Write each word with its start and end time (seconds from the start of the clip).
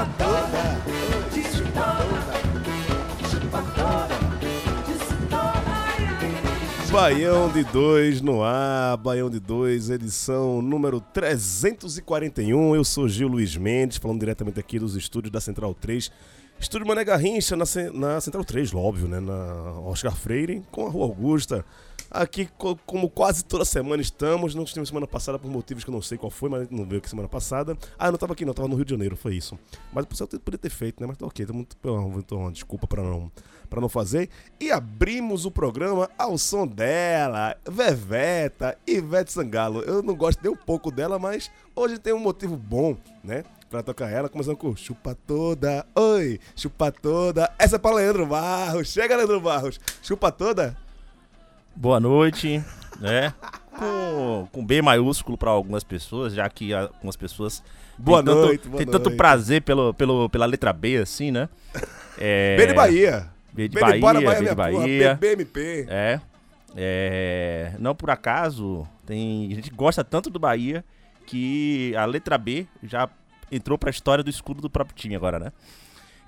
Chupa 0.00 0.06
toda, 0.16 0.80
toda, 1.74 2.20
chupa 3.28 3.62
toda, 3.74 4.14
disse 4.86 5.14
toda. 5.28 5.62
Ai, 5.66 5.98
ai. 6.22 6.90
Baião 6.90 7.50
de 7.50 7.64
2 7.64 8.22
no 8.22 8.42
ar, 8.42 8.96
Baião 8.96 9.28
de 9.28 9.38
2, 9.38 9.90
edição 9.90 10.62
número 10.62 11.00
341. 11.00 12.74
Eu 12.74 12.84
sou 12.84 13.08
Gil 13.08 13.28
Luiz 13.28 13.56
Mendes, 13.56 13.98
falando 13.98 14.20
diretamente 14.20 14.58
aqui 14.58 14.78
dos 14.78 14.96
estúdios 14.96 15.30
da 15.30 15.40
Central 15.40 15.74
3. 15.74 16.10
Estúdio 16.58 16.86
Mané 16.86 17.04
Garrincha, 17.04 17.56
na, 17.56 17.64
na 17.92 18.20
Central 18.20 18.44
3, 18.44 18.74
óbvio, 18.74 19.08
né? 19.08 19.20
Na 19.20 19.80
Oscar 19.80 20.14
Freire, 20.14 20.62
com 20.70 20.86
a 20.86 20.90
Rua 20.90 21.04
Augusta. 21.04 21.64
Aqui, 22.10 22.46
co- 22.58 22.76
como 22.84 23.08
quase 23.08 23.44
toda 23.44 23.64
semana 23.64 24.02
estamos, 24.02 24.54
não 24.54 24.64
estivemos 24.64 24.88
semana 24.88 25.06
passada 25.06 25.38
por 25.38 25.48
motivos 25.50 25.84
que 25.84 25.90
eu 25.90 25.94
não 25.94 26.02
sei 26.02 26.18
qual 26.18 26.28
foi, 26.30 26.48
mas 26.50 26.68
não 26.68 26.84
veio 26.84 26.98
aqui 26.98 27.08
semana 27.08 27.28
passada. 27.28 27.76
Ah, 27.98 28.06
não 28.08 28.14
estava 28.16 28.32
aqui 28.32 28.44
não, 28.44 28.50
estava 28.50 28.68
no 28.68 28.74
Rio 28.74 28.84
de 28.84 28.90
Janeiro, 28.90 29.16
foi 29.16 29.36
isso. 29.36 29.56
Mas 29.92 30.04
o 30.04 30.08
pessoal 30.08 30.26
poderia 30.28 30.58
ter 30.58 30.70
feito, 30.70 31.00
né? 31.00 31.06
Mas 31.06 31.16
tá 31.16 31.26
ok, 31.26 31.46
então, 31.48 32.14
então 32.18 32.50
desculpa 32.50 32.86
para 32.88 33.02
não, 33.02 33.30
pra 33.68 33.80
não 33.80 33.88
fazer. 33.88 34.28
E 34.58 34.72
abrimos 34.72 35.44
o 35.44 35.50
programa 35.52 36.10
ao 36.18 36.36
som 36.36 36.66
dela, 36.66 37.56
Veveta, 37.68 38.76
Ivete 38.86 39.32
Sangalo. 39.32 39.80
Eu 39.82 40.02
não 40.02 40.16
gosto 40.16 40.40
nem 40.42 40.52
um 40.52 40.56
pouco 40.56 40.90
dela, 40.90 41.16
mas 41.18 41.48
hoje 41.76 41.96
tem 41.98 42.12
um 42.12 42.18
motivo 42.18 42.56
bom, 42.56 42.96
né? 43.22 43.44
Pra 43.70 43.84
tocar 43.84 44.10
ela, 44.10 44.28
começando 44.28 44.56
com 44.56 44.74
Chupa 44.74 45.14
Toda, 45.26 45.86
oi, 45.94 46.40
Chupa 46.56 46.90
Toda. 46.90 47.52
Essa 47.56 47.76
é 47.76 47.78
pra 47.78 47.94
Leandro 47.94 48.26
Barros, 48.26 48.88
chega 48.88 49.16
Leandro 49.16 49.40
Barros, 49.40 49.78
Chupa 50.02 50.32
Toda. 50.32 50.76
Boa 51.80 51.98
noite, 51.98 52.62
né? 53.00 53.32
Com, 53.72 54.46
com 54.52 54.66
B 54.66 54.82
maiúsculo 54.82 55.38
para 55.38 55.48
algumas 55.48 55.82
pessoas, 55.82 56.34
já 56.34 56.46
que 56.50 56.74
algumas 56.74 57.16
pessoas 57.16 57.62
Boa 57.96 58.22
têm 58.22 58.34
noite, 58.34 58.58
tanto, 58.58 58.70
boa 58.70 58.84
tanto 58.84 59.04
noite. 59.04 59.16
prazer 59.16 59.62
pelo, 59.62 59.94
pelo, 59.94 60.28
pela 60.28 60.44
letra 60.44 60.74
B, 60.74 60.98
assim, 60.98 61.30
né? 61.30 61.48
É, 62.18 62.54
B 62.58 62.66
de 62.66 62.74
Bahia. 62.74 63.30
B 63.50 63.66
de 63.66 63.74
B 63.76 63.80
Bahia, 63.80 63.98
bora, 63.98 64.20
B 64.20 64.48
de 64.50 64.54
Bahia. 64.54 65.14
BBMP. 65.14 65.86
É, 65.88 66.20
é, 66.76 67.72
não 67.78 67.94
por 67.94 68.10
acaso, 68.10 68.86
tem, 69.06 69.50
a 69.50 69.54
gente 69.54 69.70
gosta 69.70 70.04
tanto 70.04 70.28
do 70.28 70.38
Bahia 70.38 70.84
que 71.24 71.96
a 71.96 72.04
letra 72.04 72.36
B 72.36 72.66
já 72.82 73.08
entrou 73.50 73.78
pra 73.78 73.88
história 73.88 74.22
do 74.22 74.28
escudo 74.28 74.60
do 74.60 74.68
próprio 74.68 74.94
time 74.94 75.16
agora, 75.16 75.38
né? 75.38 75.50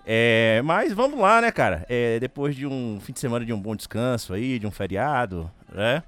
É, 0.05 0.61
mas 0.65 0.93
vamos 0.93 1.19
lá, 1.19 1.41
né, 1.41 1.53
cara? 1.53 1.87
É, 1.89 2.19
depois 2.19 2.57
de 2.57 2.67
um 2.67 2.99
fim 3.01 3.13
de 3.13 3.21
semana 3.21 3.45
de 3.45 3.53
um 3.53 3.61
bom 3.61 3.77
descanso 3.77 4.35
aí, 4.35 4.59
de 4.59 4.67
um 4.67 4.71
feriado, 4.71 5.51
né? 5.73 6.03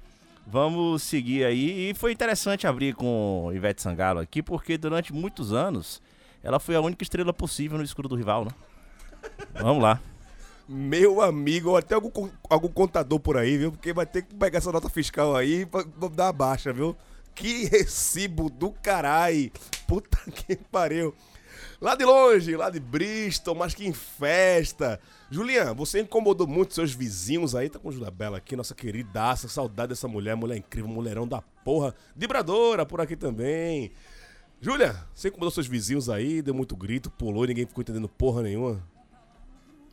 Vamos 0.45 1.01
seguir 1.01 1.45
aí. 1.45 1.89
E 1.89 1.93
foi 1.93 2.11
interessante 2.11 2.67
abrir 2.67 2.93
com 2.93 3.49
Ivete 3.53 3.81
Sangalo 3.81 4.19
aqui, 4.19 4.43
porque 4.43 4.77
durante 4.77 5.13
muitos 5.13 5.53
anos 5.53 6.01
ela 6.43 6.59
foi 6.59 6.75
a 6.75 6.81
única 6.81 7.03
estrela 7.03 7.33
possível 7.33 7.77
no 7.77 7.83
escudo 7.83 8.09
do 8.09 8.15
rival, 8.15 8.45
né? 8.45 8.51
Vamos 9.59 9.81
lá. 9.81 9.99
Meu 10.67 11.21
amigo, 11.21 11.75
até 11.75 11.95
algum, 11.95 12.29
algum 12.49 12.67
contador 12.67 13.19
por 13.19 13.37
aí, 13.37 13.57
viu? 13.57 13.71
Porque 13.71 13.93
vai 13.93 14.05
ter 14.05 14.23
que 14.23 14.35
pegar 14.35 14.57
essa 14.57 14.71
nota 14.71 14.89
fiscal 14.89 15.35
aí 15.35 15.65
pra, 15.65 15.83
pra 15.83 16.09
dar 16.09 16.27
a 16.29 16.33
baixa, 16.33 16.73
viu? 16.73 16.95
Que 17.33 17.65
recibo 17.65 18.49
do 18.49 18.71
caralho. 18.71 19.51
Puta 19.87 20.17
que 20.31 20.55
pariu. 20.55 21.13
Lá 21.81 21.95
de 21.95 22.05
longe, 22.05 22.55
lá 22.55 22.69
de 22.69 22.79
Bristol, 22.79 23.55
mas 23.55 23.73
que 23.73 23.85
em 23.85 23.93
festa. 23.93 24.99
Julian, 25.29 25.73
você 25.73 26.01
incomodou 26.01 26.47
muito 26.47 26.73
seus 26.73 26.93
vizinhos 26.93 27.53
aí. 27.55 27.69
Tá 27.69 27.79
com 27.79 27.91
Júlia 27.91 28.09
Bela 28.11 28.37
aqui, 28.37 28.55
nossa 28.55 28.73
queridaça. 28.73 29.47
Saudade 29.47 29.89
dessa 29.89 30.07
mulher, 30.07 30.35
mulher 30.35 30.57
incrível, 30.57 30.89
mulherão 30.89 31.27
da 31.27 31.41
porra. 31.63 31.93
Vibradora 32.15 32.85
por 32.85 33.01
aqui 33.01 33.15
também. 33.15 33.91
Júlia, 34.61 34.95
você 35.13 35.27
incomodou 35.27 35.51
seus 35.51 35.67
vizinhos 35.67 36.09
aí, 36.09 36.41
deu 36.41 36.53
muito 36.53 36.75
grito, 36.75 37.11
pulou 37.11 37.43
e 37.43 37.49
ninguém 37.49 37.65
ficou 37.65 37.81
entendendo 37.81 38.07
porra 38.07 38.41
nenhuma? 38.41 38.81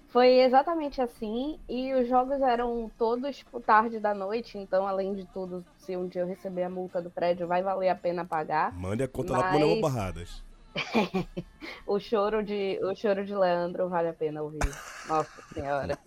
Foi 0.08 0.40
exatamente 0.40 1.00
assim, 1.00 1.58
e 1.66 1.92
os 1.94 2.06
jogos 2.06 2.38
eram 2.42 2.90
todos 2.98 3.34
tipo, 3.38 3.58
tarde 3.60 3.98
da 3.98 4.12
noite, 4.14 4.58
então, 4.58 4.86
além 4.86 5.14
de 5.14 5.24
tudo, 5.32 5.64
se 5.78 5.96
um 5.96 6.06
dia 6.06 6.20
eu 6.20 6.26
receber 6.26 6.64
a 6.64 6.70
multa 6.70 7.00
do 7.00 7.08
prédio, 7.10 7.46
vai 7.46 7.62
valer 7.62 7.88
a 7.88 7.94
pena 7.94 8.22
pagar. 8.22 8.72
Mande 8.78 9.02
a 9.02 9.08
conta 9.08 9.32
lá 9.32 9.42
pro 9.44 9.52
Manuel 9.58 9.80
Mas- 9.80 9.80
Barradas. 9.80 10.44
O 11.86 11.98
choro 11.98 12.42
de, 12.42 12.78
o 12.82 12.94
choro 12.94 13.24
de 13.24 13.34
Leandro 13.34 13.88
vale 13.88 14.08
a 14.08 14.12
pena 14.12 14.42
ouvir. 14.42 14.58
Nossa 15.08 15.30
senhora. 15.52 15.98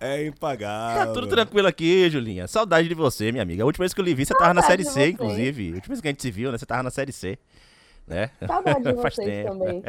É 0.00 0.26
impagável. 0.26 1.06
Tá 1.06 1.12
tudo 1.12 1.28
tranquilo 1.28 1.68
aqui, 1.68 2.10
Julinha. 2.10 2.46
Saudade 2.46 2.88
de 2.88 2.94
você, 2.94 3.30
minha 3.30 3.42
amiga. 3.42 3.62
A 3.62 3.66
última 3.66 3.84
vez 3.84 3.94
que 3.94 4.00
eu 4.00 4.04
lhe 4.04 4.14
vi, 4.14 4.24
você 4.24 4.34
tava 4.34 4.54
na 4.54 4.62
Saudade 4.62 4.84
Série 4.84 5.06
C, 5.06 5.10
inclusive. 5.12 5.72
A 5.72 5.74
última 5.76 5.94
vez 5.94 6.00
que 6.00 6.08
a 6.08 6.10
gente 6.10 6.22
se 6.22 6.30
viu, 6.30 6.50
né? 6.50 6.58
Você 6.58 6.66
tava 6.66 6.82
na 6.82 6.90
Série 6.90 7.12
C. 7.12 7.38
Né? 8.06 8.30
Saudade 8.46 8.82
de 8.82 8.94
Faz 9.00 9.14
vocês 9.14 9.26
tempo. 9.26 9.50
também. 9.50 9.82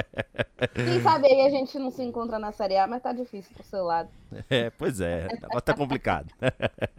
Quem 0.74 1.02
sabe 1.02 1.28
aí 1.28 1.48
a 1.48 1.50
gente 1.50 1.78
não 1.78 1.92
se 1.92 2.02
encontra 2.04 2.40
na 2.40 2.52
Série 2.52 2.78
A, 2.78 2.88
mas 2.88 3.02
tá 3.02 3.12
difícil 3.12 3.52
pro 3.54 3.64
seu 3.64 3.84
lado. 3.84 4.10
É, 4.50 4.70
pois 4.70 5.02
é, 5.02 5.28
negócio 5.28 5.62
tá 5.62 5.74
complicado. 5.74 6.34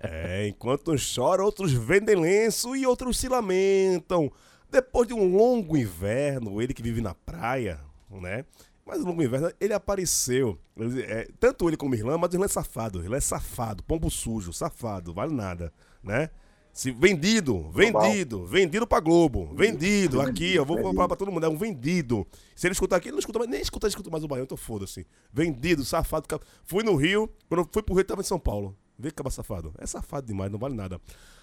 É, 0.03 0.47
enquanto 0.49 0.93
uns 0.93 1.01
choram, 1.03 1.45
outros 1.45 1.73
vendem 1.73 2.17
lenço 2.17 2.77
e 2.77 2.87
outros 2.87 3.19
se 3.19 3.29
lamentam. 3.29 4.31
Depois 4.71 5.07
de 5.09 5.15
um 5.15 5.37
longo 5.37 5.77
inverno, 5.77 6.61
ele 6.61 6.75
que 6.75 6.83
vive 6.83 7.01
na 7.01 7.15
praia, 7.15 7.81
né? 8.11 8.45
Mas 8.85 9.01
no 9.01 9.07
longo 9.07 9.23
inverno, 9.23 9.51
ele 9.61 9.73
apareceu. 9.73 10.59
Ele- 10.77 11.03
é, 11.03 11.29
tanto 11.41 11.69
ele 11.69 11.77
como 11.77 11.95
Irlã, 11.95 12.17
mas 12.19 12.33
Irlã 12.33 12.47
é 12.47 12.49
safado. 12.49 13.05
Ele 13.05 13.15
é 13.15 13.21
safado, 13.21 13.83
pombo 13.83 14.11
sujo, 14.11 14.53
safado, 14.53 15.13
vale 15.13 15.35
nada, 15.35 15.73
né? 16.03 16.31
Se, 16.73 16.91
vendido, 16.93 17.71
vendido, 17.71 18.45
vendido 18.45 18.87
pra 18.87 19.01
Globo, 19.01 19.47
vendido, 19.57 20.21
aqui, 20.21 20.59
ó, 20.59 20.65
vou 20.65 20.77
falar 20.95 21.09
pra 21.09 21.17
todo 21.17 21.33
mundo, 21.33 21.47
é 21.47 21.49
um 21.49 21.57
vendido. 21.57 22.27
Se 22.55 22.67
ele 22.67 22.73
escutar 22.75 22.97
aqui, 22.97 23.09
ele 23.09 23.13
não 23.13 23.19
escuta 23.19 23.39
mais, 23.39 23.51
nem 23.51 23.63
escuta, 23.63 23.89
escuta 23.89 24.11
mais 24.11 24.23
o 24.23 24.29
Baião, 24.29 24.45
então 24.45 24.59
foda-se. 24.59 25.07
Vendido, 25.33 25.83
safado. 25.87 26.27
Fui 26.65 26.85
no 26.85 26.95
Rio, 26.95 27.31
quando 27.49 27.61
eu 27.63 27.69
fui 27.73 27.83
pro 27.83 27.95
Rio, 27.95 28.05
tava 28.05 28.21
em 28.21 28.25
São 28.25 28.39
Paulo. 28.39 28.77
Vê 28.99 29.09
que 29.09 29.15
acaba 29.15 29.31
safado. 29.31 29.73
É 29.79 29.87
safado 29.87 30.27
demais, 30.27 30.53
não 30.53 30.59
vale 30.59 30.75
nada. 30.75 31.01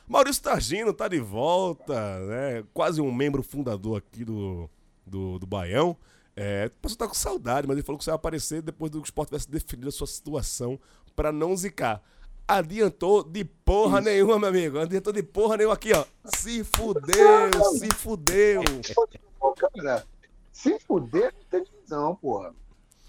Maurício 0.08 0.44
Targino 0.44 0.94
tá 0.94 1.08
de 1.08 1.20
volta, 1.20 2.20
né? 2.20 2.64
Quase 2.74 3.02
um 3.02 3.12
membro 3.12 3.42
fundador 3.42 3.98
aqui 3.98 4.24
do, 4.26 4.70
do, 5.06 5.40
do 5.40 5.48
Baião. 5.48 5.98
É, 6.36 6.66
o 6.66 6.82
pessoal 6.82 6.98
tá 6.98 7.08
com 7.08 7.14
saudade, 7.14 7.68
mas 7.68 7.78
ele 7.78 7.86
falou 7.86 7.98
que 7.98 8.04
você 8.04 8.10
vai 8.10 8.16
aparecer 8.16 8.62
depois 8.62 8.92
do 8.92 8.98
que 9.00 9.06
o 9.06 9.06
esporte 9.06 9.30
tivesse 9.30 9.50
definido 9.50 9.90
a 9.90 9.92
sua 9.92 10.08
situação 10.08 10.80
pra 11.16 11.32
não 11.32 11.56
zicar. 11.56 12.02
Adiantou 12.48 13.24
de 13.24 13.46
porra 13.46 14.02
nenhuma, 14.02 14.38
meu 14.38 14.50
amigo. 14.50 14.80
Adiantou 14.80 15.14
de 15.14 15.24
porra 15.24 15.58
nenhuma 15.58 15.76
aqui, 15.76 15.94
ó. 15.94 16.04
Se 16.26 16.64
fudeu, 16.64 17.50
se 17.78 17.90
fudeu. 17.92 18.64
Cara, 19.76 20.06
se 20.52 20.80
fuder, 20.80 21.34
não 21.34 21.44
tem 21.50 21.64
divisão, 21.64 22.16
porra. 22.16 22.54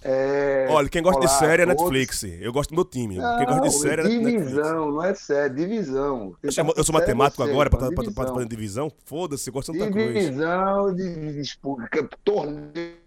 É, 0.06 0.66
Olha, 0.68 0.86
quem 0.88 1.02
gosta 1.02 1.18
de 1.20 1.26
olá, 1.26 1.38
série 1.38 1.62
é. 1.62 1.66
Netflix. 1.66 2.22
Eu 2.24 2.52
gosto 2.52 2.70
do 2.70 2.74
meu 2.76 2.84
time. 2.84 3.16
Não, 3.16 3.36
quem 3.38 3.46
gosta 3.46 3.62
de 3.62 3.70
série 3.70 4.02
é 4.02 4.04
Netflix. 4.04 4.42
divisão, 4.48 4.90
não 4.92 5.02
é 5.02 5.14
série, 5.14 5.54
divisão. 5.54 6.36
Eu 6.42 6.52
sou- 6.52 6.64
Eu 6.64 6.74
sou 6.74 6.84
Série 6.84 6.96
é 6.96 7.00
matemático 7.00 7.42
você, 7.42 7.50
agora, 7.50 7.70
pô, 7.70 7.76
estar 7.78 7.88
divisão. 8.02 8.34
fazendo 8.34 8.48
divisão. 8.50 8.92
Foda-se, 9.06 9.50
gosto 9.50 9.72
de 9.72 9.78
Santa 9.78 9.90
Cruz. 9.92 10.12
Divisão 10.12 10.94
de 10.94 11.32
disputa, 11.32 12.08
torneio 12.22 12.98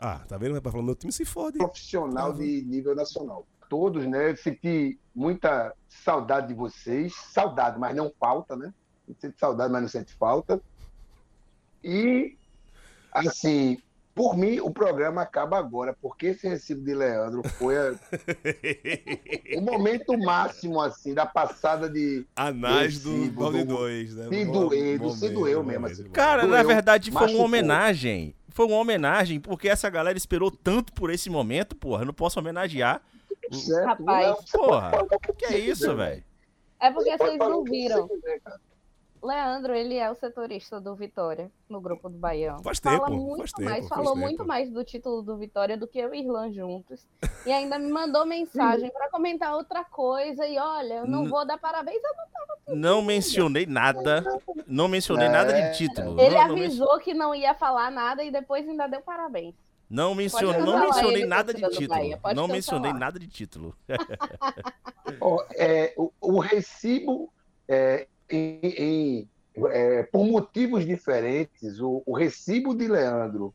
Ah, 0.00 0.20
tá 0.28 0.36
vendo? 0.36 0.60
Vai 0.60 0.72
falar 0.72 0.84
meu 0.84 0.94
time 0.96 1.12
se 1.12 1.24
fode. 1.24 1.58
profissional 1.58 2.32
de 2.32 2.62
nível 2.62 2.94
nacional. 2.96 3.46
Todos, 3.68 4.04
né? 4.06 4.30
Eu 4.30 4.36
senti 4.36 4.98
muita 5.14 5.72
saudade 5.88 6.48
de 6.48 6.54
vocês. 6.54 7.14
Saudade, 7.32 7.78
mas 7.78 7.94
não 7.94 8.10
falta, 8.18 8.56
né? 8.56 8.72
Sente 9.20 9.38
saudade, 9.38 9.72
mas 9.72 9.82
não 9.82 9.88
sente 9.88 10.12
falta. 10.14 10.60
E, 11.84 12.36
assim, 13.12 13.78
Por 14.18 14.36
mim, 14.36 14.58
o 14.58 14.68
programa 14.68 15.22
acaba 15.22 15.56
agora, 15.56 15.96
porque 16.02 16.26
esse 16.26 16.48
recibo 16.48 16.82
de 16.84 16.92
Leandro 16.92 17.40
foi 17.50 17.76
a- 17.78 17.94
o 19.56 19.60
momento 19.60 20.18
máximo, 20.18 20.80
assim, 20.80 21.14
da 21.14 21.24
passada 21.24 21.88
de. 21.88 22.26
Anais 22.34 22.98
do 23.00 23.12
Recibo, 23.12 23.40
Balde 23.42 23.58
do- 23.64 23.76
2, 23.76 24.16
né? 24.16 24.28
se 24.28 24.44
Mo- 24.44 24.52
doer, 24.52 24.98
do 24.98 25.10
se 25.10 25.28
doeu 25.28 25.62
mesmo, 25.62 25.86
assim. 25.86 26.02
Cara, 26.10 26.42
na 26.48 26.56
Doeu, 26.62 26.66
verdade 26.66 27.12
foi 27.12 27.32
uma 27.32 27.44
homenagem. 27.44 28.34
Foi 28.48 28.66
uma 28.66 28.78
homenagem, 28.78 29.38
porque 29.38 29.68
essa 29.68 29.88
galera 29.88 30.18
esperou 30.18 30.50
tanto 30.50 30.92
por 30.92 31.10
esse 31.10 31.30
momento, 31.30 31.76
porra. 31.76 32.02
Eu 32.02 32.06
não 32.06 32.12
posso 32.12 32.40
homenagear. 32.40 33.00
Certo, 33.52 33.86
Rapaz. 33.86 34.36
Porra, 34.50 34.90
o 35.00 35.32
Que 35.34 35.44
é 35.44 35.58
isso, 35.60 35.94
velho? 35.94 36.24
É 36.80 36.90
porque 36.90 37.16
vocês 37.16 37.38
não 37.38 37.62
viram. 37.62 38.08
você. 38.08 38.40
Leandro, 39.22 39.74
ele 39.74 39.96
é 39.96 40.10
o 40.10 40.14
setorista 40.14 40.80
do 40.80 40.94
Vitória, 40.94 41.50
no 41.68 41.80
grupo 41.80 42.08
do 42.08 42.16
Baião. 42.18 42.62
Faz 42.62 42.78
Fala 42.78 43.00
tempo, 43.06 43.10
muito 43.12 43.38
faz 43.38 43.52
tempo, 43.52 43.70
mais, 43.70 43.88
faz 43.88 43.98
falou 43.98 44.14
tempo. 44.14 44.26
muito 44.26 44.46
mais 44.46 44.70
do 44.70 44.84
título 44.84 45.22
do 45.22 45.36
Vitória 45.36 45.76
do 45.76 45.86
que 45.86 45.98
eu 45.98 46.14
e 46.14 46.20
Irlan 46.20 46.52
juntos. 46.52 47.06
E 47.44 47.52
ainda 47.52 47.78
me 47.78 47.90
mandou 47.90 48.24
mensagem 48.26 48.90
pra 48.90 49.10
comentar 49.10 49.54
outra 49.54 49.84
coisa. 49.84 50.46
E 50.46 50.58
olha, 50.58 50.94
eu 50.94 51.06
não 51.06 51.24
Hum. 51.24 51.28
vou 51.28 51.46
dar 51.46 51.58
parabéns. 51.58 52.00
eu 52.66 52.76
Não 52.76 53.02
mencionei 53.02 53.66
nada. 53.66 54.24
Não 54.66 54.86
mencionei 54.88 55.26
É. 55.26 55.30
nada 55.30 55.52
de 55.52 55.76
título. 55.78 56.14
não- 56.14 56.22
Ele 56.24 56.34
não, 56.34 56.48
não, 56.48 56.54
men- 56.54 56.64
avisou 56.66 56.98
que 56.98 57.14
não 57.14 57.34
ia 57.34 57.54
falar 57.54 57.90
nada 57.90 58.22
e 58.22 58.30
depois 58.30 58.68
ainda 58.68 58.86
deu 58.86 59.00
parabéns. 59.00 59.54
não 59.90 60.14
mencionei, 60.14 60.60
Pode 60.60 60.70
não 60.70 60.80
mencionei 60.80 61.24
nada 61.26 61.54
de 61.54 61.62
título. 61.70 62.00
Não 62.34 62.46
mencionei 62.48 62.92
nada 62.92 63.18
de 63.18 63.26
título. 63.26 63.74
Ó, 65.20 65.42
é, 65.56 65.94
o, 65.96 66.12
o 66.20 66.38
recibo, 66.40 67.32
é, 67.66 68.06
em- 68.30 68.60
em- 68.62 69.28
é, 69.70 70.02
por 70.04 70.24
motivos 70.24 70.84
diferentes, 70.86 71.80
o, 71.80 72.02
o 72.06 72.14
recibo 72.16 72.74
de 72.74 72.86
Leandro 72.86 73.54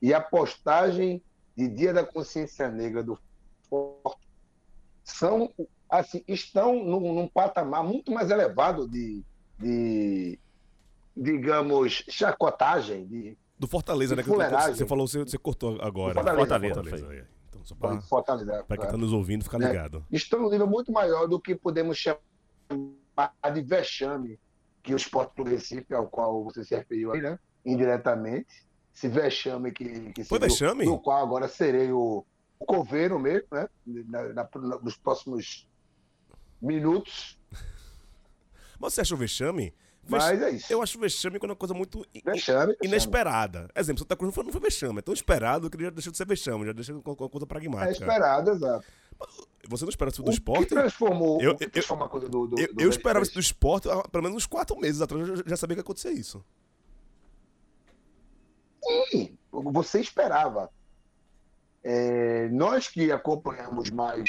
e 0.00 0.14
a 0.14 0.20
postagem 0.20 1.22
de 1.56 1.68
Dia 1.68 1.92
da 1.92 2.04
Consciência 2.04 2.68
Negra 2.70 3.02
do 3.02 3.18
Forte 3.68 4.20
são, 5.02 5.52
assim, 5.88 6.22
estão 6.28 6.84
num, 6.84 7.14
num 7.14 7.26
patamar 7.28 7.82
muito 7.82 8.12
mais 8.12 8.30
elevado 8.30 8.86
de, 8.88 9.22
de 9.58 10.38
digamos, 11.16 12.04
chacotagem, 12.08 13.06
de 13.06 13.36
Do 13.58 13.66
Fortaleza, 13.66 14.14
né? 14.14 14.22
De 14.22 14.28
Que 14.28 14.32
fuleiragem. 14.34 14.74
você 14.74 14.86
falou, 14.86 15.06
você, 15.08 15.18
você 15.24 15.36
cortou 15.38 15.80
agora. 15.82 16.14
Do 16.14 16.36
Fortaleza, 16.36 16.74
Fortaleza, 16.74 17.14
é. 17.14 17.24
Então, 17.48 17.64
só 17.64 17.74
Fortaleza. 18.08 18.64
pra 18.68 18.76
quem 18.76 18.86
tá 18.88 18.96
nos 18.96 19.12
ouvindo 19.12 19.42
ficar 19.42 19.58
Né? 19.58 19.66
ligado. 19.68 20.04
estão 20.12 20.40
num 20.40 20.50
nível 20.50 20.66
muito 20.68 20.92
maior 20.92 21.26
do 21.26 21.40
que 21.40 21.54
podemos 21.56 21.98
chamar 21.98 22.20
de 23.52 23.62
vexame 23.62 24.38
que 24.82 24.92
o 24.94 24.96
Esporte 24.96 25.34
do 25.36 25.44
Recife, 25.44 25.92
ao 25.94 26.06
qual 26.08 26.42
você 26.44 26.64
se 26.64 26.74
referiu 26.74 27.12
aí, 27.12 27.20
né? 27.20 27.38
Indiretamente. 27.64 28.64
Esse 28.94 29.08
vexame 29.08 29.70
que, 29.72 30.12
que 30.12 30.24
Foi 30.24 30.38
vexame? 30.38 30.84
do 30.84 30.98
qual 30.98 31.22
agora 31.22 31.46
serei 31.48 31.92
o, 31.92 32.24
o 32.58 32.64
coveiro 32.66 33.18
mesmo, 33.18 33.46
né? 33.52 33.68
Na- 33.86 34.32
na- 34.32 34.48
nos 34.82 34.96
próximos 34.96 35.68
minutos. 36.60 37.38
Mas 38.78 38.94
você 38.94 39.02
achou 39.02 39.16
vexame? 39.16 39.74
Vex- 40.02 40.24
Mas 40.24 40.42
é 40.42 40.50
isso. 40.50 40.72
Eu 40.72 40.82
acho 40.82 40.98
vexame 40.98 41.38
quando 41.38 41.50
é 41.50 41.52
uma 41.52 41.58
coisa 41.58 41.74
muito 41.74 42.00
Vexame. 42.24 42.32
vexame. 42.32 42.76
inesperada. 42.82 43.68
Exemplo, 43.76 44.00
Santa 44.00 44.16
Cruz 44.16 44.28
não 44.28 44.34
foi, 44.34 44.44
não 44.44 44.52
foi 44.52 44.60
vexame, 44.60 44.98
é 44.98 45.02
tão 45.02 45.12
esperado 45.14 45.68
que 45.70 45.76
ele 45.76 45.84
já 45.84 45.90
deixou 45.90 46.10
de 46.10 46.16
ser 46.16 46.26
vexame, 46.26 46.66
já 46.66 46.72
deixou 46.72 47.00
com 47.02 47.10
uma 47.10 47.28
coisa 47.28 47.44
É 47.44 47.46
pragmática. 47.46 47.92
esperado, 47.92 48.50
exato. 48.50 48.86
Você 49.68 49.84
não 49.84 49.90
espera 49.90 50.10
isso 50.10 50.22
do 50.22 50.30
o 50.30 50.32
esporte? 50.32 50.66
que 50.68 50.74
transformou, 50.74 51.40
Eu- 51.40 51.52
o 51.52 51.56
que 51.56 51.64
eu- 51.64 51.70
transformou 51.70 52.06
a 52.06 52.08
coisa 52.08 52.28
do, 52.28 52.46
do, 52.46 52.58
Eu, 52.58 52.74
do 52.74 52.82
eu 52.82 52.90
esperava 52.90 53.22
isso 53.24 53.34
do 53.34 53.40
esporte, 53.40 53.88
há 53.88 54.02
pelo 54.08 54.24
menos 54.24 54.36
uns 54.38 54.46
quatro 54.46 54.76
meses 54.78 55.00
atrás, 55.00 55.28
eu 55.28 55.36
já, 55.36 55.42
já 55.46 55.56
sabia 55.56 55.76
que 55.76 55.80
ia 55.80 55.82
acontecer 55.82 56.10
isso. 56.12 56.44
Sim, 59.10 59.36
você 59.52 60.00
esperava. 60.00 60.70
É, 61.82 62.48
nós 62.48 62.88
que 62.88 63.10
acompanhamos 63.12 63.90
mais, 63.90 64.24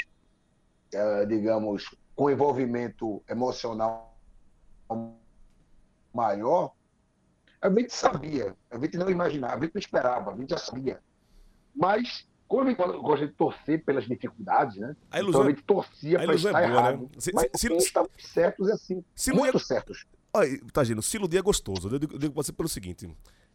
é, 0.92 1.26
digamos, 1.26 1.94
com 2.14 2.30
envolvimento 2.30 3.22
emocional 3.28 4.16
maior, 6.12 6.72
a 7.60 7.70
gente 7.70 7.92
sabia, 7.94 8.54
a 8.70 8.78
gente 8.78 8.96
não 8.96 9.08
imaginava, 9.10 9.56
a 9.56 9.60
gente 9.64 9.74
não 9.74 9.80
esperava, 9.80 10.32
a 10.32 10.36
gente 10.36 10.50
já 10.50 10.58
sabia. 10.58 11.00
Mas, 11.74 12.26
a 12.60 12.64
gente 12.66 12.76
gosta 12.76 13.26
de 13.26 13.32
torcer 13.32 13.84
pelas 13.84 14.04
dificuldades, 14.04 14.76
né? 14.76 14.96
A 15.10 15.18
Então 15.18 15.20
ilusão, 15.20 15.42
a 15.42 15.48
gente 15.50 15.62
torcia 15.62 16.18
para 16.18 16.24
ilusão 16.26 16.50
estar 16.50 16.62
é 16.62 16.68
boa, 16.68 16.78
errado. 16.80 17.00
né? 17.02 17.08
Se, 17.18 17.32
Mas 17.32 17.44
se, 17.54 17.68
sim, 17.68 17.80
se, 17.80 17.86
estavam 17.86 18.10
certos 18.18 18.68
assim, 18.70 19.04
se 19.14 19.32
muito 19.32 19.58
certos. 19.58 20.04
olha, 20.32 20.60
tá, 20.72 20.84
Gino, 20.84 21.02
se 21.02 21.16
iludir 21.16 21.38
é 21.38 21.42
gostoso. 21.42 21.88
Eu 21.88 21.98
digo, 21.98 22.14
eu 22.14 22.18
digo 22.18 22.34
pra 22.34 22.42
você 22.42 22.52
pelo 22.52 22.68
seguinte: 22.68 23.08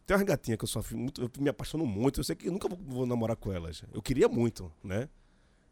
tem 0.06 0.16
uma 0.16 0.24
gatinha 0.24 0.56
que 0.56 0.64
eu 0.64 0.68
sou 0.68 0.82
muito, 0.92 1.22
eu 1.22 1.30
me 1.38 1.48
apaixono 1.50 1.86
muito, 1.86 2.20
eu 2.20 2.24
sei 2.24 2.34
que 2.34 2.48
eu 2.48 2.52
nunca 2.52 2.68
vou, 2.68 2.78
vou 2.86 3.06
namorar 3.06 3.36
com 3.36 3.52
elas. 3.52 3.82
Eu 3.92 4.02
queria 4.02 4.28
muito, 4.28 4.72
né? 4.82 5.08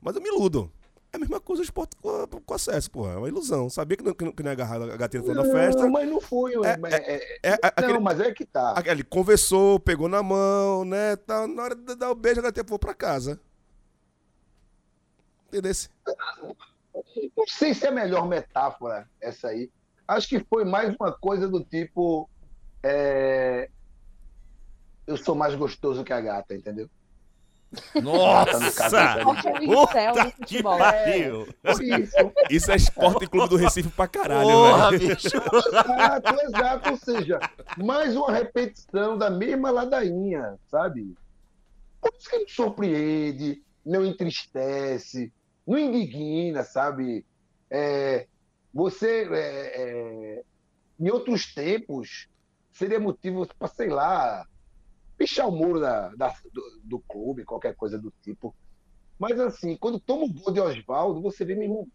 Mas 0.01 0.15
eu 0.15 0.23
me 0.23 0.29
iludo. 0.29 0.71
É 1.13 1.17
a 1.17 1.21
mesma 1.21 1.41
coisa 1.41 1.63
o 1.63 1.65
esporte 1.65 1.97
com, 1.97 2.11
a- 2.11 2.27
com 2.27 2.55
acesso, 2.55 2.91
porra. 2.91 3.13
É 3.13 3.17
uma 3.17 3.29
ilusão. 3.29 3.71
Sabia 3.71 3.97
que 3.97 4.03
não, 4.05 4.13
que 4.13 4.25
não, 4.25 4.33
que 4.33 4.43
não 4.43 4.51
ia 4.51 4.53
agarrar 4.53 4.83
a 4.83 4.97
gatinha 4.97 5.23
no 5.23 5.29
final 5.29 5.45
da 5.45 5.53
festa. 5.53 5.83
Não, 5.83 5.91
mas 5.91 6.09
não 6.09 6.21
foi. 6.21 6.55
É, 6.67 6.77
mas 6.77 6.93
é- 6.93 7.39
É, 7.43 7.53
a- 7.55 7.59
aquele, 7.63 7.93
Não, 7.95 8.01
mas 8.01 8.21
é 8.21 8.33
que 8.33 8.45
tá. 8.45 8.75
a- 8.77 8.91
ele 8.91 9.03
conversou, 9.05 9.81
pegou 9.81 10.09
na 10.09 10.23
mão, 10.23 10.85
né? 10.85 11.17
Tá, 11.17 11.47
na 11.47 11.63
hora 11.63 11.75
de 11.75 11.95
dar 11.95 12.11
o 12.11 12.15
beijo, 12.15 12.41
a 12.41 12.43
gatinha 12.43 12.65
foi 12.69 12.79
pra 12.79 12.93
casa. 12.95 13.41
Entendeu? 15.49 15.73
Não 17.37 17.47
sei 17.47 17.73
se 17.73 17.87
é 17.87 17.89
a 17.89 17.93
melhor 17.93 18.27
metáfora 18.29 19.09
essa 19.21 19.49
aí. 19.49 19.71
Acho 20.09 20.29
que 20.29 20.45
foi 20.51 20.65
mais 20.65 20.95
uma 20.97 21.13
coisa 21.13 21.49
do 21.49 21.63
tipo. 21.65 22.29
é, 22.83 23.69
Eu 25.07 25.17
sou 25.17 25.35
mais 25.37 25.55
gostoso 25.55 26.03
que 26.05 26.13
a 26.13 26.21
gata, 26.21 26.53
entendeu? 26.55 26.91
Nossa! 28.03 28.97
É 28.97 29.65
Puta 29.65 30.33
que 30.47 30.63
pariu! 30.63 31.49
Isso. 31.65 32.17
Isso 32.51 32.71
é 32.71 32.77
esporte 32.77 33.27
clube 33.27 33.49
do 33.49 33.57
Recife 33.57 33.89
pra 33.91 34.07
caralho, 34.09 34.49
Porra, 34.49 34.91
velho. 34.91 35.09
bicho! 35.09 35.37
Exato, 35.69 36.41
exato. 36.43 36.91
Ou 36.91 36.97
seja, 36.97 37.41
mais 37.77 38.17
uma 38.17 38.33
repetição 38.33 39.19
da 39.19 39.31
mesma 39.31 39.71
ladainha, 39.71 40.59
sabe? 40.69 41.15
Por 42.01 42.13
isso 42.19 42.31
que 42.31 42.39
não 42.39 42.49
surpreende, 42.49 43.63
não 43.85 44.05
entristece, 44.05 45.33
não 45.67 45.79
indigna, 45.79 46.63
sabe? 46.63 47.27
É, 47.71 48.27
você, 48.73 49.29
é, 49.31 49.83
é, 49.83 50.43
em 51.01 51.11
outros 51.11 51.53
tempos, 51.53 52.29
seria 52.73 53.01
motivo 53.01 53.47
para, 53.59 53.69
sei 53.69 53.89
lá, 53.89 54.47
pichar 55.17 55.49
o 55.49 55.53
muro 55.53 55.81
da, 55.81 56.09
da- 56.15 56.35
do, 56.53 56.81
do 56.83 56.99
clube, 57.01 57.45
qualquer 57.45 57.75
coisa 57.75 57.99
do 57.99 58.13
tipo. 58.23 58.55
Mas 59.19 59.39
assim, 59.41 59.77
quando 59.77 59.99
toma 59.99 60.25
o 60.25 60.33
gol 60.33 60.53
de 60.53 60.61
Oswaldo, 60.61 61.21
você 61.23 61.45
vê, 61.45 61.55
meu 61.55 61.65
irmão, 61.65 61.89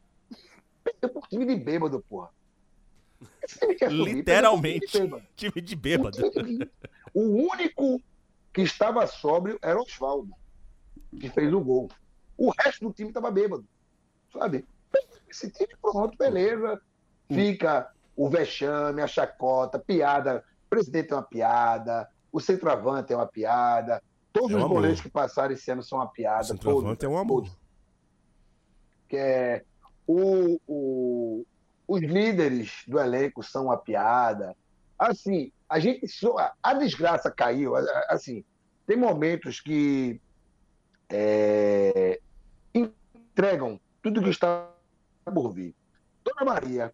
perdeu 0.84 1.10
por 1.10 1.28
time 1.28 1.46
de 1.46 1.56
bêbado, 1.56 2.04
porra. 2.10 2.30
Esse 3.44 3.60
time 3.60 3.76
quer 3.76 3.92
subir, 3.92 4.16
Literalmente. 4.16 4.92
perdeu 4.92 5.10
por 5.10 5.20
time 5.20 5.32
Time 5.36 5.54
de 5.56 5.62
de 5.62 5.76
bêbado. 5.76 6.18
bêbado. 6.18 6.72
O 7.14 7.22
único 7.52 8.02
que 8.54 8.62
estava 8.62 9.06
sóbrio 9.06 9.60
era 9.62 9.78
o 9.80 9.84
Oswaldo, 9.84 10.34
que 11.20 11.30
fez 11.30 11.54
o 11.54 11.62
gol. 11.62 11.90
O 12.38 12.52
resto 12.58 12.88
do 12.88 12.94
time 12.94 13.10
estava 13.10 13.30
bêbado, 13.30 13.66
sabe? 14.34 14.66
Esse 15.30 15.50
time, 15.52 15.74
pronto, 15.82 16.18
beleza. 16.18 16.82
Fica 17.32 17.92
o 18.16 18.28
vexame, 18.30 19.02
a 19.02 19.08
chacota, 19.08 19.78
piada. 19.80 20.44
O 20.66 20.70
presidente 20.70 21.14
é 21.14 21.16
uma 21.16 21.22
piada, 21.24 22.10
o 22.32 22.40
centroavante 22.40 23.12
é 23.14 23.16
uma 23.16 23.28
piada. 23.28 24.02
Todos 24.34 24.52
É 24.52 24.56
os 24.56 24.64
amor. 24.64 24.76
goleiros 24.76 25.02
que 25.02 25.10
passaram 25.10 25.54
esse 25.54 25.70
ano 25.72 25.84
são 25.84 25.98
uma 26.00 26.06
O 26.06 26.10
piada. 26.10 26.44
centroavante 26.46 27.00
todos, 27.00 27.04
é 27.04 27.08
um 27.08 27.18
amor. 27.18 27.44
todos. 27.44 27.58
Que 29.10 29.18
é, 29.18 29.66
o, 30.08 30.60
o- 30.68 31.46
os 31.88 32.02
líderes 32.02 32.84
do 32.88 32.98
elenco 33.00 33.44
são 33.44 33.66
uma 33.66 33.78
piada. 33.78 34.56
Assim, 34.98 35.52
a 35.68 35.80
gente 35.80 36.06
a 36.64 36.74
desgraça 36.76 37.30
caiu. 37.30 37.74
Assim, 38.08 38.46
tem 38.88 38.96
momentos 38.96 39.60
que 39.60 40.22
é, 41.10 42.20
entregam 42.74 43.80
tudo 44.02 44.22
que 44.24 44.30
está 44.30 44.70
por 45.34 45.52
vir. 45.52 45.76
Dona 46.24 46.46
Maria, 46.54 46.94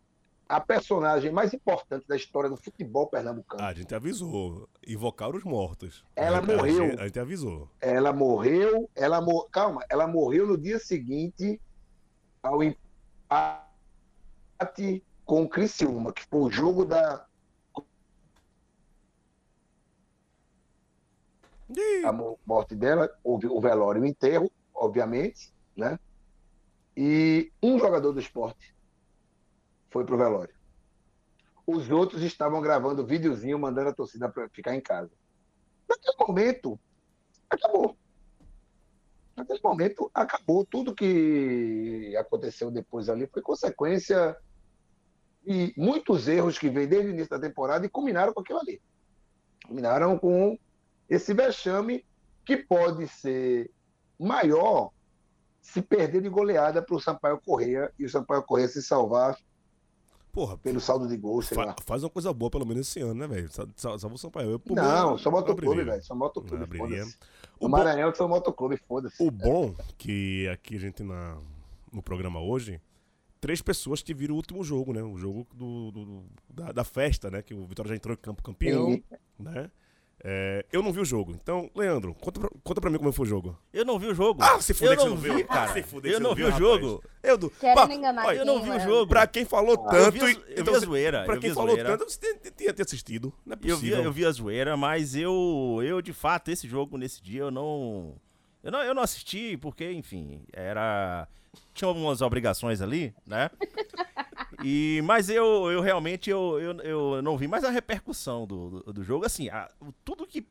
a 0.50 0.60
personagem 0.62 1.32
mais 1.32 1.54
importante 1.54 2.08
da 2.08 2.16
história 2.16 2.50
do 2.50 2.56
futebol 2.58 3.08
pernambucano. 3.08 3.62
Ah, 3.64 3.68
a 3.68 3.74
gente 3.74 3.94
avisou. 3.94 4.70
Invocar 4.88 5.36
os 5.36 5.44
mortos. 5.44 6.06
Ela 6.16 6.38
A 6.38 6.42
gente- 6.42 6.56
morreu. 6.56 6.96
A 7.00 7.06
gente, 7.06 7.20
avisou. 7.20 7.70
Ela 7.82 8.14
morreu, 8.14 8.90
ela 8.96 9.20
mor... 9.22 9.50
calma, 9.50 9.84
ela 9.90 10.08
morreu 10.08 10.48
no 10.48 10.58
dia 10.58 10.80
seguinte 10.80 11.60
ao 12.42 12.64
empate 12.64 13.66
com 15.26 15.44
o 15.44 15.50
Criciúma, 15.50 16.14
que 16.14 16.26
foi 16.26 16.40
o 16.42 16.50
jogo 16.50 16.86
da 16.86 17.26
Ih, 21.70 22.06
a 22.06 22.14
mo- 22.14 22.40
morte 22.46 22.74
dela, 22.76 23.10
houve 23.22 23.48
o 23.48 23.60
velório 23.60 24.00
e 24.02 24.04
o 24.04 24.08
enterro, 24.08 24.50
obviamente, 24.74 25.54
né? 25.76 26.00
E 26.96 27.52
um 27.62 27.78
jogador 27.78 28.14
do 28.14 28.20
esporte 28.22 28.74
foi 29.90 30.06
pro 30.06 30.18
velório. 30.18 30.54
Os 31.66 31.90
outros 31.90 32.22
estavam 32.24 32.62
gravando 32.62 33.06
videozinho, 33.06 33.60
mandando 33.60 33.90
a 33.90 33.94
torcida 33.94 34.30
para 34.30 34.48
ficar 34.50 34.74
em 34.74 34.82
casa. 34.82 35.12
Naquele 35.88 36.16
momento, 36.18 36.80
acabou. 37.50 37.98
Naquele 39.36 39.60
momento, 39.62 40.10
acabou. 40.14 40.66
Tudo 40.66 40.96
que 40.96 42.16
aconteceu 42.18 42.72
depois 42.72 43.10
ali 43.10 43.28
foi 43.28 43.42
consequência 43.42 44.38
de 45.46 45.74
muitos 45.78 46.28
erros 46.28 46.58
que 46.58 46.70
vêm 46.70 46.88
desde 46.88 47.08
o 47.08 47.12
início 47.12 47.30
da 47.30 47.40
temporada 47.40 47.86
e 47.86 47.90
culminaram 47.90 48.34
com 48.34 48.42
aquilo 48.42 48.60
ali. 48.60 48.82
Culminaram 49.66 50.18
com 50.18 50.58
esse 51.10 51.34
vexame 51.34 52.06
que 52.46 52.58
pode 52.58 53.08
ser 53.08 53.70
maior 54.20 54.92
se 55.62 55.82
perder 55.82 56.22
de 56.22 56.30
goleada 56.30 56.82
para 56.82 56.96
o 56.96 57.00
Sampaio 57.00 57.42
Correia 57.42 57.94
e 58.00 58.06
o 58.06 58.10
Sampaio 58.10 58.44
Correia 58.44 58.70
se 58.70 58.82
salvar 58.82 59.38
Porra, 60.38 60.56
pelo 60.56 60.80
saldo 60.80 61.08
de 61.08 61.18
gols, 61.18 61.48
sei 61.48 61.56
fa- 61.56 61.66
lá. 61.66 61.76
faz 61.84 62.04
uma 62.04 62.12
coisa 62.12 62.32
boa 62.32 62.52
pelo 62.52 62.64
menos 62.64 62.88
esse 62.88 63.00
ano, 63.00 63.16
né, 63.16 63.26
velho? 63.28 63.50
Sa- 63.52 63.68
sa- 63.76 63.98
Salva 63.98 64.14
o 64.16 64.18
Sampaio. 64.20 64.52
Eu, 64.52 64.60
por 64.60 64.70
mim, 64.76 64.80
Não, 64.82 65.18
só 65.18 65.30
eu 65.30 65.34
motoclube, 65.34 65.84
velho. 65.84 66.04
Só 66.04 66.14
motoclube, 66.14 66.78
foda-se. 66.78 67.18
O 67.60 67.66
O 67.66 67.68
bom- 67.68 67.70
Maranhão 67.70 68.14
só 68.14 68.28
motoclube, 68.28 68.78
foda-se. 68.88 69.16
O 69.24 69.32
bom 69.32 69.74
que 69.98 70.48
aqui 70.50 70.76
a 70.76 70.80
gente 70.80 71.02
na, 71.02 71.40
no 71.92 72.04
programa 72.04 72.40
hoje, 72.40 72.80
três 73.42 73.64
pessoas 73.64 74.04
que 74.04 74.14
viram 74.14 74.36
o 74.36 74.38
último 74.38 74.64
jogo, 74.64 74.94
né? 74.94 75.02
O 75.02 75.18
jogo 75.18 75.48
do, 75.56 75.90
do- 75.92 76.06
do- 76.06 76.24
da, 76.50 76.72
da 76.72 76.84
festa, 76.84 77.32
né? 77.32 77.42
Que 77.42 77.56
o 77.56 77.66
Vitória 77.66 77.90
já 77.90 77.96
entrou 77.96 78.14
em 78.14 78.18
campo 78.18 78.44
campeão, 78.44 78.92
Sim. 78.92 79.04
né? 79.40 79.72
É, 80.24 80.66
eu 80.72 80.82
não 80.82 80.92
vi 80.92 81.00
o 81.00 81.06
jogo. 81.06 81.32
Então, 81.40 81.70
Leandro, 81.76 82.14
conta 82.16 82.40
pra, 82.40 82.50
conta 82.64 82.82
pra 82.82 82.90
mim 82.90 82.98
como 82.98 83.12
foi 83.12 83.26
o 83.26 83.30
jogo. 83.30 83.58
Eu 83.72 83.86
não 83.86 84.00
vi 84.00 84.08
o 84.08 84.16
jogo. 84.16 84.42
Ah, 84.42 84.60
se 84.60 84.74
fuder 84.74 84.94
eu 84.94 84.98
que 84.98 85.04
você 85.04 85.10
não 85.10 85.16
não 85.16 85.22
vi, 85.22 85.30
viu. 85.30 85.48
cara. 85.48 85.74
Se 85.74 85.84
fuder 85.84 86.12
eu 86.12 86.18
você 86.18 86.24
não 86.24 86.36
vi 86.36 86.44
viu, 86.44 86.54
o 86.54 86.58
jogo. 86.58 87.04
Eu, 87.22 87.38
do, 87.38 87.50
Pá, 87.52 87.94
enganar 87.94 88.36
Eu 88.36 88.44
não 88.46 88.62
vi 88.62 88.70
o 88.70 88.74
Leandro? 88.74 88.90
jogo. 88.90 89.08
Pra 89.10 89.28
quem 89.28 89.46
falou 89.46 89.78
tanto. 89.78 90.12
vi 90.12 90.20
eu 90.20 90.30
então 90.30 90.64
vi 90.66 90.70
a 90.72 90.74
você- 90.80 90.86
zoeira. 90.86 91.24
Pra 91.24 91.38
quem 91.38 91.54
falou 91.54 91.72
zoeira. 91.76 91.98
tanto, 91.98 92.12
você 92.12 92.36
tinha, 92.52 92.74
tinha 92.74 92.84
assistido. 92.86 93.32
Não 93.46 93.54
é 93.54 93.56
Eu 93.58 93.78
vi, 93.78 93.90
possível. 93.90 94.04
eu 94.04 94.12
vi 94.12 94.26
a 94.26 94.32
zoeira, 94.32 94.76
mas 94.76 95.16
eu, 95.16 95.80
eu 95.84 96.02
de 96.02 96.14
fato, 96.14 96.50
esse 96.50 96.68
jogo 96.68 96.98
nesse 96.98 97.22
dia 97.24 97.42
eu 97.42 97.52
não. 97.52 98.16
Eu 98.64 98.72
não, 98.72 98.82
eu 98.84 98.96
não 98.96 99.04
assisti, 99.04 99.56
porque, 99.56 99.92
enfim, 99.92 100.42
era. 100.52 101.28
Tinha 101.74 101.88
algumas 101.88 102.22
obrigações 102.22 102.82
ali, 102.82 103.14
né? 103.26 103.50
E, 104.64 105.02
mas 105.04 105.30
eu, 105.30 105.72
eu 105.72 105.82
realmente 105.82 106.30
eu, 106.30 106.60
eu, 106.60 106.80
eu 106.82 107.22
não 107.22 107.38
vi 107.38 107.48
mais 107.48 107.64
a 107.64 107.70
repercussão 107.70 108.46
do, 108.48 108.82
do, 108.82 108.94
do 108.94 109.04
jogo. 109.04 109.26
Assim, 109.26 109.50
a- 109.50 109.70
o- 109.80 109.92
tudo 110.04 110.26
que 110.26 110.46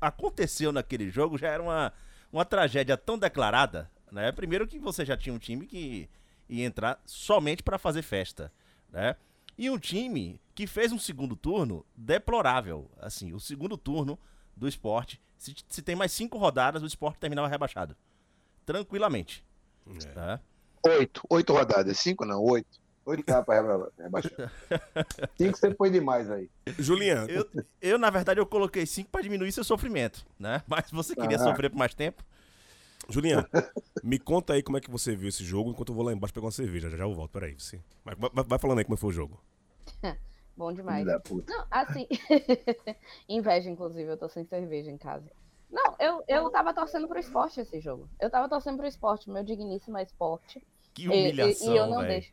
aconteceu 0.00 0.70
naquele 0.72 1.10
jogo 1.10 1.36
já 1.36 1.48
era 1.48 1.62
uma, 1.62 1.92
uma 2.32 2.44
tragédia 2.44 2.96
tão 2.96 3.18
declarada, 3.18 3.90
né? 4.12 4.30
Primeiro 4.32 4.66
que 4.66 4.78
você 4.78 5.04
já 5.04 5.16
tinha 5.16 5.34
um 5.34 5.38
time 5.38 5.66
que 5.66 6.08
ia 6.48 6.64
entrar 6.64 7.00
somente 7.04 7.62
para 7.62 7.78
fazer 7.78 8.02
festa, 8.02 8.52
né? 8.90 9.16
E 9.56 9.68
um 9.68 9.78
time 9.78 10.40
que 10.54 10.66
fez 10.66 10.92
um 10.92 10.98
segundo 10.98 11.34
turno 11.34 11.84
deplorável. 11.96 12.88
Assim, 13.00 13.32
o 13.32 13.40
segundo 13.40 13.76
turno 13.76 14.16
do 14.56 14.68
esporte. 14.68 15.20
Se, 15.36 15.54
se 15.68 15.82
tem 15.82 15.96
mais 15.96 16.12
cinco 16.12 16.38
rodadas, 16.38 16.82
o 16.82 16.86
esporte 16.86 17.18
terminava 17.18 17.48
rebaixado. 17.48 17.96
Tranquilamente. 18.64 19.44
É. 20.04 20.08
Tá? 20.12 20.40
Oito. 20.86 21.22
Oito 21.28 21.52
rodadas. 21.52 21.98
Cinco 21.98 22.24
não, 22.24 22.40
oito. 22.42 22.80
Oito 23.08 23.24
dá 23.26 23.42
pra 23.42 23.54
reba- 23.62 23.92
rebaixar. 23.98 24.52
Cinco 25.36 25.56
você 25.58 25.74
põe 25.74 25.90
demais 25.90 26.30
aí. 26.30 26.50
Julian, 26.78 27.26
Eu, 27.28 27.48
eu, 27.80 27.98
na 27.98 28.10
verdade, 28.10 28.38
eu 28.40 28.46
coloquei 28.46 28.84
cinco 28.86 29.10
para 29.10 29.22
diminuir 29.22 29.50
seu 29.52 29.64
sofrimento, 29.64 30.26
né? 30.38 30.62
Mas 30.68 30.90
você 30.90 31.14
queria 31.16 31.36
Ah. 31.36 31.40
sofrer 31.40 31.70
por 31.70 31.78
mais 31.78 31.94
tempo? 31.94 32.22
Julian, 33.08 33.46
me 34.02 34.18
conta 34.18 34.52
aí 34.52 34.62
como 34.62 34.76
é 34.76 34.80
que 34.82 34.90
você 34.90 35.16
viu 35.16 35.28
esse 35.30 35.42
jogo 35.42 35.70
enquanto 35.70 35.88
eu 35.88 35.94
vou 35.94 36.04
lá 36.04 36.12
embaixo 36.12 36.34
pegar 36.34 36.44
uma 36.46 36.52
cerveja. 36.52 36.90
Já 36.90 36.98
já 36.98 37.04
eu 37.04 37.14
volto, 37.14 37.30
peraí. 37.30 37.54
Você... 37.58 37.80
Vai, 38.04 38.14
vai- 38.14 38.44
vai 38.44 38.58
falando 38.58 38.78
aí 38.78 38.84
como 38.84 38.96
foi 38.98 39.08
o 39.08 39.12
jogo. 39.12 39.40
Bom 40.56 40.72
demais. 40.72 40.98
Filho 41.04 41.12
da 41.12 41.20
puta. 41.20 41.50
Não, 41.52 41.64
assim. 41.70 42.06
Inveja, 43.28 43.70
inclusive, 43.70 44.10
eu 44.10 44.16
tô 44.16 44.28
sem 44.28 44.44
cerveja 44.44 44.90
em 44.90 44.98
casa. 44.98 45.24
Não, 45.70 45.94
eu, 45.98 46.22
eu 46.26 46.50
tava 46.50 46.74
torcendo 46.74 47.06
pro 47.08 47.18
esporte 47.18 47.60
esse 47.60 47.80
jogo. 47.80 48.08
Eu 48.20 48.28
tava 48.28 48.48
torcendo 48.48 48.76
pro 48.76 48.86
esporte, 48.86 49.30
meu 49.30 49.42
digníssimo 49.44 49.98
esporte. 49.98 50.60
Que 50.94 51.02
E- 51.02 51.04
e- 51.04 51.08
humilhação, 51.08 51.72
e, 51.72 51.76
eu 51.76 51.86
não 51.86 51.98
velho. 51.98 52.08
deixo. 52.08 52.32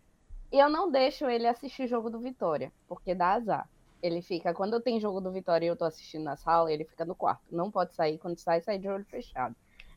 Eu 0.51 0.69
não 0.69 0.89
deixo 0.89 1.25
ele 1.25 1.47
assistir 1.47 1.87
jogo 1.87 2.09
do 2.09 2.19
Vitória, 2.19 2.71
porque 2.87 3.13
dá 3.13 3.33
azar. 3.33 3.69
Ele 4.01 4.21
fica, 4.21 4.53
quando 4.53 4.79
tem 4.79 4.99
jogo 4.99 5.19
do 5.19 5.31
Vitória 5.31 5.65
e 5.65 5.69
eu 5.69 5.75
tô 5.75 5.85
assistindo 5.85 6.23
na 6.23 6.35
sala, 6.35 6.71
ele 6.71 6.85
fica 6.85 7.03
no 7.03 7.15
quarto. 7.15 7.43
Não 7.51 7.71
pode 7.71 7.93
sair, 7.93 8.17
quando 8.17 8.37
sai, 8.37 8.61
sai 8.61 8.77
de 8.77 8.87
olho 8.87 9.05
fechado. 9.05 9.55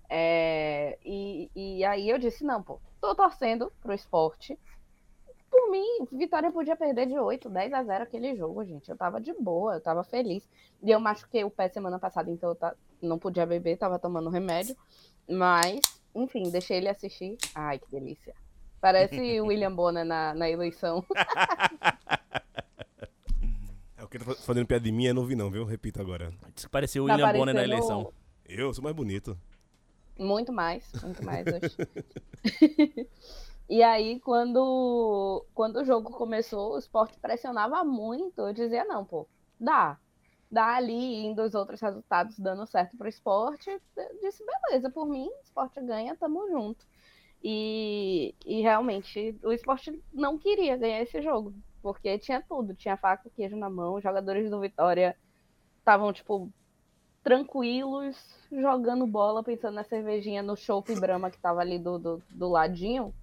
É, 0.08 0.98
e, 1.04 1.50
e 1.54 1.84
aí 1.84 2.08
eu 2.08 2.18
disse, 2.18 2.42
não, 2.42 2.62
pô, 2.62 2.80
tô 3.00 3.14
torcendo 3.14 3.70
pro 3.82 3.92
esporte. 3.92 4.58
Por 5.50 5.70
mim, 5.70 6.06
Vitória 6.12 6.50
podia 6.50 6.76
perder 6.76 7.06
de 7.06 7.18
8, 7.18 7.48
10 7.48 7.72
a 7.72 7.82
0 7.82 8.04
aquele 8.04 8.34
jogo, 8.36 8.64
gente. 8.64 8.90
Eu 8.90 8.96
tava 8.96 9.20
de 9.20 9.32
boa, 9.34 9.74
eu 9.74 9.80
tava 9.80 10.02
feliz. 10.04 10.48
E 10.82 10.90
eu 10.90 11.00
machuquei 11.00 11.44
o 11.44 11.50
pé 11.50 11.68
semana 11.68 11.98
passada, 11.98 12.30
então 12.30 12.50
eu 12.50 12.72
não 13.02 13.18
podia 13.18 13.46
beber, 13.46 13.76
tava 13.76 13.98
tomando 13.98 14.30
remédio. 14.30 14.76
Mas, 15.28 15.80
enfim, 16.14 16.50
deixei 16.50 16.78
ele 16.78 16.88
assistir. 16.88 17.36
Ai, 17.54 17.78
que 17.78 17.90
delícia. 17.90 18.34
Parece 18.80 19.40
o 19.40 19.46
William 19.46 19.74
Bonner 19.74 20.04
na, 20.04 20.34
na 20.34 20.48
eleição. 20.48 21.04
É 23.96 24.04
o 24.04 24.08
que 24.08 24.18
tá 24.18 24.24
fa- 24.24 24.34
fazendo 24.36 24.66
piada 24.66 24.84
de 24.84 24.92
mim, 24.92 25.06
eu 25.06 25.14
não 25.14 25.26
vi 25.26 25.34
não, 25.34 25.50
viu? 25.50 25.64
Repita 25.64 26.00
agora. 26.00 26.32
Disse 26.54 26.66
que 26.66 26.70
parecia 26.72 27.02
o 27.02 27.06
Tá 27.06 27.14
William 27.14 27.32
Bonner 27.32 27.54
na 27.54 27.64
eleição. 27.64 28.12
Eu 28.48 28.72
sou 28.72 28.82
mais 28.84 28.94
bonito. 28.94 29.36
Muito 30.16 30.52
mais, 30.52 30.90
muito 31.02 31.24
mais 31.24 31.44
hoje. 31.46 31.76
e 33.68 33.82
aí, 33.82 34.20
quando, 34.20 35.44
quando 35.54 35.76
o 35.80 35.84
jogo 35.84 36.10
começou, 36.12 36.74
o 36.74 36.78
esporte 36.78 37.18
pressionava 37.18 37.84
muito. 37.84 38.40
Eu 38.40 38.52
dizia, 38.52 38.84
não, 38.84 39.04
pô, 39.04 39.26
dá. 39.60 39.98
Dá 40.50 40.76
ali, 40.76 41.26
indo 41.26 41.42
os 41.42 41.54
outros 41.54 41.80
resultados 41.80 42.38
dando 42.38 42.66
certo 42.66 42.96
pro 42.96 43.08
esporte. 43.08 43.68
Eu 43.68 44.18
disse, 44.22 44.42
beleza, 44.44 44.88
por 44.90 45.06
mim, 45.06 45.28
o 45.28 45.42
esporte 45.42 45.80
ganha, 45.82 46.16
tamo 46.16 46.48
junto. 46.48 46.86
E, 47.42 48.34
e 48.44 48.60
realmente, 48.60 49.38
o 49.44 49.52
esporte 49.52 50.02
não 50.12 50.36
queria 50.36 50.76
ganhar 50.76 51.02
esse 51.02 51.22
jogo, 51.22 51.54
porque 51.80 52.18
tinha 52.18 52.42
tudo, 52.42 52.74
tinha 52.74 52.96
faca 52.96 53.30
queijo 53.30 53.56
na 53.56 53.70
mão, 53.70 53.94
os 53.94 54.02
jogadores 54.02 54.50
do 54.50 54.60
Vitória 54.60 55.16
estavam, 55.78 56.12
tipo, 56.12 56.50
tranquilos, 57.22 58.16
jogando 58.50 59.06
bola, 59.06 59.42
pensando 59.42 59.74
na 59.74 59.84
cervejinha 59.84 60.42
no 60.42 60.56
Chopp 60.56 60.94
Brahma 60.98 61.30
que 61.30 61.38
tava 61.38 61.60
ali 61.60 61.78
do, 61.78 61.98
do, 61.98 62.22
do 62.30 62.48
ladinho, 62.48 63.14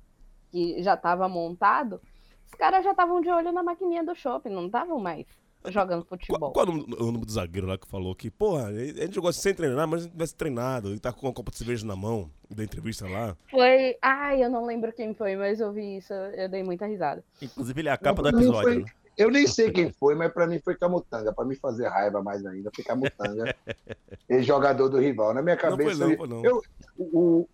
que 0.52 0.82
já 0.82 0.96
tava 0.96 1.28
montado. 1.28 2.02
Os 2.46 2.54
caras 2.54 2.84
já 2.84 2.92
estavam 2.92 3.20
de 3.20 3.30
olho 3.30 3.52
na 3.52 3.64
maquininha 3.64 4.04
do 4.04 4.16
Chopp, 4.16 4.50
não 4.50 4.68
estavam 4.68 5.00
mais 5.00 5.26
jogando 5.72 6.06
Qual, 6.06 6.20
futebol. 6.20 6.52
qual 6.52 6.66
é 6.66 6.70
o 6.70 6.72
nome- 6.74 6.96
o 7.00 7.12
nome 7.12 7.26
do 7.26 7.32
zagueiro 7.32 7.68
lá 7.68 7.78
que 7.78 7.88
falou 7.88 8.14
que, 8.16 8.30
porra, 8.32 8.72
ele- 8.72 9.00
a 9.02 9.06
gente 9.06 9.16
jogou 9.16 9.32
sem 9.34 9.54
treinar, 9.54 9.88
mas 9.88 10.02
a 10.02 10.04
gente 10.04 10.12
tivesse 10.14 10.36
treinado. 10.36 10.90
Ele 10.90 11.00
tá 11.00 11.12
com 11.14 11.26
uma 11.28 11.34
copa 11.34 11.52
de 11.52 11.58
cerveja 11.58 11.86
na 11.86 11.96
mão, 11.96 12.30
da 12.50 12.64
entrevista 12.64 13.08
lá. 13.08 13.36
Foi. 13.50 13.96
Ai, 14.02 14.44
eu 14.44 14.50
não 14.50 14.66
lembro 14.66 14.92
quem 14.94 15.14
foi, 15.14 15.36
mas 15.36 15.60
eu 15.60 15.72
vi 15.72 15.98
isso, 15.98 16.14
eu 16.14 16.48
dei 16.50 16.64
muita 16.64 16.86
risada. 16.86 17.24
Inclusive, 17.42 17.82
ele 17.82 17.90
é 17.90 17.92
a 17.92 17.98
capa 17.98 18.22
do 18.22 18.30
episódio. 18.30 18.62
foi- 18.74 18.84
né? 18.84 18.90
Eu 19.18 19.32
nem 19.32 19.48
sei 19.48 19.72
quem 19.72 19.90
foi, 19.94 20.14
mas 20.14 20.30
pra 20.34 20.46
mim 20.46 20.60
foi 20.60 20.76
Camutanga. 20.76 21.32
Pra 21.34 21.46
me 21.46 21.56
fazer 21.56 21.88
raiva 21.88 22.22
mais 22.22 22.46
ainda, 22.46 22.70
foi 22.76 22.84
Camutanga. 22.84 23.56
ele 24.30 24.44
jogador 24.44 24.90
do 24.90 25.00
rival. 25.00 25.34
Na 25.34 25.42
minha 25.42 25.56
Não 25.56 25.62
foi 25.62 25.70
cabeça. 25.86 26.06
não, 26.08 26.18
foi 26.18 26.28
não. 26.28 26.44
Eu, 26.44 26.62
o, 26.98 27.48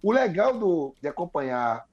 o 0.00 0.12
legal 0.12 0.56
do, 0.56 0.94
de 1.02 1.08
acompanhar 1.08 1.84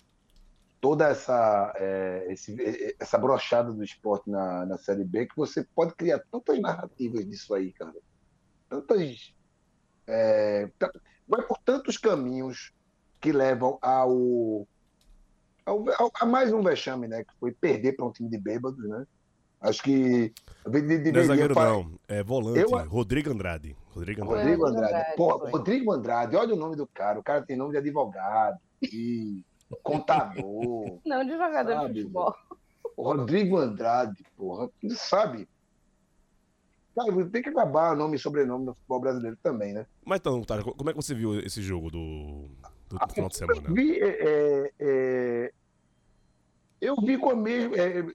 toda 0.85 1.07
essa, 1.07 1.73
é, 1.77 2.27
esse- 2.29 2.95
essa 2.99 3.17
brochada 3.17 3.73
do 3.73 3.83
esporte 3.83 4.29
na, 4.29 4.67
na 4.67 4.77
Série 4.77 5.03
B 5.03 5.25
que 5.25 5.35
você 5.35 5.63
pode 5.73 5.95
criar 5.95 6.19
tantas 6.31 6.61
narrativas 6.61 7.25
disso 7.27 7.55
aí, 7.55 7.71
cara. 7.73 7.91
Tantas. 8.69 9.33
é, 10.05 10.69
vai 11.27 11.41
por 11.41 11.57
tantos 11.65 11.97
caminhos 11.97 12.71
que 13.19 13.31
levam 13.31 13.79
ao, 13.81 14.67
ao- 15.65 15.89
ao- 15.99 16.11
a 16.21 16.23
mais 16.27 16.53
um 16.53 16.61
vexame, 16.61 17.07
né? 17.07 17.23
Que 17.23 17.33
foi 17.39 17.51
perder 17.51 17.93
para 17.95 18.05
um 18.05 18.11
time 18.11 18.29
de 18.29 18.37
bêbados, 18.37 18.87
né? 18.87 19.07
Acho 19.61 19.81
que. 19.81 20.31
de- 20.67 20.81
de- 20.81 20.81
Não 20.81 20.83
é 20.83 20.97
deveria 20.99 21.23
zagueiro 21.23 21.53
fa- 21.55 21.65
não, 21.67 21.99
é 22.07 22.21
volante, 22.21 22.59
Eu- 22.59 22.69
Rodrigo 22.87 23.31
Andrade. 23.31 23.75
Rodrigo 23.87 24.21
Andrade. 24.23 24.41
Rodrigo 24.49 24.65
Andrade. 24.67 25.15
Porra. 25.15 25.49
Rodrigo 25.49 25.91
Andrade, 25.91 26.35
olha 26.35 26.53
o 26.53 26.57
nome 26.57 26.75
do 26.75 26.85
cara. 26.85 27.19
O 27.19 27.23
cara 27.23 27.41
tem 27.43 27.57
nome 27.57 27.71
de 27.71 27.77
advogado, 27.79 28.59
de 28.79 29.43
contador. 29.84 31.00
Não 31.05 31.24
de 31.24 31.32
jogador 31.32 31.74
Sabe, 31.74 31.94
de 31.94 32.01
futebol. 32.01 32.36
O 32.96 33.03
Rodrigo 33.03 33.58
Andrade, 33.58 34.24
porra, 34.38 34.70
sabe? 34.89 35.48
Cara, 36.96 37.29
tem 37.29 37.41
que 37.41 37.50
acabar 37.50 37.96
nome 37.96 38.15
e 38.15 38.20
sobrenome 38.20 38.65
no 38.65 38.74
futebol 38.74 39.01
brasileiro 39.01 39.38
também, 39.44 39.74
né? 39.74 39.86
Mas 40.05 40.20
então, 40.20 40.41
Tara, 40.44 40.63
como 40.63 40.89
é 40.89 40.94
que 40.94 41.01
você 41.01 41.13
viu 41.13 41.38
esse 41.41 41.62
jogo 41.62 41.91
do, 41.91 42.48
do, 42.88 42.98
do 42.98 43.13
final 43.13 43.29
de 43.29 43.36
semana? 43.36 43.67
Eu 43.67 43.74
vi, 43.74 44.00
é, 44.00 44.08
é, 44.08 44.72
é, 44.79 45.53
eu 46.79 46.96
vi 46.96 47.17
com 47.17 47.32
a 47.32 47.36
mesma, 47.36 47.75
é, 47.75 48.05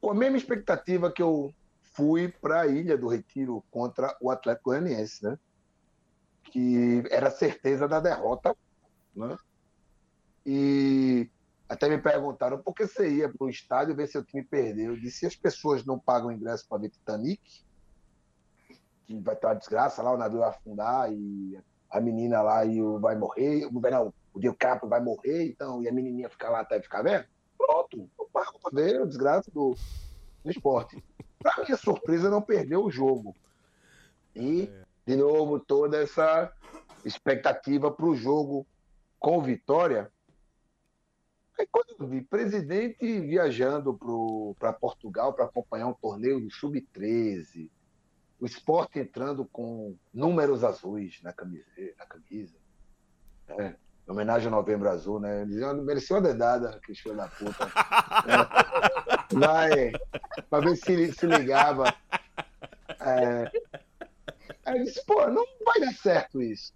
com 0.00 0.10
a 0.10 0.14
mesma 0.14 0.38
expectativa 0.38 1.12
que 1.12 1.20
eu 1.20 1.52
fui 1.92 2.28
para 2.28 2.62
a 2.62 2.66
Ilha 2.66 2.96
do 2.96 3.08
Retiro 3.08 3.62
contra 3.70 4.16
o 4.18 4.30
Atlético 4.30 4.70
Goianiense, 4.70 5.22
né? 5.22 5.38
Que 6.44 7.04
era 7.10 7.30
certeza 7.30 7.86
da 7.86 8.00
derrota, 8.00 8.56
né? 9.14 9.36
E 10.44 11.28
até 11.68 11.88
me 11.88 11.98
perguntaram 11.98 12.58
por 12.58 12.74
que 12.74 12.86
você 12.86 13.08
ia 13.08 13.28
para 13.28 13.44
o 13.46 13.50
estádio 13.50 13.94
ver 13.94 14.08
seu 14.08 14.24
time 14.24 14.42
perder. 14.42 14.86
Eu 14.88 14.96
disse: 14.96 15.26
as 15.26 15.36
pessoas 15.36 15.84
não 15.84 15.98
pagam 15.98 16.32
ingresso 16.32 16.66
para 16.68 16.78
ver 16.78 16.90
Titanic, 16.90 17.40
que 19.06 19.20
vai 19.20 19.36
ter 19.36 19.46
uma 19.46 19.54
desgraça 19.54 20.02
lá, 20.02 20.12
o 20.12 20.16
navio 20.16 20.40
vai 20.40 20.50
afundar 20.50 21.12
e 21.12 21.58
a 21.90 22.00
menina 22.00 22.40
lá 22.40 22.64
e 22.64 22.80
o 22.80 22.98
vai 23.00 23.16
morrer, 23.16 23.66
o 23.66 23.80
não, 23.80 24.14
o 24.32 24.38
DiCaprio 24.38 24.88
vai 24.88 25.00
morrer, 25.00 25.48
então, 25.48 25.82
e 25.82 25.88
a 25.88 25.92
menininha 25.92 26.28
ficar 26.28 26.50
lá 26.50 26.60
até 26.60 26.80
ficar 26.80 27.02
velha. 27.02 27.28
Pronto, 27.58 28.08
eu 28.18 28.28
pago 28.32 28.58
pra 28.60 28.70
ver 28.72 29.02
a 29.02 29.04
desgraça 29.04 29.50
do, 29.50 29.76
do 30.44 30.50
esporte. 30.50 31.02
Pra 31.38 31.64
minha 31.64 31.76
surpresa, 31.76 32.30
não 32.30 32.42
perdeu 32.42 32.84
o 32.84 32.90
jogo. 32.90 33.34
E, 34.36 34.70
de 35.06 35.16
novo, 35.16 35.58
toda 35.58 35.96
essa 36.02 36.52
expectativa 37.04 37.90
para 37.90 38.06
o 38.06 38.14
jogo 38.14 38.66
com 39.18 39.42
vitória. 39.42 40.10
Aí 41.60 41.68
quando 41.70 41.94
eu 41.98 42.06
vi 42.08 42.22
presidente 42.22 43.20
viajando 43.20 43.92
para 44.58 44.72
Portugal 44.72 45.34
para 45.34 45.44
acompanhar 45.44 45.88
um 45.88 45.92
torneio 45.92 46.40
do 46.40 46.50
Sub-13, 46.50 47.68
o 48.40 48.46
esporte 48.46 48.98
entrando 48.98 49.44
com 49.44 49.94
números 50.12 50.64
azuis 50.64 51.20
na 51.22 51.34
camisa, 51.34 51.66
na 51.98 52.06
camisa 52.06 52.56
né? 53.46 53.76
em 54.08 54.10
homenagem 54.10 54.46
ao 54.46 54.52
Novembro 54.58 54.88
Azul, 54.88 55.20
né? 55.20 55.42
Eles 55.42 55.56
iam- 55.56 55.82
Merecia 55.82 56.16
uma 56.16 56.22
dedada, 56.22 56.70
aquele 56.70 56.96
filho 56.96 57.14
da 57.14 57.28
puta. 57.28 57.64
É. 58.26 59.34
Vai, 59.38 59.92
pra 60.48 60.60
ver 60.60 60.76
se 60.76 61.12
se 61.12 61.26
ligava. 61.26 61.94
É. 63.00 63.50
Aí 64.64 64.78
eu 64.78 64.84
disse, 64.84 65.04
pô, 65.04 65.26
não 65.28 65.44
vai 65.62 65.78
dar 65.80 65.92
certo 65.92 66.40
isso. 66.40 66.72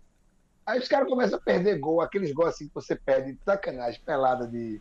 Aí 0.67 0.79
os 0.79 0.89
caras 0.89 1.09
começam 1.09 1.39
a 1.39 1.43
perder 1.43 1.79
gol, 1.79 2.01
aqueles 2.01 2.33
gols 2.33 2.51
assim 2.51 2.69
que 2.69 2.75
você 2.75 2.97
perde 2.97 3.33
de 3.33 3.41
sacanagem, 3.45 4.01
pelada 4.05 4.47
de. 4.47 4.81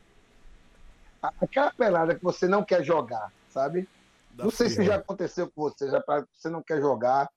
Aquela 1.41 1.71
pelada 1.71 2.15
que 2.15 2.23
você 2.23 2.47
não 2.47 2.63
quer 2.63 2.83
jogar, 2.83 3.31
sabe? 3.49 3.87
Da 4.31 4.45
não 4.45 4.51
sei 4.51 4.69
se 4.69 4.83
já 4.83 4.95
aconteceu 4.95 5.49
com 5.51 5.61
você, 5.61 5.89
já 5.89 6.01
pra- 6.01 6.25
você 6.33 6.49
não 6.49 6.61
quer 6.61 6.79
jogar. 6.81 7.29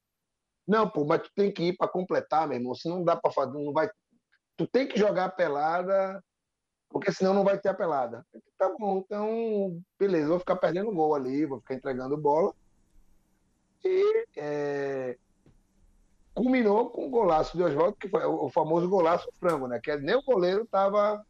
Não, 0.66 0.88
pô, 0.88 1.04
mas 1.04 1.22
tu 1.22 1.30
tem 1.34 1.52
que 1.52 1.62
ir 1.68 1.76
para 1.76 1.86
completar, 1.88 2.48
meu 2.48 2.58
irmão. 2.58 2.74
Se 2.74 2.88
não 2.88 3.04
dá 3.04 3.14
para 3.16 3.30
fazer, 3.30 3.52
não 3.52 3.72
vai. 3.72 3.88
Tu 4.56 4.66
tem 4.66 4.88
que 4.88 4.98
jogar 4.98 5.26
a 5.26 5.30
pelada, 5.30 6.20
porque 6.88 7.12
senão 7.12 7.34
não 7.34 7.44
vai 7.44 7.58
ter 7.58 7.68
a 7.68 7.74
pelada. 7.74 8.26
Tá 8.58 8.74
bom, 8.76 8.98
então, 8.98 9.80
beleza, 9.98 10.28
vou 10.28 10.38
ficar 10.40 10.56
perdendo 10.56 10.90
gol 10.92 11.14
ali, 11.14 11.46
vou 11.46 11.60
ficar 11.60 11.74
entregando 11.74 12.16
bola. 12.16 12.52
E 13.84 14.24
é, 14.36 15.16
culminou 16.36 16.90
com 16.90 17.06
o 17.06 17.10
golaço 17.10 17.56
de 17.56 17.62
Oswaldo, 17.62 17.96
que 17.96 18.10
foi 18.10 18.22
o 18.26 18.50
famoso 18.50 18.86
golaço 18.86 19.26
frango, 19.40 19.66
né? 19.66 19.80
Que 19.82 19.90
é- 19.90 19.98
nem 19.98 20.14
o 20.14 20.22
goleiro 20.22 20.64
estava 20.64 21.24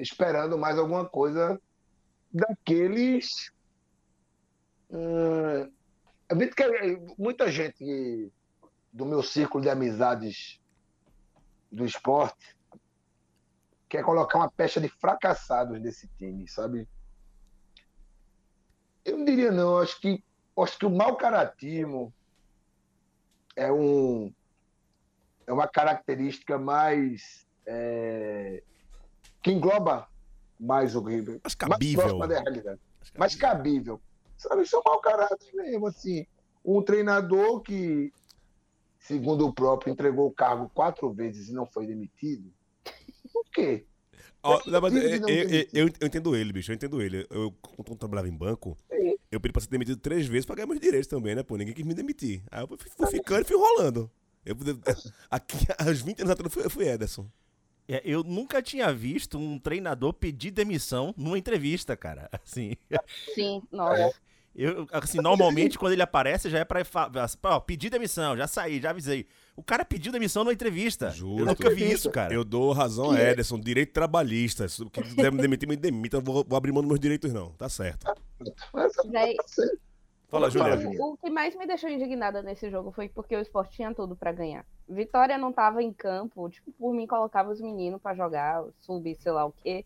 esperando 0.00 0.56
mais 0.56 0.78
alguma 0.78 1.04
coisa 1.04 1.60
daqueles. 2.32 3.50
Hum, 4.88 5.70
vi 6.36 6.48
que 6.54 6.64
muita 7.18 7.50
gente 7.50 8.32
do 8.92 9.04
meu 9.04 9.22
círculo 9.24 9.62
de 9.62 9.68
amizades 9.68 10.60
do 11.70 11.84
esporte 11.84 12.56
quer 13.88 14.04
colocar 14.04 14.38
uma 14.38 14.50
pecha 14.50 14.80
de 14.80 14.88
fracassados 14.88 15.80
nesse 15.80 16.08
time, 16.16 16.48
sabe? 16.48 16.88
Eu 19.04 19.18
não 19.18 19.24
diria 19.24 19.50
não, 19.50 19.78
acho 19.78 20.00
que 20.00 20.22
acho 20.56 20.78
que 20.78 20.86
o 20.86 20.90
mau 20.90 21.16
caratismo 21.16 22.14
é 23.56 23.72
um 23.72 24.32
é 25.46 25.52
uma 25.52 25.66
característica 25.66 26.58
mais 26.58 27.46
é, 27.66 28.62
que 29.42 29.50
engloba 29.50 30.08
mais 30.58 30.94
o 30.94 31.02
River, 31.02 31.40
Mas 31.42 31.54
mais 31.54 31.54
cabível. 31.54 32.00
próxima 32.02 32.28
da 32.28 32.40
realidade 32.40 32.80
mais 33.16 33.34
cabível. 33.34 34.00
Sabe, 34.36 34.62
isso 34.62 34.76
é 34.76 34.78
um 34.78 34.82
mau 34.86 35.00
caráter 35.00 35.52
mesmo, 35.54 35.86
assim. 35.86 36.26
Um 36.64 36.82
treinador 36.82 37.60
que, 37.60 38.12
segundo 38.98 39.46
o 39.46 39.52
próprio, 39.52 39.92
entregou 39.92 40.28
o 40.28 40.32
cargo 40.32 40.70
quatro 40.72 41.12
vezes 41.12 41.48
e 41.48 41.52
não 41.52 41.66
foi 41.66 41.86
demitido. 41.86 42.50
Por 43.32 43.44
quê? 43.52 43.86
Ó, 44.42 44.60
não, 44.66 44.80
mas, 44.80 44.94
é, 44.94 44.98
é, 44.98 45.14
é, 45.14 45.18
demitir. 45.18 45.68
eu, 45.72 45.88
eu 46.00 46.06
entendo 46.06 46.34
ele, 46.36 46.52
bicho. 46.52 46.70
Eu 46.70 46.74
entendo 46.74 47.00
ele. 47.02 47.26
Eu, 47.30 47.52
quando 47.60 47.90
eu 47.92 47.96
trabalhava 47.96 48.28
em 48.28 48.36
banco, 48.36 48.76
Sim. 48.90 49.16
eu 49.30 49.40
pedi 49.40 49.52
pra 49.52 49.60
ser 49.60 49.68
demitido 49.68 49.98
três 49.98 50.26
vezes 50.26 50.46
pra 50.46 50.54
ganhar 50.56 50.66
meus 50.66 50.80
direitos 50.80 51.08
também, 51.08 51.34
né? 51.34 51.42
Pô, 51.42 51.56
ninguém 51.56 51.74
quis 51.74 51.84
me 51.84 51.94
demitir. 51.94 52.42
Aí 52.50 52.62
eu 52.62 52.68
fui, 52.68 52.90
fui 52.96 53.06
ficando 53.06 53.42
e 53.42 53.44
fui 53.44 53.56
enrolando. 53.56 54.10
Eu, 54.44 54.56
aqui, 55.30 55.56
aos 55.78 56.00
20 56.00 56.20
anos 56.20 56.30
atrás, 56.32 56.46
eu 56.46 56.50
fui, 56.50 56.64
eu 56.64 56.70
fui 56.70 56.88
Ederson. 56.88 57.26
É, 57.86 58.00
eu 58.04 58.22
nunca 58.22 58.62
tinha 58.62 58.92
visto 58.92 59.36
um 59.36 59.58
treinador 59.58 60.12
pedir 60.14 60.52
demissão 60.52 61.12
numa 61.16 61.36
entrevista, 61.36 61.96
cara. 61.96 62.28
Assim, 62.44 62.76
Sim, 63.34 63.60
nossa. 63.70 64.14
eu, 64.54 64.86
assim 64.92 65.18
normalmente 65.18 65.76
quando 65.78 65.92
ele 65.92 66.02
aparece 66.02 66.48
já 66.48 66.60
é 66.60 66.64
pra 66.64 66.84
falar, 66.84 67.28
ó, 67.44 67.60
pedir 67.60 67.90
demissão, 67.90 68.36
já 68.36 68.46
saí, 68.46 68.80
já 68.80 68.90
avisei. 68.90 69.26
O 69.60 69.62
cara 69.62 69.84
pediu 69.84 70.10
demissão 70.10 70.42
numa 70.42 70.54
entrevista. 70.54 71.10
Juro. 71.10 71.42
Eu 71.42 71.46
nunca 71.46 71.68
vi 71.68 71.92
isso, 71.92 72.10
cara. 72.10 72.32
Eu 72.32 72.42
dou 72.42 72.72
razão 72.72 73.10
a 73.10 73.20
Ederson, 73.20 73.60
direito 73.60 73.92
trabalhista. 73.92 74.66
Se 74.66 74.82
que 74.86 75.02
quiser 75.02 75.30
me 75.30 75.38
demitir, 75.38 75.68
me 75.68 75.76
demita. 75.76 76.16
Eu 76.16 76.22
vou, 76.22 76.42
vou 76.48 76.56
abrir 76.56 76.72
mão 76.72 76.80
dos 76.80 76.88
meus 76.88 76.98
direitos, 76.98 77.30
não. 77.30 77.50
Tá 77.52 77.68
certo. 77.68 78.10
Mas, 78.72 78.92
Véi, 79.04 79.36
Fala, 80.30 80.48
Júlia. 80.48 80.78
O 80.98 81.14
que 81.18 81.28
mais 81.28 81.54
me 81.54 81.66
deixou 81.66 81.90
indignada 81.90 82.40
nesse 82.40 82.70
jogo 82.70 82.90
foi 82.90 83.10
porque 83.10 83.36
o 83.36 83.40
esporte 83.40 83.76
tinha 83.76 83.94
tudo 83.94 84.16
pra 84.16 84.32
ganhar. 84.32 84.64
Vitória 84.88 85.36
não 85.36 85.52
tava 85.52 85.82
em 85.82 85.92
campo, 85.92 86.48
tipo, 86.48 86.72
por 86.72 86.94
mim 86.94 87.06
colocava 87.06 87.50
os 87.50 87.60
meninos 87.60 88.00
pra 88.00 88.14
jogar, 88.14 88.64
subir, 88.80 89.18
sei 89.20 89.32
lá 89.32 89.44
o 89.44 89.52
quê. 89.52 89.84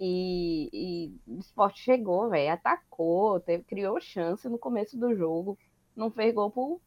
E, 0.00 0.68
e 0.72 1.32
o 1.32 1.38
esporte 1.38 1.80
chegou, 1.80 2.28
velho, 2.28 2.52
atacou, 2.52 3.38
teve, 3.38 3.62
criou 3.62 4.00
chance 4.00 4.48
no 4.48 4.58
começo 4.58 4.98
do 4.98 5.14
jogo, 5.14 5.56
não 5.94 6.10
fez 6.10 6.34
gol 6.34 6.50
por 6.50 6.80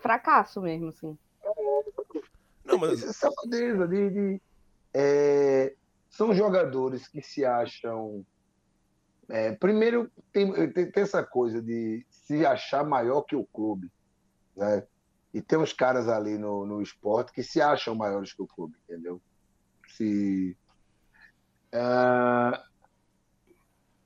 fracasso 0.00 0.60
mesmo, 0.60 0.88
assim. 0.88 1.16
Não, 2.64 2.78
mas 2.78 3.02
Essa 3.02 3.12
safadeza 3.12 3.86
de. 3.88 4.10
de- 4.10 4.42
é, 4.92 5.74
são 6.08 6.34
jogadores 6.34 7.06
que 7.08 7.22
se 7.22 7.44
acham. 7.44 8.24
é, 9.28 9.52
primeiro, 9.52 10.10
tem, 10.32 10.52
tem, 10.72 10.90
tem 10.90 11.02
essa 11.02 11.22
coisa 11.24 11.62
de 11.62 12.04
se 12.10 12.44
achar 12.44 12.84
maior 12.84 13.22
que 13.22 13.36
o 13.36 13.46
clube. 13.46 13.88
Né? 14.56 14.86
E 15.32 15.40
tem 15.40 15.58
uns 15.58 15.72
caras 15.72 16.08
ali 16.08 16.36
no, 16.36 16.66
no 16.66 16.82
esporte 16.82 17.32
que 17.32 17.42
se 17.42 17.60
acham 17.60 17.94
maiores 17.94 18.32
que 18.32 18.42
o 18.42 18.46
clube, 18.48 18.76
entendeu? 18.88 19.22
Se. 19.96 20.56
ah, 21.72 22.62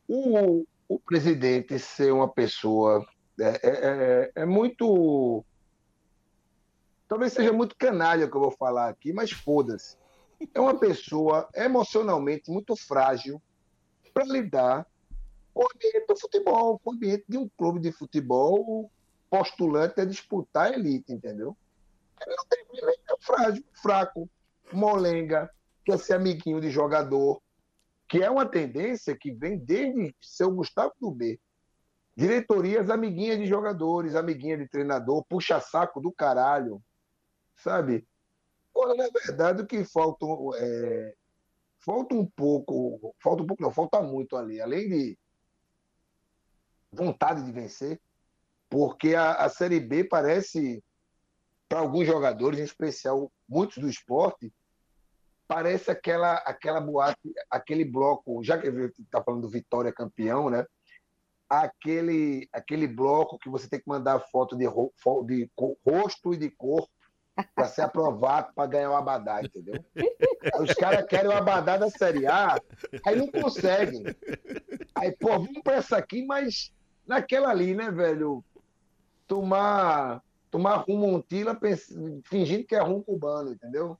o, 0.06 0.66
o 0.88 1.00
presidente 1.00 1.78
ser 1.78 2.12
uma 2.12 2.30
pessoa. 2.30 3.04
É, 3.40 3.48
é, 3.48 3.60
é- 3.62 4.32
é 4.42 4.46
muito. 4.46 5.44
Talvez 7.14 7.32
seja 7.32 7.52
muito 7.52 7.76
canalha 7.76 8.26
o 8.26 8.28
que 8.28 8.36
eu 8.36 8.40
vou 8.40 8.50
falar 8.50 8.88
aqui, 8.88 9.12
mas 9.12 9.30
foda-se. 9.30 9.96
É 10.52 10.58
uma 10.58 10.76
pessoa 10.76 11.48
emocionalmente 11.54 12.50
muito 12.50 12.74
frágil 12.74 13.40
para 14.12 14.24
lidar 14.24 14.84
com 15.54 15.62
o 15.62 15.68
ambiente 15.72 16.06
do 16.08 16.16
futebol, 16.16 16.76
com 16.80 16.90
o 16.90 16.92
ambiente 16.92 17.24
de 17.28 17.38
um 17.38 17.48
clube 17.56 17.78
de 17.78 17.92
futebol 17.92 18.90
postulante 19.30 20.00
a 20.00 20.04
disputar 20.04 20.72
a 20.72 20.74
elite, 20.74 21.12
entendeu? 21.12 21.56
Ele 22.26 22.34
não 22.34 22.44
tem 22.46 22.66
ele 22.72 22.90
é 22.90 23.14
frágil, 23.20 23.64
fraco, 23.80 24.28
molenga, 24.72 25.48
quer 25.84 26.00
ser 26.00 26.14
amiguinho 26.14 26.60
de 26.60 26.68
jogador, 26.68 27.40
que 28.08 28.24
é 28.24 28.28
uma 28.28 28.44
tendência 28.44 29.16
que 29.16 29.30
vem 29.30 29.56
desde 29.56 30.12
seu 30.20 30.50
Gustavo 30.50 30.92
do 31.00 31.12
B. 31.12 31.38
Diretorias 32.16 32.90
amiguinhas 32.90 33.38
de 33.38 33.46
jogadores, 33.46 34.16
amiguinha 34.16 34.58
de 34.58 34.66
treinador, 34.66 35.24
puxa-saco 35.28 36.00
do 36.00 36.10
caralho, 36.10 36.82
sabe? 37.56 38.06
Ora, 38.74 38.94
na 38.94 39.08
verdade, 39.08 39.62
o 39.62 39.66
que 39.66 39.84
falta 39.84 40.26
é, 40.56 41.14
falta 41.84 42.14
um 42.14 42.26
pouco, 42.26 43.14
falta 43.22 43.42
um 43.42 43.46
pouco 43.46 43.62
não, 43.62 43.70
falta 43.70 44.02
muito 44.02 44.36
ali, 44.36 44.60
além 44.60 44.88
de 44.88 45.18
vontade 46.92 47.44
de 47.44 47.52
vencer, 47.52 48.00
porque 48.68 49.14
a, 49.14 49.34
a 49.34 49.48
Série 49.48 49.80
B 49.80 50.04
parece, 50.04 50.82
para 51.68 51.80
alguns 51.80 52.06
jogadores, 52.06 52.58
em 52.58 52.64
especial 52.64 53.30
muitos 53.48 53.78
do 53.78 53.88
esporte, 53.88 54.52
parece 55.46 55.90
aquela, 55.90 56.34
aquela 56.38 56.80
boate, 56.80 57.32
aquele 57.50 57.84
bloco, 57.84 58.42
já 58.42 58.58
que 58.58 58.68
está 58.68 59.22
falando 59.22 59.42
do 59.42 59.50
Vitória 59.50 59.92
campeão, 59.92 60.48
né? 60.48 60.64
Aquele, 61.48 62.48
aquele 62.52 62.88
bloco 62.88 63.38
que 63.38 63.48
você 63.50 63.68
tem 63.68 63.78
que 63.78 63.88
mandar 63.88 64.18
foto 64.18 64.56
de, 64.56 64.64
ro- 64.64 64.92
de 65.26 65.48
rosto 65.86 66.32
e 66.32 66.38
de 66.38 66.50
corpo 66.50 66.90
para 67.54 67.66
ser 67.66 67.82
aprovado 67.82 68.52
para 68.54 68.66
ganhar 68.68 68.90
o 68.90 68.96
Abadá, 68.96 69.42
entendeu? 69.42 69.84
Os 70.60 70.72
caras 70.74 71.04
querem 71.06 71.28
o 71.28 71.32
Abadá 71.32 71.76
da 71.76 71.90
Série 71.90 72.26
A, 72.26 72.60
aí 73.04 73.16
não 73.16 73.28
conseguem. 73.28 74.04
Aí, 74.94 75.12
pô, 75.12 75.30
vamos 75.30 75.60
para 75.62 75.74
essa 75.76 75.96
aqui, 75.96 76.24
mas 76.24 76.72
naquela 77.06 77.50
ali, 77.50 77.74
né, 77.74 77.90
velho? 77.90 78.44
Tomar, 79.26 80.22
tomar 80.50 80.76
rum 80.76 80.98
Montila 80.98 81.58
fingindo 82.24 82.64
que 82.64 82.74
é 82.74 82.80
rum 82.80 83.02
cubano, 83.02 83.52
entendeu? 83.52 83.98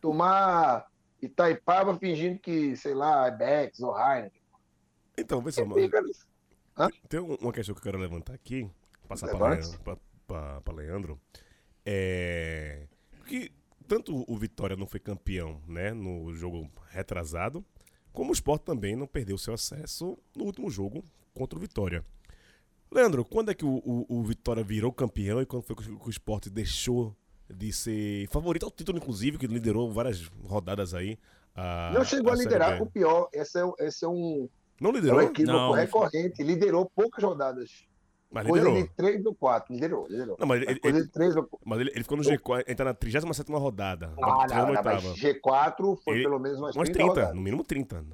Tomar 0.00 0.86
Itaipava 1.20 1.96
fingindo 1.98 2.38
que, 2.38 2.76
sei 2.76 2.94
lá, 2.94 3.26
é 3.26 3.30
Bex 3.30 3.80
ou 3.80 3.96
Heineken. 3.98 4.40
Então, 5.18 5.40
vê 5.42 5.52
só, 5.52 5.60
mano. 5.64 5.74
Tem 7.08 7.20
um- 7.20 7.34
uma 7.34 7.52
questão 7.52 7.74
que 7.74 7.80
eu 7.80 7.84
quero 7.84 7.98
levantar 7.98 8.32
aqui, 8.32 8.70
passar 9.06 9.26
para. 9.28 9.38
Leandro, 9.60 9.80
pra- 9.80 9.96
pra- 10.26 10.60
pra 10.62 10.74
Leandro, 10.74 11.20
é 11.84 12.86
que 13.26 13.50
tanto 13.88 14.24
o 14.30 14.36
Vitória 14.36 14.76
não 14.76 14.86
foi 14.86 15.00
campeão, 15.00 15.60
né, 15.66 15.92
no 15.92 16.32
jogo 16.34 16.68
retrasado, 16.90 17.64
como 18.12 18.30
o 18.30 18.32
Sport 18.32 18.62
também 18.62 18.94
não 18.96 19.06
perdeu 19.06 19.36
seu 19.38 19.54
acesso 19.54 20.18
no 20.36 20.44
último 20.44 20.70
jogo 20.70 21.02
contra 21.34 21.58
o 21.58 21.60
Vitória. 21.62 22.04
Leandro, 22.90 23.24
quando 23.24 23.50
é 23.50 23.54
que 23.54 23.64
o, 23.64 23.76
o- 23.84 24.06
o 24.08 24.22
Vitória 24.22 24.62
virou 24.62 24.92
campeão 24.92 25.40
e 25.40 25.46
quando 25.46 25.62
foi 25.62 25.74
que 25.76 25.90
o, 25.90 25.98
que 25.98 26.08
o 26.08 26.10
Sport 26.10 26.48
deixou 26.48 27.16
de 27.52 27.72
ser 27.72 28.28
favorito 28.28 28.64
ao 28.64 28.70
título, 28.70 28.98
inclusive, 28.98 29.38
que 29.38 29.46
liderou 29.46 29.90
várias 29.90 30.26
rodadas 30.44 30.92
aí? 30.94 31.18
a- 31.54 31.90
Não 31.94 32.04
chegou 32.04 32.32
a 32.32 32.36
Série 32.36 32.48
liderar. 32.48 32.82
O 32.82 32.86
pior, 32.86 33.28
esse 33.32 33.58
é, 33.58 33.64
um- 33.64 33.74
esse 33.78 34.04
é 34.04 34.08
um, 34.08 34.48
Não 34.80 34.90
é 34.90 34.92
um 34.92 34.96
liderou, 34.96 35.20
equívoco 35.22 35.52
Não, 35.56 35.72
recorrente. 35.72 36.42
Liderou 36.42 36.90
poucas 36.94 37.22
rodadas. 37.24 37.84
Mas 38.32 38.46
Coisa 38.46 38.66
liderou. 38.68 38.88
de 38.88 38.94
3 38.94 39.26
ou 39.26 39.34
4. 39.34 39.74
Liderou, 39.74 40.06
liderou. 40.08 40.36
Não, 40.40 40.46
mas 40.46 40.62
ele, 40.62 40.80
Coisa 40.80 40.98
ele- 40.98 41.06
de 41.06 41.12
3 41.12 41.36
ou 41.36 41.42
4. 41.44 41.58
mas 41.68 41.80
ele, 41.80 41.90
ele 41.90 42.02
ficou 42.02 42.16
no 42.16 42.24
G4, 42.24 42.64
ele 42.66 42.74
tá 42.74 42.84
na 42.84 42.94
37 42.94 43.52
rodada. 43.52 44.12
Ah, 44.16 44.20
não, 44.20 44.28
não, 44.28 44.46
38ª. 44.46 44.82
mas 44.84 45.04
G4 45.20 45.96
foi 46.02 46.14
Ele- 46.14 46.22
pelo 46.24 46.38
menos 46.38 46.58
umas 46.58 46.74
Umas 46.74 46.88
30, 46.88 46.92
30, 46.98 47.08
rodadas. 47.08 47.34
no 47.36 47.40
mínimo 47.42 47.62
30. 47.64 48.04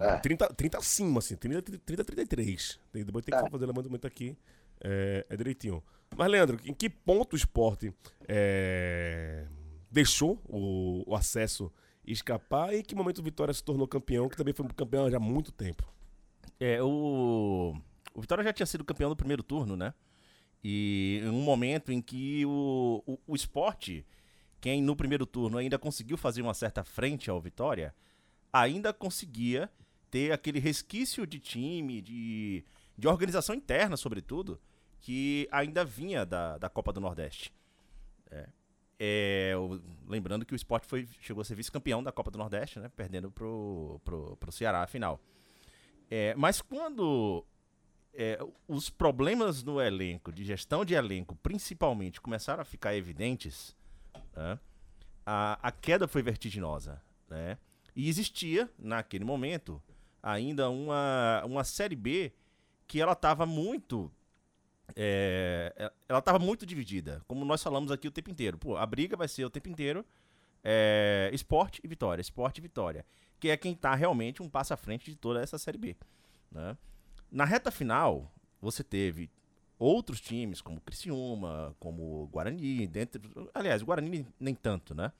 É. 0.00 0.16
30, 0.18 0.48
30 0.54 0.78
acima, 0.78 1.18
assim. 1.20 1.36
30, 1.36 1.62
30 1.62 2.04
33. 2.04 2.80
Tem- 2.92 3.04
Depois 3.04 3.24
tem 3.24 3.38
que 3.38 3.46
É. 3.46 3.50
fazer 3.50 3.64
o 3.64 3.68
levantamento 3.68 4.06
aqui. 4.06 4.36
É, 4.82 5.24
é 5.28 5.36
direitinho. 5.36 5.82
Mas, 6.16 6.30
Leandro, 6.30 6.58
em 6.64 6.72
que 6.74 6.88
ponto 6.90 7.34
o 7.34 7.36
esporte 7.36 7.92
é, 8.26 9.44
deixou 9.90 10.40
o, 10.48 11.02
o 11.06 11.14
acesso 11.14 11.70
escapar 12.06 12.72
e 12.74 12.78
em 12.78 12.82
que 12.82 12.94
momento 12.94 13.18
o 13.18 13.22
Vitória 13.22 13.52
se 13.52 13.62
tornou 13.62 13.86
campeão, 13.86 14.28
que 14.28 14.36
também 14.36 14.54
foi 14.54 14.66
campeão 14.74 15.10
já 15.10 15.18
há 15.18 15.20
muito 15.20 15.52
tempo? 15.52 15.84
É, 16.58 16.82
o, 16.82 17.74
o 18.18 18.20
Vitória 18.20 18.42
já 18.44 18.52
tinha 18.52 18.66
sido 18.66 18.84
campeão 18.84 19.08
do 19.08 19.16
primeiro 19.16 19.42
turno, 19.42 19.76
né? 19.76 19.94
E 20.62 21.20
em 21.22 21.28
um 21.28 21.40
momento 21.42 21.92
em 21.92 22.02
que 22.02 22.44
o, 22.44 23.02
o, 23.06 23.18
o 23.28 23.36
esporte, 23.36 24.04
quem 24.60 24.82
no 24.82 24.96
primeiro 24.96 25.24
turno 25.24 25.56
ainda 25.56 25.78
conseguiu 25.78 26.16
fazer 26.16 26.42
uma 26.42 26.52
certa 26.54 26.82
frente 26.82 27.30
ao 27.30 27.40
Vitória, 27.40 27.94
ainda 28.52 28.92
conseguia 28.92 29.70
ter 30.10 30.32
aquele 30.32 30.58
resquício 30.58 31.26
de 31.26 31.38
time, 31.38 32.00
de, 32.02 32.64
de 32.96 33.06
organização 33.06 33.54
interna, 33.54 33.96
sobretudo, 33.96 34.60
que 35.00 35.48
ainda 35.52 35.84
vinha 35.84 36.26
da, 36.26 36.58
da 36.58 36.68
Copa 36.68 36.92
do 36.92 37.00
Nordeste. 37.00 37.52
É. 38.30 38.48
É, 39.00 39.54
o- 39.56 39.80
lembrando 40.08 40.44
que 40.44 40.54
o 40.54 40.56
esporte 40.56 40.88
foi, 40.88 41.06
chegou 41.20 41.40
a 41.42 41.44
ser 41.44 41.54
vice-campeão 41.54 42.02
da 42.02 42.10
Copa 42.10 42.32
do 42.32 42.38
Nordeste, 42.38 42.80
né? 42.80 42.90
Perdendo 42.96 43.30
pro, 43.30 44.00
pro, 44.04 44.36
pro 44.38 44.50
Ceará 44.50 44.82
a 44.82 44.86
final. 44.88 45.20
É, 46.10 46.34
mas 46.34 46.60
quando 46.60 47.44
é, 48.14 48.38
os 48.66 48.90
problemas 48.90 49.62
no 49.62 49.80
elenco, 49.80 50.32
de 50.32 50.44
gestão 50.44 50.84
de 50.84 50.94
elenco, 50.94 51.36
principalmente, 51.36 52.20
começaram 52.20 52.62
a 52.62 52.64
ficar 52.64 52.94
evidentes, 52.94 53.76
né, 54.34 54.58
a, 55.24 55.58
a 55.62 55.70
queda 55.70 56.08
foi 56.08 56.22
vertiginosa. 56.22 57.02
Né? 57.28 57.58
E 57.94 58.08
existia, 58.08 58.70
naquele 58.78 59.24
momento, 59.24 59.82
ainda 60.22 60.70
uma, 60.70 61.42
uma 61.44 61.64
Série 61.64 61.96
B 61.96 62.32
que 62.86 63.00
ela 63.00 63.12
estava 63.12 63.44
muito. 63.44 64.10
é, 64.96 65.72
é, 65.76 65.92
ela 66.08 66.20
estava 66.20 66.38
muito 66.38 66.64
dividida, 66.64 67.22
como 67.28 67.44
nós 67.44 67.62
falamos 67.62 67.90
aqui 67.92 68.08
o 68.08 68.10
tempo 68.10 68.30
inteiro. 68.30 68.56
Pô, 68.56 68.76
a 68.76 68.86
briga 68.86 69.16
vai 69.16 69.28
ser 69.28 69.44
o 69.44 69.50
tempo 69.50 69.68
inteiro 69.68 70.04
é, 70.64 71.30
esporte 71.32 71.80
e 71.84 71.88
vitória, 71.88 72.22
esporte 72.22 72.58
e 72.58 72.62
vitória. 72.62 73.04
Que 73.38 73.50
é 73.50 73.56
quem 73.56 73.74
tá 73.74 73.94
realmente 73.94 74.42
um 74.42 74.48
passo 74.48 74.74
à 74.74 74.76
frente 74.76 75.10
de 75.10 75.16
toda 75.16 75.40
essa 75.40 75.58
Série 75.58 75.78
B. 75.78 75.96
né? 76.50 76.76
Na 77.30 77.44
reta 77.44 77.70
final, 77.70 78.32
você 78.60 78.82
teve 78.82 79.30
outros 79.78 80.20
times, 80.20 80.60
como 80.60 80.80
Criciúma, 80.80 81.74
como 81.78 82.26
Guarani, 82.32 82.86
dentro, 82.86 83.50
aliás, 83.54 83.82
Guarani 83.82 84.26
nem 84.40 84.54
tanto, 84.54 84.94
né? 84.94 85.12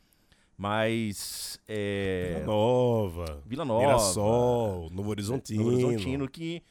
Mas. 0.56 1.60
É, 1.68 2.34
Vila 2.34 2.46
Nova, 2.46 3.42
Vila 3.46 3.64
Nova. 3.64 3.86
Mirassol, 3.86 4.90
Novo 4.90 5.10
Horizontino. 5.10 5.62
Novo 5.62 5.76
Horizontino, 5.76 6.28
que 6.28 6.62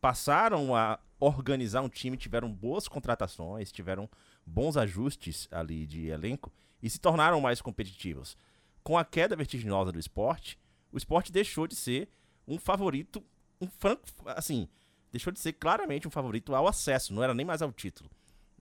passaram 0.00 0.76
a 0.76 1.00
organizar 1.18 1.82
um 1.82 1.88
time, 1.88 2.16
tiveram 2.16 2.52
boas 2.52 2.86
contratações, 2.86 3.72
tiveram 3.72 4.08
bons 4.46 4.76
ajustes 4.76 5.48
ali 5.50 5.86
de 5.86 6.06
elenco 6.06 6.52
e 6.82 6.88
se 6.88 7.00
tornaram 7.00 7.40
mais 7.40 7.60
competitivos. 7.60 8.36
Com 8.82 8.98
a 8.98 9.04
queda 9.04 9.36
vertiginosa 9.36 9.92
do 9.92 9.98
esporte, 9.98 10.58
o 10.92 10.96
esporte 10.96 11.32
deixou 11.32 11.66
de 11.66 11.76
ser 11.76 12.08
um 12.46 12.58
favorito, 12.58 13.22
um 13.60 13.68
franco, 13.68 14.02
assim, 14.26 14.68
deixou 15.12 15.32
de 15.32 15.38
ser 15.38 15.52
claramente 15.52 16.08
um 16.08 16.10
favorito 16.10 16.54
ao 16.54 16.66
acesso, 16.66 17.12
não 17.14 17.22
era 17.22 17.34
nem 17.34 17.46
mais 17.46 17.62
ao 17.62 17.70
título. 17.70 18.10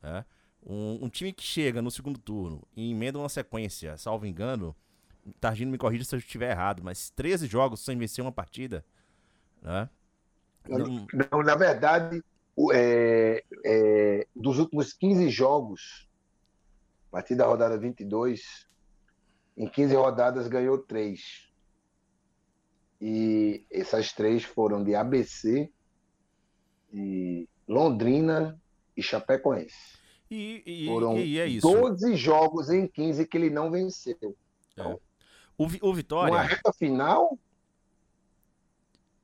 né? 0.04 0.26
Um, 0.64 1.06
um 1.06 1.10
time 1.10 1.34
que 1.34 1.42
chega 1.44 1.82
no 1.82 1.90
segundo 1.90 2.20
turno 2.20 2.62
e 2.76 2.92
emenda 2.92 3.18
uma 3.18 3.30
sequência, 3.30 3.98
salvo 3.98 4.28
engano, 4.28 4.76
Targino 5.40 5.72
me 5.72 5.78
corrija 5.78 6.04
se 6.04 6.14
eu 6.14 6.20
estiver 6.20 6.52
errado, 6.52 6.84
mas 6.84 7.10
13 7.12 7.48
jogos 7.48 7.80
sem 7.80 7.98
vencer 7.98 8.24
uma 8.24 8.32
partida, 8.32 8.86
né? 9.62 9.90
Não- 10.68 11.08
Não, 11.32 11.42
na 11.44 11.56
verdade, 11.56 12.24
é, 12.74 13.44
é, 13.66 14.28
dos 14.36 14.60
últimos 14.60 14.94
15 14.94 15.30
jogos, 15.30 16.08
a 17.10 17.12
partir 17.12 17.36
da 17.36 17.46
rodada 17.48 17.78
22, 17.78 18.68
em 19.58 19.68
15 19.68 19.96
rodadas 19.96 20.48
ganhou 20.48 20.78
3. 20.78 21.50
E 23.00 23.66
essas 23.72 24.14
três 24.14 24.44
foram 24.44 24.84
de 24.84 24.94
ABC, 24.94 25.72
de 26.92 27.48
Londrina 27.68 28.60
e 28.96 29.02
Chapecoense. 29.04 30.00
E, 30.30 30.64
e- 30.66 30.86
Foram 30.88 31.18
e 31.18 31.40
é 31.40 31.48
isso. 31.48 31.68
12 31.70 32.16
jogos 32.16 32.70
em 32.70 32.88
15 32.88 33.26
que 33.28 33.38
ele 33.38 33.50
não 33.50 33.70
venceu. 33.72 34.36
O, 35.58 35.68
Vi- 35.68 35.80
o 35.82 35.94
Vitória, 35.94 36.34
Uma 36.34 36.42
reta 36.44 36.72
final, 36.74 37.38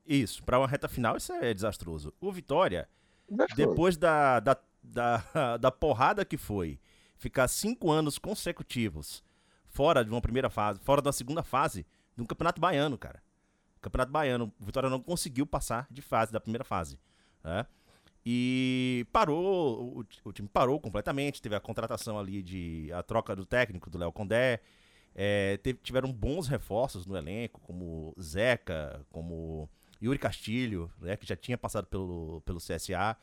isso, 0.05 0.43
pra 0.43 0.59
uma 0.59 0.67
reta 0.67 0.87
final, 0.87 1.17
isso 1.17 1.33
é 1.33 1.53
desastroso. 1.53 2.13
O 2.21 2.31
Vitória, 2.31 2.87
desastroso. 3.29 3.69
depois 3.69 3.97
da, 3.97 4.39
da, 4.39 4.57
da, 4.83 5.57
da 5.57 5.71
porrada 5.71 6.23
que 6.23 6.37
foi 6.37 6.79
ficar 7.17 7.47
cinco 7.47 7.91
anos 7.91 8.17
consecutivos 8.17 9.23
fora 9.67 10.03
de 10.05 10.11
uma 10.11 10.21
primeira 10.21 10.49
fase, 10.49 10.79
fora 10.81 11.01
da 11.01 11.11
segunda 11.11 11.43
fase 11.43 11.85
do 12.15 12.25
Campeonato 12.25 12.61
Baiano, 12.61 12.97
cara. 12.97 13.21
Campeonato 13.81 14.11
Baiano, 14.11 14.53
o 14.59 14.65
Vitória 14.65 14.89
não 14.89 15.01
conseguiu 15.01 15.45
passar 15.45 15.87
de 15.91 16.01
fase 16.01 16.31
da 16.31 16.39
primeira 16.39 16.63
fase. 16.63 16.97
Né? 17.47 17.65
E 18.25 19.05
parou, 19.13 19.99
o, 19.99 20.05
o 20.25 20.33
time 20.33 20.49
parou 20.49 20.79
completamente. 20.81 21.41
Teve 21.41 21.55
a 21.55 21.59
contratação 21.61 22.19
ali 22.19 22.43
de. 22.43 22.91
a 22.93 23.01
troca 23.01 23.35
do 23.35 23.45
técnico, 23.45 23.89
do 23.89 23.97
Léo 23.97 24.11
Condé. 24.11 24.59
É, 25.15 25.57
teve- 25.57 25.79
tiveram 25.81 26.11
bons 26.11 26.47
reforços 26.47 27.05
no 27.07 27.15
elenco, 27.17 27.59
como 27.61 28.13
Zeca, 28.21 29.01
como 29.11 29.69
Yuri 30.03 30.19
Castilho, 30.19 30.91
né, 30.99 31.15
que 31.17 31.25
já 31.25 31.35
tinha 31.35 31.57
passado 31.57 31.87
pelo, 31.87 32.41
pelo 32.45 32.59
CSA. 32.59 33.17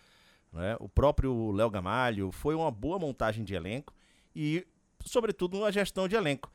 né, 0.52 0.76
O 0.80 0.88
próprio 0.88 1.52
Léo 1.52 1.70
Gamalho. 1.70 2.32
Foi 2.32 2.54
uma 2.54 2.70
boa 2.70 2.98
montagem 2.98 3.44
de 3.44 3.54
elenco 3.54 3.92
e, 4.34 4.66
sobretudo, 5.04 5.58
uma 5.58 5.70
gestão 5.70 6.08
de 6.08 6.16
elenco. 6.16 6.50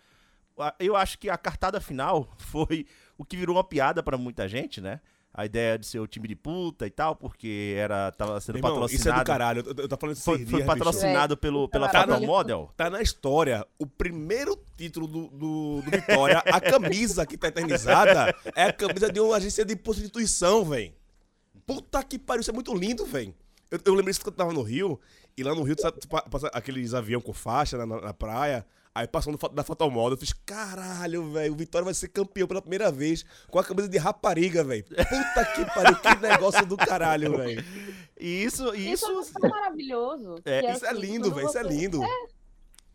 Eu 0.80 0.96
acho 0.98 1.18
que 1.20 1.30
a 1.30 1.38
cartada 1.38 1.80
final 1.80 2.34
foi 2.38 2.86
o 3.18 3.24
que 3.24 3.38
virou 3.38 3.56
uma 3.56 3.64
piada 3.64 4.02
para 4.04 4.18
muita 4.18 4.48
gente, 4.50 4.82
né? 4.82 5.00
A 5.32 5.46
ideia 5.46 5.78
de 5.78 5.86
ser 5.86 6.00
o 6.00 6.08
time 6.08 6.28
de 6.28 6.36
puta 6.36 6.88
e 6.88 6.90
tal, 6.90 7.16
porque 7.16 7.76
era 7.78 8.12
tava 8.12 8.42
sendo 8.42 8.58
Irmão, 8.58 8.72
patrocinado. 8.72 9.00
isso 9.02 9.10
é 9.10 9.14
do 9.14 9.24
caralho. 9.26 9.64
Eu, 9.66 9.84
eu 9.84 9.88
tô 9.88 9.96
falando 9.96 10.16
Foi, 10.18 10.38
dias, 10.40 10.50
foi 10.50 10.60
bicho. 10.62 10.68
patrocinado 10.68 11.38
pelo, 11.38 11.70
pela 11.70 11.88
Caralho. 11.88 12.14
Fatal 12.14 12.28
Model. 12.28 12.72
Tá 12.76 12.90
na 12.90 13.00
história. 13.02 13.66
O 13.78 13.86
primeiro 13.86 14.58
título 14.76 15.06
do, 15.08 15.28
do, 15.28 15.82
do 15.84 15.92
Vitória, 15.92 16.40
a 16.40 16.60
camisa 16.60 17.26
que 17.28 17.38
tá 17.38 17.48
eternizada, 17.48 18.36
é 18.56 18.64
a 18.64 18.74
camisa 18.74 19.12
de 19.12 19.20
uma 19.20 19.36
agência 19.38 19.64
de 19.64 19.76
prostituição, 19.76 20.66
velho. 20.66 20.94
Puta 21.66 22.04
que 22.04 22.18
pariu, 22.18 22.42
isso 22.42 22.50
é 22.50 22.54
muito 22.54 22.74
lindo, 22.74 23.06
velho. 23.06 23.34
Eu, 23.70 23.80
eu 23.86 23.94
lembrei 23.94 24.12
isso 24.12 24.22
quando 24.22 24.34
eu 24.34 24.38
tava 24.38 24.52
no 24.52 24.64
Rio, 24.64 25.00
e 25.38 25.44
lá 25.44 25.54
no 25.54 25.62
Rio 25.62 25.76
sabe, 25.80 26.00
pa- 26.10 26.24
passa 26.24 26.48
aqueles 26.48 26.96
avião 26.96 27.22
com 27.22 27.32
faixa 27.34 27.78
na, 27.78 27.86
na- 27.86 28.02
na 28.02 28.14
praia, 28.16 28.66
aí 29.00 29.08
passando 29.08 29.38
da 29.54 29.64
Fatal 29.64 29.90
Model, 29.90 30.14
eu 30.14 30.18
fiz, 30.18 30.34
caralho, 30.46 31.32
velho, 31.32 31.54
o 31.54 31.56
Vitória 31.56 31.86
vai 31.86 31.94
ser 31.94 32.08
campeão 32.10 32.48
pela 32.48 32.62
primeira 32.62 32.92
vez 32.92 33.24
com 33.50 33.58
a 33.60 33.64
camisa 33.64 33.88
de 33.90 33.98
rapariga, 33.98 34.64
velho. 34.64 34.84
Puta 34.84 35.46
que 35.56 35.66
pariu, 35.66 35.96
que 35.98 36.16
negócio 36.22 36.66
do 36.66 36.78
caralho, 36.78 37.36
velho. 37.38 37.64
E 38.20 38.44
isso, 38.44 38.74
Isso, 38.76 39.10
isso, 39.22 39.32
é 39.44 39.48
maravilhoso. 39.48 40.36
É, 40.46 40.62
que, 40.62 40.72
Isso 40.72 40.86
é 40.86 40.90
assim, 40.90 41.00
lindo, 41.00 41.30
quando 41.30 41.36
velho, 41.36 41.48
isso 41.48 41.58
é 41.58 41.64
lindo. 41.64 42.02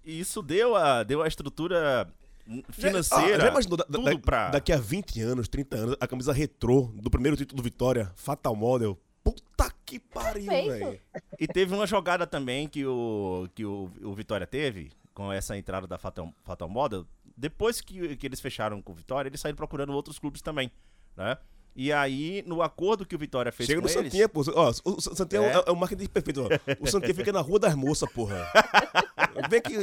isso 0.05 0.43
deu 0.43 0.77
a, 0.77 1.03
deu 1.03 1.23
a 1.23 1.29
estrutura 1.29 2.07
Já- 2.47 2.63
financeira. 2.71 3.37
ah, 3.37 3.41
já 3.47 3.49
imaginou 3.51 3.77
da- 3.77 3.85
da- 3.85 4.19
pra... 4.19 4.51
Daqui 4.51 4.73
a 4.73 4.77
20 4.77 5.21
anos, 5.23 5.49
30 5.49 5.77
anos, 5.77 5.97
a 5.99 6.07
camisa 6.07 6.33
retrô 6.33 6.91
do 6.95 7.11
primeiro 7.11 7.37
título 7.37 7.57
do 7.57 7.63
Vitória, 7.65 8.13
Fatal 8.17 8.55
Model. 8.55 8.99
Puta 9.23 9.73
que 9.87 9.99
pariu, 9.99 10.45
velho. 10.47 11.01
E 11.41 11.47
teve 11.47 11.75
uma 11.75 11.87
jogada 11.87 12.27
também 12.27 12.69
que 12.69 12.85
o, 12.85 13.49
que 13.55 13.65
o, 13.65 13.91
o 14.03 14.13
Vitória 14.15 14.47
teve, 14.47 14.91
com 15.15 15.33
essa 15.33 15.57
entrada 15.57 15.87
da 15.87 15.97
Fatal, 15.97 16.33
Fatal 16.43 16.69
Model. 16.69 17.07
Depois 17.37 17.81
que, 17.81 18.17
que 18.17 18.27
eles 18.27 18.41
fecharam 18.41 18.83
com 18.83 18.93
o 18.93 18.95
Vitória, 18.95 19.29
eles 19.29 19.41
saíram 19.41 19.57
procurando 19.57 19.93
outros 19.93 20.19
clubes 20.19 20.43
também, 20.43 20.71
né? 21.17 21.39
E 21.77 21.93
aí, 21.93 22.45
no 22.47 22.63
acordo 22.63 23.05
que 23.05 23.17
o 23.17 23.19
Vitória 23.19 23.51
fez 23.51 23.67
Chega 23.67 23.81
com 23.81 23.89
no 23.89 23.93
eles... 23.93 24.05
Santinha, 24.13 24.29
pô. 24.29 24.43
Ó, 24.55 24.71
o 24.85 25.01
Santinha 25.01 25.43
é, 25.43 25.57
É. 25.57 25.65
é 25.67 25.71
o 25.73 25.77
marketing 25.77 26.07
perfeito. 26.07 26.43
Ó. 26.43 26.49
O 26.81 26.87
Santinha 26.87 27.13
fica 27.15 27.33
na 27.33 27.41
Rua 27.41 27.59
das 27.59 27.75
Moças, 27.75 28.09
porra. 28.13 28.47
Vê 29.51 29.61
que 29.61 29.75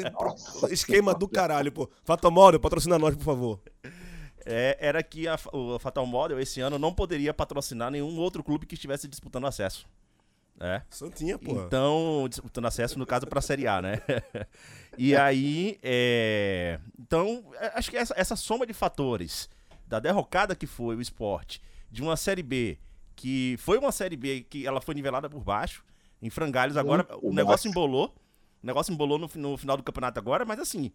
esquema 0.72 1.14
do 1.14 1.28
caralho, 1.28 1.70
pô. 1.70 1.90
Fatomório, 2.06 2.60
patrocina 2.62 2.98
nós, 2.98 3.14
por 3.16 3.24
favor. 3.26 3.60
é, 4.46 4.78
era 4.80 5.04
que 5.04 5.28
a, 5.28 5.38
o 5.52 5.78
Fatal 5.80 6.06
Model 6.06 6.40
esse 6.40 6.62
ano 6.62 6.80
não 6.80 6.94
poderia 6.94 7.34
patrocinar 7.34 7.92
nenhum 7.92 8.18
outro 8.18 8.42
clube 8.42 8.66
que 8.66 8.76
estivesse 8.76 9.06
disputando 9.08 9.48
acesso. 9.48 9.86
É. 10.62 10.84
Santinha, 10.92 11.40
pô. 11.40 11.54
Então, 11.54 12.28
disputando 12.30 12.66
acesso, 12.66 13.00
no 13.00 13.06
caso, 13.06 13.26
para 13.26 13.40
a 13.40 13.42
Série 13.42 13.66
A, 13.66 13.82
né? 13.82 14.00
e 14.96 15.16
aí, 15.16 15.80
é... 15.82 16.80
então, 17.00 17.44
é, 17.60 17.72
acho 17.74 17.90
que 17.90 17.98
essa, 17.98 18.14
essa 18.16 18.36
soma 18.36 18.68
de 18.68 18.74
fatores, 18.74 19.50
da 19.88 20.00
derrocada 20.00 20.56
que 20.56 20.68
foi 20.68 20.96
o 20.96 21.02
esporte, 21.02 21.60
de 21.90 22.04
uma 22.04 22.16
Série 22.16 22.44
B, 22.44 22.78
que 23.16 23.56
foi 23.58 23.80
uma 23.80 23.92
Série 23.92 24.16
B 24.16 24.42
que 24.48 24.68
ela 24.68 24.80
foi 24.80 24.94
nivelada 24.94 25.28
por 25.28 25.44
baixo, 25.44 25.84
em 26.22 26.30
frangalhos 26.30 26.78
agora, 26.78 27.08
o 27.24 27.34
negócio 27.34 27.68
baixo. 27.68 27.68
embolou, 27.70 28.16
o 28.62 28.68
negócio 28.68 28.94
embolou 28.94 29.18
no, 29.18 29.30
no 29.34 29.58
final 29.58 29.76
do 29.76 29.82
campeonato 29.82 30.20
agora, 30.20 30.46
mas 30.46 30.60
assim, 30.60 30.92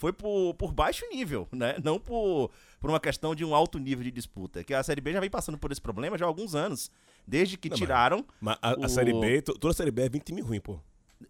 foi 0.00 0.14
por, 0.14 0.54
por 0.54 0.72
baixo 0.72 1.04
nível, 1.12 1.46
né? 1.52 1.76
Não 1.84 2.00
por, 2.00 2.50
por 2.80 2.88
uma 2.88 2.98
questão 2.98 3.34
de 3.34 3.44
um 3.44 3.54
alto 3.54 3.78
nível 3.78 4.02
de 4.02 4.10
disputa, 4.10 4.64
que 4.64 4.72
a 4.72 4.82
Série 4.82 5.02
B 5.02 5.12
já 5.12 5.20
vem 5.20 5.28
passando 5.28 5.58
por 5.58 5.70
esse 5.70 5.80
problema 5.80 6.16
já 6.16 6.24
há 6.24 6.28
alguns 6.28 6.54
anos, 6.54 6.90
desde 7.26 7.58
que 7.58 7.68
Não, 7.68 7.74
mas- 7.74 7.78
tiraram 7.80 8.24
Mas 8.40 8.56
a, 8.62 8.70
a 8.70 8.86
O- 8.86 8.88
Série 8.88 9.12
B, 9.12 9.42
to- 9.42 9.52
toda 9.58 9.72
a 9.72 9.74
Série 9.76 9.90
B 9.90 10.02
é 10.02 10.08
20 10.08 10.24
time 10.24 10.40
ruim, 10.40 10.58
pô. 10.58 10.80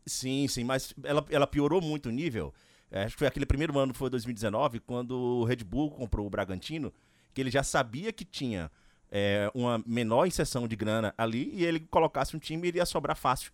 Sim, 0.07 0.47
sim, 0.47 0.63
mas 0.63 0.95
ela, 1.03 1.27
ela 1.31 1.47
piorou 1.49 1.81
muito 1.83 2.09
o 2.09 2.13
nível. 2.13 2.55
É, 2.93 3.03
acho 3.03 3.17
que 3.17 3.19
foi 3.19 3.27
aquele 3.27 3.45
primeiro 3.45 3.77
ano, 3.77 3.93
foi 3.93 4.09
2019, 4.09 4.79
quando 4.79 5.11
o 5.19 5.45
Red 5.45 5.65
Bull 5.65 5.91
comprou 5.91 6.25
o 6.25 6.31
Bragantino, 6.31 6.93
que 7.35 7.41
ele 7.41 7.51
já 7.51 7.65
sabia 7.65 8.13
que 8.13 8.25
tinha 8.25 8.71
é, 9.11 9.51
uma 9.53 9.83
menor 9.85 10.27
inserção 10.27 10.69
de 10.69 10.77
grana 10.77 11.13
ali 11.19 11.51
e 11.53 11.65
ele 11.65 11.81
colocasse 11.81 12.37
um 12.37 12.39
time 12.39 12.69
ele 12.69 12.79
ia 12.79 12.87
sobrar 12.87 13.17
fácil 13.17 13.51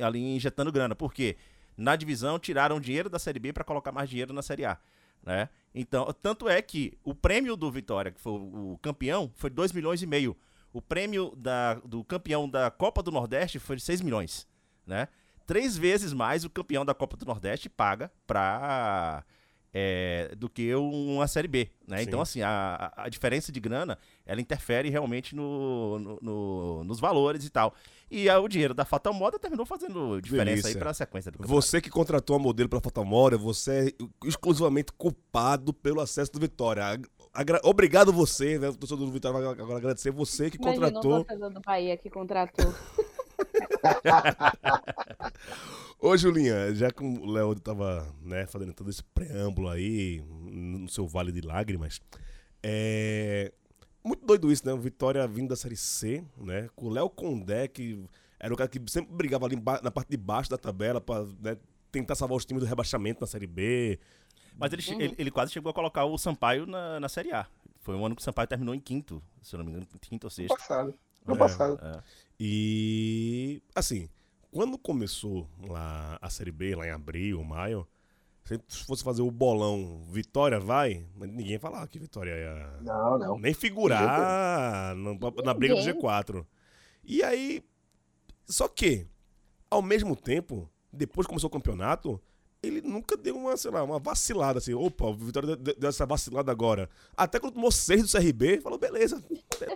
ali 0.00 0.18
injetando 0.34 0.72
grana. 0.72 0.96
Por 0.96 1.14
quê? 1.14 1.36
Na 1.76 1.96
divisão 1.96 2.38
tiraram 2.38 2.80
dinheiro 2.80 3.10
da 3.10 3.18
Série 3.18 3.38
B 3.38 3.52
para 3.52 3.64
colocar 3.64 3.92
mais 3.92 4.08
dinheiro 4.08 4.32
na 4.32 4.42
Série 4.42 4.64
A. 4.64 4.78
Né? 5.22 5.48
Então, 5.74 6.06
tanto 6.22 6.48
é 6.48 6.62
que 6.62 6.96
o 7.04 7.14
prêmio 7.14 7.56
do 7.56 7.70
Vitória, 7.70 8.12
que 8.12 8.20
foi 8.20 8.32
o 8.32 8.78
campeão, 8.80 9.30
foi 9.34 9.50
2 9.50 9.72
milhões 9.72 10.02
e 10.02 10.06
meio. 10.06 10.36
O 10.72 10.80
prêmio 10.80 11.34
da, 11.36 11.74
do 11.74 12.04
campeão 12.04 12.48
da 12.48 12.70
Copa 12.70 13.02
do 13.02 13.10
Nordeste 13.10 13.58
foi 13.58 13.76
de 13.76 13.82
6 13.82 14.00
milhões. 14.00 14.46
Né? 14.86 15.08
Três 15.46 15.76
vezes 15.76 16.12
mais 16.12 16.44
o 16.44 16.50
campeão 16.50 16.84
da 16.84 16.94
Copa 16.94 17.16
do 17.16 17.26
Nordeste 17.26 17.68
paga 17.68 18.10
pra, 18.26 19.24
é, 19.78 20.34
do 20.36 20.48
que 20.48 20.74
uma 20.74 21.26
Série 21.28 21.46
B. 21.48 21.68
Né? 21.86 22.02
Então, 22.02 22.18
assim, 22.22 22.40
a, 22.40 22.92
a- 22.96 23.04
a 23.04 23.08
diferença 23.10 23.52
de 23.52 23.60
grana, 23.60 23.98
ela 24.24 24.40
interfere 24.40 24.88
realmente 24.88 25.36
no, 25.36 25.98
no- 25.98 26.18
no- 26.22 26.84
nos 26.84 26.98
valores 26.98 27.44
e 27.44 27.50
tal. 27.50 27.74
E 28.10 28.30
o 28.30 28.48
dinheiro 28.48 28.72
da 28.72 28.84
Fatal 28.86 29.12
Moda 29.12 29.38
terminou 29.38 29.66
fazendo 29.66 30.18
diferença 30.22 30.62
Delícia. 30.62 30.70
aí 30.70 30.76
pra 30.78 30.94
sequência 30.94 31.30
do 31.30 31.38
campeonato. 31.38 31.60
Você 31.62 31.80
que 31.80 31.90
contratou 31.90 32.36
a 32.36 32.38
modelo 32.38 32.68
pra 32.70 32.80
Fatamória, 32.80 33.36
você 33.36 33.88
é 34.00 34.26
exclusivamente 34.26 34.92
culpado 34.92 35.74
pelo 35.74 36.00
acesso 36.00 36.32
do 36.32 36.40
Vitória. 36.40 36.82
Ag- 36.84 37.08
agra- 37.34 37.60
Obrigado 37.64 38.12
você, 38.14 38.58
né? 38.58 38.68
O 38.70 38.76
torcedor 38.76 39.04
do 39.06 39.12
Vitória 39.12 39.38
vai 39.40 39.52
agora 39.52 39.76
agradecer 39.78 40.10
você 40.10 40.48
que 40.50 40.56
Imagina 40.56 40.86
o 40.86 40.92
contratou. 40.92 41.24
torcedor 41.24 41.50
do 41.50 41.60
Bahia 41.60 41.96
que 41.98 42.08
contratou. 42.08 42.64
Ô, 45.98 46.16
Julinha, 46.16 46.74
já 46.74 46.90
que 46.90 47.02
o 47.02 47.26
Léo 47.26 47.54
tava 47.58 48.06
né, 48.22 48.46
fazendo 48.46 48.72
todo 48.74 48.90
esse 48.90 49.02
preâmbulo 49.02 49.68
aí, 49.68 50.22
no 50.28 50.88
seu 50.88 51.06
Vale 51.06 51.32
de 51.32 51.40
Lágrimas, 51.40 52.00
é. 52.62 53.52
Muito 54.04 54.24
doido 54.24 54.52
isso, 54.52 54.64
né? 54.64 54.72
O 54.72 54.78
Vitória 54.78 55.26
vindo 55.26 55.48
da 55.48 55.56
Série 55.56 55.76
C, 55.76 56.22
né? 56.36 56.68
Com 56.76 56.86
o 56.86 56.90
Léo 56.90 57.10
Condé, 57.10 57.66
que 57.66 58.04
era 58.38 58.54
o 58.54 58.56
cara 58.56 58.68
que 58.68 58.80
sempre 58.88 59.12
brigava 59.12 59.46
ali 59.46 59.56
na 59.82 59.90
parte 59.90 60.10
de 60.10 60.16
baixo 60.16 60.48
da 60.48 60.56
tabela 60.56 61.00
pra 61.00 61.24
né, 61.40 61.56
tentar 61.90 62.14
salvar 62.14 62.36
os 62.36 62.44
times 62.44 62.62
do 62.62 62.68
rebaixamento 62.68 63.20
na 63.20 63.26
Série 63.26 63.48
B. 63.48 63.98
Mas 64.56 64.72
ele, 64.72 64.82
Uhum. 64.92 65.00
ele, 65.00 65.14
ele 65.18 65.30
quase 65.30 65.50
chegou 65.52 65.70
a 65.70 65.74
colocar 65.74 66.04
o 66.04 66.16
Sampaio 66.16 66.66
na, 66.66 67.00
na 67.00 67.08
Série 67.08 67.32
A. 67.32 67.46
Foi 67.80 67.96
um 67.96 68.06
ano 68.06 68.14
que 68.14 68.22
o 68.22 68.24
Sampaio 68.24 68.46
terminou 68.46 68.74
em 68.76 68.80
quinto, 68.80 69.20
se 69.42 69.54
eu 69.56 69.58
não 69.58 69.64
me 69.64 69.72
engano, 69.72 69.86
quinto 70.00 70.26
ou 70.26 70.28
No 70.28 70.30
sexto. 70.30 70.56
passado. 70.56 70.94
No 71.26 71.34
É. 71.34 71.38
passado. 71.38 71.80
É. 71.84 72.02
E, 72.38 73.62
assim, 73.74 74.08
quando 74.50 74.78
começou 74.78 75.48
lá 75.68 76.18
a 76.20 76.30
Série 76.30 76.52
B, 76.52 76.74
lá 76.76 76.86
em 76.86 76.90
abril, 76.90 77.42
maio, 77.42 77.86
se 78.44 78.84
fosse 78.84 79.02
fazer 79.02 79.22
o 79.22 79.30
bolão 79.30 80.02
Vitória 80.10 80.60
vai, 80.60 81.04
mas 81.16 81.28
ninguém 81.28 81.52
ia 81.52 81.60
falar 81.60 81.86
que 81.88 81.98
Vitória 81.98 82.30
ia 82.30 82.80
Não, 82.82 83.18
não. 83.18 83.38
nem 83.38 83.52
figurar 83.52 84.94
na, 84.94 85.16
na 85.44 85.54
briga 85.54 85.74
do 85.74 85.80
Ninguém. 85.80 86.00
G4. 86.00 86.46
E 87.04 87.22
aí, 87.22 87.62
só 88.46 88.68
que, 88.68 89.06
ao 89.70 89.82
mesmo 89.82 90.14
tempo, 90.14 90.70
depois 90.92 91.26
que 91.26 91.30
começou 91.30 91.48
o 91.48 91.52
campeonato, 91.52 92.20
ele 92.62 92.80
nunca 92.80 93.16
deu 93.16 93.36
uma, 93.36 93.56
sei 93.56 93.70
lá, 93.70 93.82
uma 93.82 93.98
vacilada 93.98 94.58
assim. 94.58 94.74
Opa, 94.74 95.06
o 95.06 95.14
Vitória 95.14 95.56
deu, 95.56 95.74
deu 95.76 95.88
essa 95.88 96.06
vacilada 96.06 96.50
agora. 96.52 96.88
Até 97.16 97.38
quando 97.40 97.54
tomou 97.54 97.70
seis 97.72 98.02
do 98.02 98.08
CRB, 98.18 98.60
falou, 98.60 98.78
beleza, 98.78 99.22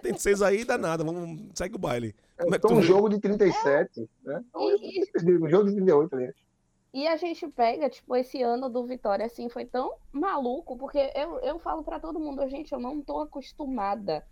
tem 0.02 0.16
seis 0.18 0.42
aí, 0.42 0.64
dá 0.64 0.76
nada, 0.78 1.02
vamos, 1.04 1.40
segue 1.54 1.76
o 1.76 1.78
baile. 1.78 2.14
Como 2.38 2.54
é 2.54 2.58
Então, 2.58 2.72
um 2.76 2.82
jogo 2.82 3.08
de 3.08 3.18
37, 3.20 4.08
né? 4.24 4.42
E, 4.56 5.04
Um 5.44 5.48
jogo 5.48 5.64
de 5.68 5.74
38, 5.76 6.14
aliás. 6.16 6.34
e 6.92 7.06
a 7.06 7.16
gente 7.16 7.46
pega, 7.48 7.88
tipo, 7.90 8.16
esse 8.16 8.42
ano 8.42 8.68
do 8.68 8.84
Vitória, 8.86 9.26
assim, 9.26 9.48
foi 9.48 9.64
tão 9.64 9.94
maluco, 10.12 10.76
porque 10.76 10.98
eu, 11.14 11.38
eu 11.40 11.58
falo 11.58 11.82
pra 11.84 12.00
todo 12.00 12.18
mundo, 12.20 12.48
gente, 12.48 12.72
eu 12.72 12.80
não 12.80 13.00
tô 13.02 13.20
acostumada 13.20 14.24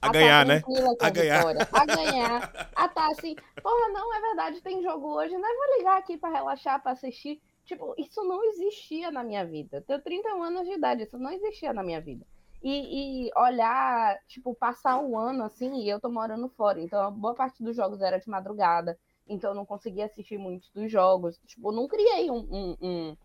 A 0.00 0.06
tá 0.06 0.12
ganhar, 0.12 0.46
né? 0.46 0.62
A 1.00 1.10
ganhar. 1.10 1.38
Vitória, 1.38 1.68
a 1.72 1.84
ganhar, 1.86 2.70
a 2.74 2.88
tá 2.88 3.08
assim, 3.10 3.34
porra, 3.62 3.88
não, 3.92 4.14
é 4.14 4.20
verdade, 4.20 4.60
tem 4.62 4.82
jogo 4.82 5.08
hoje, 5.14 5.36
né? 5.36 5.48
Vou 5.48 5.78
ligar 5.78 5.98
aqui 5.98 6.16
pra 6.16 6.30
relaxar, 6.30 6.80
pra 6.82 6.92
assistir. 6.92 7.40
Tipo, 7.64 7.94
isso 7.98 8.22
não 8.24 8.42
existia 8.44 9.10
na 9.10 9.22
minha 9.22 9.44
vida. 9.44 9.82
Tenho 9.86 10.00
31 10.00 10.42
anos 10.42 10.66
de 10.66 10.72
idade, 10.74 11.02
isso 11.02 11.18
não 11.18 11.30
existia 11.32 11.72
na 11.72 11.82
minha 11.82 12.00
vida. 12.00 12.24
E, 12.62 13.28
e 13.28 13.30
olhar, 13.36 14.18
tipo, 14.26 14.54
passar 14.54 14.98
um 14.98 15.16
ano 15.16 15.44
assim, 15.44 15.76
e 15.82 15.88
eu 15.88 16.00
tô 16.00 16.10
morando 16.10 16.48
fora, 16.50 16.80
então 16.80 17.00
a 17.00 17.10
boa 17.10 17.34
parte 17.34 17.62
dos 17.62 17.76
jogos 17.76 18.00
era 18.00 18.18
de 18.18 18.28
madrugada, 18.28 18.98
então 19.28 19.50
eu 19.50 19.54
não 19.54 19.64
conseguia 19.64 20.06
assistir 20.06 20.38
muitos 20.38 20.68
dos 20.72 20.90
jogos. 20.90 21.38
Tipo, 21.46 21.70
não 21.70 21.86
criei 21.86 22.30
um, 22.30 22.38
um- 22.50 22.76
um, 22.82 23.16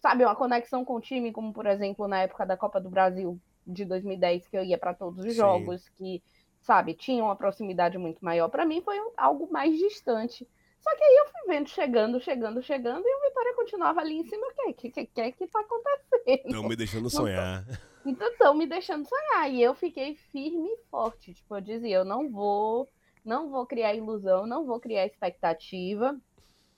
sabe, 0.00 0.24
uma 0.24 0.36
conexão 0.36 0.84
com 0.84 0.94
o 0.96 1.00
time, 1.00 1.32
como 1.32 1.52
por 1.52 1.66
exemplo 1.66 2.06
na 2.06 2.20
época 2.22 2.44
da 2.44 2.56
Copa 2.56 2.80
do 2.80 2.90
Brasil 2.90 3.40
de 3.66 3.84
2010, 3.84 4.46
que 4.48 4.56
eu 4.56 4.62
ia 4.64 4.76
para 4.78 4.92
todos 4.94 5.18
os 5.24 5.32
Sim. 5.32 5.36
jogos, 5.36 5.88
que, 5.90 6.22
sabe, 6.60 6.94
tinha 6.94 7.24
uma 7.24 7.36
proximidade 7.36 7.96
muito 7.96 8.22
maior. 8.24 8.48
Para 8.50 8.66
mim 8.66 8.82
foi 8.82 8.96
algo 9.16 9.50
mais 9.50 9.78
distante. 9.78 10.46
Só 10.80 10.94
que 10.94 11.02
aí 11.02 11.16
eu 11.16 11.26
fui 11.30 11.40
vendo 11.54 11.68
chegando, 11.70 12.20
chegando, 12.20 12.62
chegando, 12.62 13.02
e 13.06 13.16
o 13.16 13.20
Vitória 13.22 13.54
continuava 13.54 14.00
ali 14.00 14.18
em 14.18 14.24
cima. 14.24 14.46
O 14.46 14.54
que, 14.74 14.74
que, 14.74 14.90
que, 14.90 15.06
que, 15.06 15.32
que 15.32 15.46
tá 15.46 15.60
acontecendo? 15.60 16.44
Estão 16.44 16.62
me 16.64 16.76
deixando 16.76 17.08
sonhar. 17.08 17.64
Então 18.04 18.28
estão 18.28 18.54
me 18.54 18.66
deixando 18.66 19.08
sonhar. 19.08 19.50
E 19.50 19.62
eu 19.62 19.74
fiquei 19.74 20.14
firme 20.30 20.68
e 20.68 20.78
forte. 20.90 21.32
Tipo, 21.32 21.56
eu 21.56 21.60
dizia, 21.60 21.96
eu 21.96 22.04
não 22.04 22.30
vou, 22.30 22.88
não 23.24 23.50
vou 23.50 23.66
criar 23.66 23.94
ilusão, 23.94 24.46
não 24.46 24.66
vou 24.66 24.78
criar 24.78 25.06
expectativa. 25.06 26.18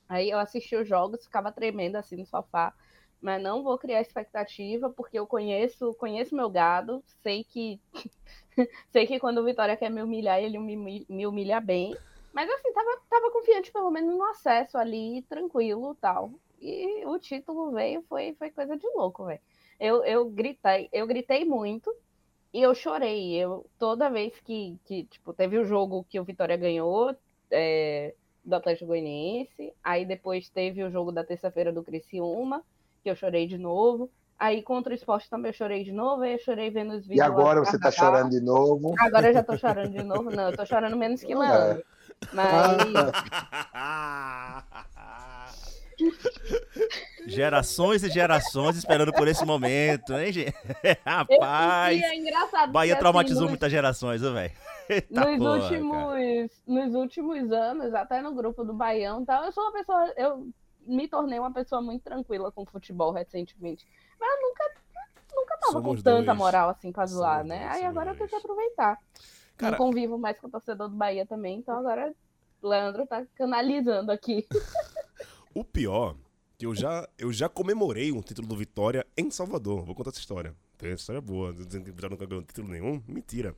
Aí 0.09 0.31
eu 0.31 0.39
assisti 0.39 0.77
os 0.77 0.89
jogos, 0.89 1.25
ficava 1.25 1.51
tremendo 1.53 1.97
assim 1.97 2.17
no 2.17 2.27
sofá. 2.27 2.73
Mas 3.21 3.43
não 3.43 3.63
vou 3.63 3.79
criar 3.79 4.01
expectativa, 4.01 4.91
porque 4.91 5.19
eu 5.19 5.27
conheço, 5.27 5.95
conheço 5.95 6.37
meu 6.37 6.51
gado, 6.51 7.03
sei 7.23 7.43
que 7.45 7.81
sei 8.93 9.07
que 9.07 9.19
quando 9.19 9.39
o 9.39 9.45
Vitória 9.45 9.77
quer 9.77 9.91
me 9.91 10.03
humilhar, 10.03 10.39
ele 10.41 10.59
me, 10.59 11.07
me 11.09 11.27
humilha 11.27 11.61
bem. 11.61 11.97
Mas 12.33 12.49
assim, 12.51 12.73
tava, 12.73 13.01
tava 13.09 13.31
confiante 13.33 13.73
pelo 13.73 13.91
menos 13.91 14.15
no 14.15 14.25
acesso 14.25 14.77
ali, 14.77 15.23
tranquilo 15.23 15.95
tal. 15.95 16.31
E 16.61 17.05
o 17.07 17.19
título 17.19 17.73
veio, 17.73 18.03
foi, 18.09 18.35
foi 18.35 18.51
coisa 18.51 18.77
de 18.77 18.87
louco, 18.95 19.25
velho. 19.25 19.41
Eu, 19.79 20.05
eu 20.05 20.29
gritei, 20.31 20.89
eu 20.93 21.07
gritei 21.07 21.45
muito 21.45 21.93
e 22.53 22.63
eu 22.63 22.75
chorei. 22.75 23.35
Eu, 23.35 23.67
toda 23.79 24.11
vez 24.11 24.33
que, 24.45 24.79
que 24.85 25.05
tipo, 25.05 25.33
teve 25.33 25.59
o 25.59 25.65
jogo 25.65 26.07
que 26.09 26.19
o 26.19 26.25
Vitória 26.25 26.57
ganhou 26.57 27.15
é, 27.51 28.15
do 28.45 28.55
Atlético 28.55 28.87
Goianiense, 28.87 29.73
aí 29.83 30.05
depois 30.05 30.49
teve 30.49 30.83
o 30.83 30.91
jogo 30.91 31.13
da 31.13 31.25
terça-feira 31.25 31.73
do 31.73 31.83
Criciúma, 31.83 32.63
que 33.03 33.11
eu 33.11 33.17
chorei 33.17 33.47
de 33.47 33.59
novo. 33.59 34.11
Aí 34.39 34.63
contra 34.63 34.93
o 34.93 34.95
esporte 34.95 35.31
também 35.31 35.51
eu 35.51 35.55
chorei 35.55 35.83
de 35.83 35.93
novo, 35.93 36.23
aí 36.23 36.33
eu 36.33 36.39
chorei 36.39 36.71
vendo 36.71 36.95
os 36.95 37.07
vídeos. 37.07 37.17
E 37.17 37.21
agora 37.21 37.65
você 37.65 37.79
tá 37.79 37.91
chorando 37.91 38.31
de 38.31 38.41
novo. 38.41 38.95
Agora 38.99 39.29
eu 39.29 39.33
já 39.33 39.43
tô 39.43 39.57
chorando 39.57 39.93
de 39.93 40.03
novo. 40.03 40.31
Não, 40.31 40.51
eu 40.51 40.57
tô 40.57 40.67
chorando 40.67 40.97
menos 40.97 41.23
que 41.23 41.33
É. 41.33 41.37
Leandro. 41.37 41.85
Mas 42.33 42.83
Gerações 47.27 48.03
e 48.03 48.09
gerações 48.11 48.77
esperando 48.77 49.13
por 49.13 49.27
esse 49.29 49.45
momento, 49.45 50.13
hein, 50.15 50.33
gente? 50.33 50.55
Rapaz, 51.05 52.01
sentia 52.01 52.15
engraçado. 52.17 52.73
Bahia 52.73 52.97
traumatizou 52.97 53.43
assim, 53.45 53.49
muitas 53.51 53.71
gerações, 53.71 54.21
velho. 54.21 54.53
Nos, 55.11 55.39
porra, 55.39 55.51
últimos, 55.63 56.51
nos 56.67 56.95
últimos 56.95 57.51
anos, 57.53 57.93
até 57.93 58.23
no 58.23 58.33
grupo 58.35 58.63
do 58.65 58.73
Baião, 58.73 59.23
e 59.23 59.27
tal, 59.27 59.45
eu 59.45 59.51
sou 59.53 59.65
uma 59.65 59.73
pessoa, 59.73 60.13
eu 60.17 60.49
me 60.87 61.09
tornei 61.09 61.39
uma 61.41 61.53
pessoa 61.53 61.83
muito 61.83 62.05
tranquila 62.05 62.53
com 62.53 62.65
futebol 62.65 63.11
recentemente. 63.13 63.85
Mas 64.21 64.31
eu 64.31 64.43
nunca, 64.49 64.71
nunca 65.35 65.59
tava 65.59 65.73
Somos 65.73 65.97
com 65.99 66.03
tanta 66.05 66.27
dois. 66.27 66.39
moral 66.39 66.69
assim 66.71 66.93
pra 66.93 67.05
zoar, 67.07 67.39
Somos 67.39 67.49
né? 67.49 67.65
dois, 67.65 67.73
Aí 67.77 67.85
agora 67.85 68.11
eu 68.13 68.17
tenho 68.17 68.29
que 68.29 68.37
aproveitar. 68.37 68.97
Cara- 69.57 69.73
Não 69.73 69.79
convivo 69.87 70.17
mais 70.19 70.39
com 70.39 70.47
o 70.47 70.51
torcedor 70.51 70.89
do 70.89 70.95
Bahia 70.95 71.27
também, 71.27 71.59
então 71.59 71.77
agora 71.77 72.15
o 72.63 72.69
Leandro 72.69 73.05
tá 73.07 73.25
canalizando 73.35 74.13
aqui. 74.13 74.47
O 75.55 75.65
pior, 75.65 76.15
que 76.59 76.67
eu 76.67 76.75
já, 76.75 77.09
eu 77.19 77.33
já 77.33 77.49
comemorei 77.49 78.13
um 78.13 78.23
título 78.23 78.47
do 78.49 78.57
Vitória 78.57 79.07
em 79.17 79.31
Salvador. 79.31 79.85
Vou 79.85 79.95
contar 79.95 80.11
essa 80.11 80.19
história. 80.21 80.55
Tem 80.79 80.91
essa 80.91 81.03
história 81.03 81.21
boa. 81.21 81.53
Dizendo 81.53 81.85
que 81.85 81.91
o 81.91 81.95
Vitória 81.95 82.15
nunca 82.15 82.27
ganhou 82.27 82.43
título 82.45 82.69
nenhum. 82.69 83.03
Mentira. 83.07 83.55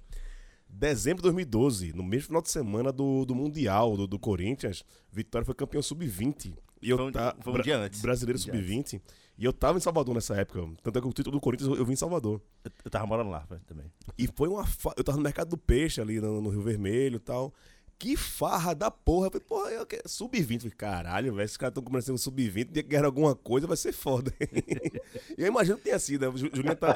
Dezembro 0.68 1.18
de 1.18 1.22
2012, 1.22 1.92
no 1.94 2.02
mesmo 2.02 2.26
final 2.26 2.42
de 2.42 2.50
semana 2.50 2.92
do, 2.92 3.24
do 3.24 3.34
Mundial 3.34 3.96
do, 3.96 4.06
do 4.06 4.18
Corinthians, 4.18 4.84
Vitória 5.10 5.44
foi 5.44 5.54
campeão 5.54 5.80
sub-20. 5.82 6.54
E 6.82 6.90
eu 6.90 6.96
Foi 6.96 7.06
um- 7.06 7.12
tá, 7.12 7.34
foi 7.40 7.52
um 7.54 7.62
dia 7.62 7.78
antes. 7.78 8.00
Brasileiro 8.02 8.38
Um 8.38 8.42
dia 8.42 8.52
sub-20. 8.52 9.00
E 9.38 9.44
eu 9.44 9.52
tava 9.52 9.78
em 9.78 9.80
Salvador 9.80 10.14
nessa 10.14 10.34
época. 10.36 10.60
Tanto 10.82 10.98
é 10.98 11.00
que 11.00 11.06
o 11.08 11.12
título 11.12 11.36
do 11.36 11.40
Corinthians 11.40 11.68
eu, 11.70 11.76
eu 11.76 11.84
vim 11.86 11.92
em 11.92 11.96
Salvador. 11.96 12.42
Eu, 12.64 12.70
eu 12.84 12.90
tava 12.90 13.06
morando 13.06 13.30
lá 13.30 13.46
também. 13.66 13.86
E 14.18 14.26
foi 14.26 14.48
uma. 14.48 14.66
Fa... 14.66 14.92
Eu 14.96 15.04
tava 15.04 15.16
no 15.16 15.22
mercado 15.22 15.48
do 15.48 15.56
peixe 15.56 16.00
ali 16.00 16.20
no, 16.20 16.40
no 16.40 16.50
Rio 16.50 16.60
Vermelho 16.60 17.16
e 17.16 17.20
tal. 17.20 17.54
Que 17.98 18.16
farra 18.16 18.74
da 18.74 18.90
porra. 18.90 19.26
Eu 19.26 19.30
falei, 19.32 19.46
porra, 19.46 19.70
eu 19.70 19.84
quero... 19.86 20.08
sub-20. 20.08 20.52
Eu 20.52 20.58
Falei, 20.60 20.70
caralho, 20.76 21.34
velho, 21.34 21.44
esses 21.44 21.56
caras 21.56 21.72
estão 21.72 21.82
começando 21.82 22.14
um 22.14 22.18
sub-20, 22.18 22.70
dia 22.70 22.82
que 22.82 22.88
ganhar 22.90 23.04
alguma 23.04 23.34
coisa 23.34 23.66
vai 23.66 23.76
ser 23.76 23.92
foda. 23.92 24.32
eu 25.36 25.46
imagino 25.46 25.76
que 25.78 25.84
tenha 25.84 25.98
sido. 25.98 26.30
né? 26.30 26.38
Ju- 26.38 26.50
Julinha 26.52 26.76
tá. 26.76 26.94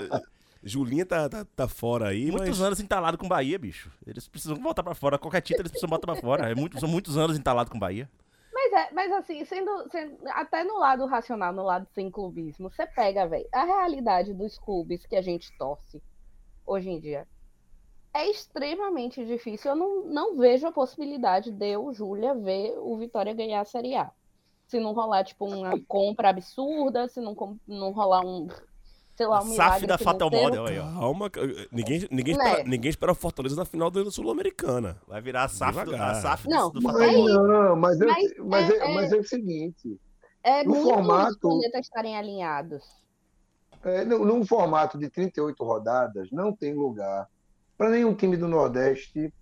Julinha 0.64 1.04
tá, 1.04 1.28
tá, 1.28 1.44
tá 1.56 1.66
fora 1.66 2.10
aí, 2.10 2.30
Muitos 2.30 2.50
mas. 2.50 2.60
anos 2.60 2.78
entalado 2.80 3.18
com 3.18 3.26
Bahia, 3.26 3.58
bicho. 3.58 3.90
Eles 4.06 4.28
precisam 4.28 4.56
voltar 4.62 4.84
pra 4.84 4.94
fora. 4.94 5.18
Qualquer 5.18 5.40
título 5.40 5.62
eles 5.62 5.72
precisam 5.72 5.90
botar 5.90 6.06
pra 6.12 6.20
fora. 6.20 6.48
É 6.48 6.54
muito, 6.54 6.78
são 6.78 6.88
muitos 6.88 7.16
anos 7.18 7.36
entalado 7.36 7.68
com 7.68 7.78
Bahia. 7.80 8.08
Mas, 8.54 8.72
é, 8.72 8.92
mas 8.92 9.10
assim, 9.10 9.44
sendo, 9.44 9.88
sendo- 9.90 10.16
até 10.28 10.62
no 10.62 10.78
lado 10.78 11.04
racional, 11.06 11.52
no 11.52 11.64
lado 11.64 11.88
sem 11.92 12.08
clubismo, 12.12 12.70
você 12.70 12.86
pega, 12.86 13.26
velho, 13.26 13.44
a 13.52 13.64
realidade 13.64 14.32
dos 14.32 14.56
clubes 14.56 15.04
que 15.04 15.16
a 15.16 15.22
gente 15.22 15.50
torce 15.58 16.00
hoje 16.64 16.88
em 16.90 17.00
dia. 17.00 17.26
É 18.14 18.28
extremamente 18.30 19.24
difícil. 19.24 19.70
Eu 19.70 19.76
não, 19.76 20.04
não 20.04 20.36
vejo 20.36 20.66
a 20.66 20.72
possibilidade 20.72 21.50
de 21.50 21.66
eu, 21.70 21.92
Júlia, 21.94 22.34
ver 22.34 22.74
o 22.78 22.96
Vitória 22.98 23.32
ganhar 23.32 23.60
a 23.60 23.64
Série 23.64 23.94
A. 23.96 24.10
Se 24.66 24.78
não 24.78 24.92
rolar, 24.92 25.24
tipo, 25.24 25.46
uma 25.46 25.72
compra 25.88 26.28
absurda, 26.30 27.08
se 27.08 27.20
não, 27.20 27.34
não 27.66 27.90
rolar 27.92 28.20
um, 28.24 28.48
sei 29.16 29.26
lá, 29.26 29.38
um 29.38 29.46
SAF 29.46 29.50
milagre 29.52 29.86
da 29.86 29.98
Fatal. 29.98 30.30
Model 30.30 30.66
aí, 30.66 30.78
ó. 30.78 30.92
Calma, 30.92 31.30
ca- 31.30 31.40
ninguém, 31.70 32.06
ninguém, 32.10 32.36
Né? 32.36 32.44
espera, 32.50 32.64
ninguém 32.68 32.90
espera 32.90 33.12
o 33.12 33.14
Fortaleza 33.14 33.56
na 33.56 33.64
final 33.64 33.90
da 33.90 34.10
Sul-Americana. 34.10 35.00
Vai 35.08 35.22
virar 35.22 35.44
a 35.44 35.48
SAF, 35.48 35.84
do, 35.84 35.96
a. 35.96 36.14
SAF 36.16 36.48
Não, 36.48 36.70
do, 36.70 36.82
mas 36.82 36.92
Fatal 36.94 37.08
é 37.08 37.16
Model. 37.16 37.46
Não, 37.46 37.76
mas, 37.76 38.00
é, 38.00 38.04
Mas 38.06 38.32
mas, 38.38 38.70
é- 38.70 38.74
é, 38.76 38.90
é- 38.90 38.94
mas 38.94 39.12
é 39.12 39.16
o 39.16 39.24
seguinte: 39.24 40.00
É 40.44 40.64
No 40.64 40.70
muito 40.74 40.84
formato- 40.84 41.30
os 41.30 41.36
planetas 41.38 41.80
estarem 41.86 42.16
alinhados. 42.18 42.84
é, 43.84 44.04
no- 44.04 44.24
num 44.24 44.44
formato 44.44 44.98
de 44.98 45.08
38 45.08 45.64
rodadas, 45.64 46.30
não 46.30 46.54
tem 46.54 46.74
lugar 46.74 47.26
para 47.82 47.90
nenhum 47.90 48.14
time 48.14 48.36
do 48.36 48.46
Nordeste. 48.46 49.34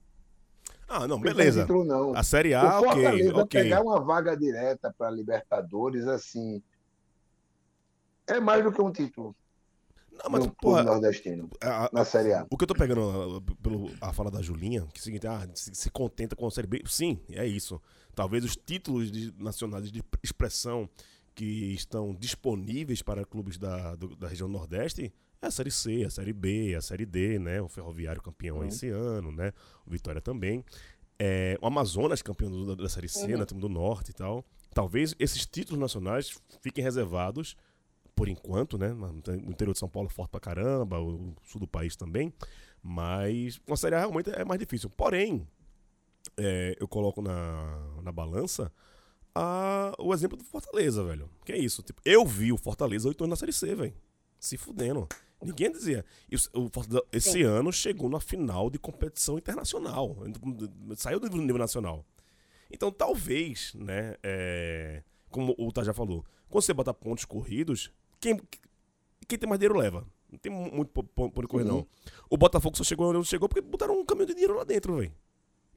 Ah, 0.89 1.07
não, 1.07 1.21
beleza. 1.21 1.61
título, 1.61 1.85
não. 1.85 2.17
A 2.17 2.23
Série 2.23 2.55
o 2.55 2.59
A, 2.59 2.79
ok, 2.81 2.89
Fortaleza 2.91 3.37
ok. 3.37 3.63
pegar 3.63 3.83
uma 3.83 4.01
vaga 4.01 4.35
direta 4.35 4.95
para 4.97 5.11
Libertadores, 5.11 6.07
assim, 6.07 6.63
é 8.27 8.41
mais 8.41 8.65
do 8.65 8.73
que 8.73 8.81
um 8.81 8.91
título 8.91 9.37
Não, 10.11 10.31
mas, 10.31 10.47
no 10.47 10.53
porra, 10.55 10.83
nordestino, 10.85 11.51
a- 11.63 11.85
a- 11.85 11.91
na 11.93 12.03
Série 12.03 12.33
A. 12.33 12.47
O 12.51 12.57
que 12.57 12.65
eu 12.65 12.67
tô 12.69 12.75
pegando 12.75 13.03
ah, 13.03 13.55
pelo 13.63 13.91
a 14.01 14.11
fala 14.11 14.31
da 14.31 14.41
Julinha, 14.41 14.87
que 14.93 14.99
é 14.99 15.01
o 15.01 15.05
seguinte, 15.05 15.27
ah, 15.27 15.47
se, 15.55 15.75
se 15.75 15.91
contenta 15.91 16.35
com 16.35 16.47
a 16.47 16.51
Série 16.51 16.67
B. 16.67 16.83
Sim, 16.87 17.21
é 17.33 17.47
isso. 17.47 17.79
Talvez 18.15 18.43
os 18.43 18.57
títulos 18.57 19.13
de- 19.13 19.35
nacionais 19.39 19.93
de 19.93 20.03
expressão 20.23 20.89
que 21.35 21.75
estão 21.75 22.15
disponíveis 22.15 23.03
para 23.03 23.23
clubes 23.23 23.59
da, 23.59 23.95
do- 23.97 24.17
da 24.17 24.29
região 24.29 24.49
Nordeste 24.49 25.13
é 25.43 25.47
a 25.47 25.51
Série 25.51 25.71
C, 25.71 26.05
a 26.05 26.11
Série 26.11 26.33
B, 26.33 26.75
a 26.75 26.81
Série 26.83 27.07
D, 27.07 27.39
né? 27.39 27.61
O 27.63 27.69
Ferroviário 27.69 28.21
campeão 28.23 28.59
Uhum. 28.59 28.67
esse 28.67 28.89
ano, 28.89 29.33
né? 29.33 29.53
O 29.87 29.91
Vitória 29.91 30.21
também. 30.21 30.65
É, 31.19 31.59
o 31.61 31.67
Amazonas 31.67 32.21
campeão 32.23 32.51
do- 32.51 32.75
da, 32.77 32.83
da 32.83 32.89
Série 32.89 33.09
C, 33.09 33.33
Uhum. 33.33 33.39
né? 33.39 33.47
Time 33.47 33.61
do 33.61 33.69
Norte 33.69 34.11
e 34.11 34.15
tal. 34.15 34.45
Talvez 34.75 35.15
esses 35.19 35.47
títulos 35.47 35.81
nacionais 35.81 36.39
fiquem 36.61 36.85
reservados 36.85 37.57
por 38.15 38.29
enquanto, 38.29 38.77
né? 38.77 38.93
O 38.93 39.51
interior 39.51 39.73
de 39.73 39.79
São 39.79 39.89
Paulo 39.89 40.09
é 40.11 40.13
forte 40.13 40.31
pra 40.31 40.41
caramba, 40.41 41.01
o 41.01 41.35
sul 41.43 41.61
do 41.61 41.67
país 41.67 41.97
também. 41.97 42.33
Mas 42.83 43.61
uma 43.67 43.77
Série 43.77 43.95
A 43.95 44.01
realmente 44.01 44.31
é 44.31 44.45
mais 44.45 44.59
difícil. 44.61 44.91
Porém, 44.91 45.47
é, 46.37 46.77
eu 46.79 46.87
coloco 46.87 47.23
na, 47.23 47.79
na 48.03 48.13
balança 48.13 48.71
a- 49.35 49.95
o 49.99 50.13
exemplo 50.13 50.37
do 50.37 50.45
Fortaleza, 50.45 51.03
velho. 51.05 51.31
Que 51.47 51.53
é 51.53 51.59
isso? 51.59 51.83
Tipo, 51.83 52.01
eu 52.05 52.27
vi 52.27 52.53
o 52.53 52.59
Fortaleza 52.59 53.09
oito 53.09 53.25
anos 53.25 53.31
na 53.31 53.37
Série 53.41 53.53
C, 53.55 53.75
velho. 53.75 53.95
Se 54.39 54.57
fudendo. 54.57 55.07
Ninguém 55.43 55.71
dizia. 55.73 56.05
E 56.31 56.37
o- 56.37 56.71
esse 57.13 57.43
ano 57.43 57.73
chegou 57.73 58.09
na 58.11 58.21
final 58.21 58.69
de 58.71 58.79
competição 58.79 59.39
internacional. 59.39 60.17
Saiu 60.97 61.19
do 61.21 61.29
nível 61.37 61.59
nacional. 61.59 62.05
Então, 62.71 62.93
talvez, 62.93 63.73
né? 63.75 64.17
é, 64.23 65.03
como 65.31 65.55
o 65.59 65.73
Tá 65.73 65.83
já 65.83 65.93
falou, 65.95 66.25
quando 66.49 66.63
você 66.65 66.73
bota 66.75 66.93
pontos 66.95 67.25
corridos, 67.25 67.91
quem, 68.21 68.41
quem 69.27 69.39
tem 69.39 69.49
mais 69.49 69.59
dinheiro 69.59 69.79
leva. 69.79 70.07
Não 70.31 70.39
tem 70.39 70.53
mu- 70.53 70.71
muito 70.73 70.91
po- 70.93 71.03
po- 71.03 71.31
ponto 71.31 71.41
de 71.43 71.49
correr, 71.49 71.65
não. 71.65 71.85
O 72.29 72.37
Botafogo 72.37 72.77
só 72.77 72.85
chegou 72.85 73.13
onde 73.13 73.27
chegou 73.27 73.49
porque 73.49 73.61
botaram 73.61 73.99
um 73.99 74.05
caminhão 74.05 74.27
de 74.27 74.35
dinheiro 74.35 74.55
lá 74.57 74.63
dentro, 74.63 74.97
velho. 74.99 75.13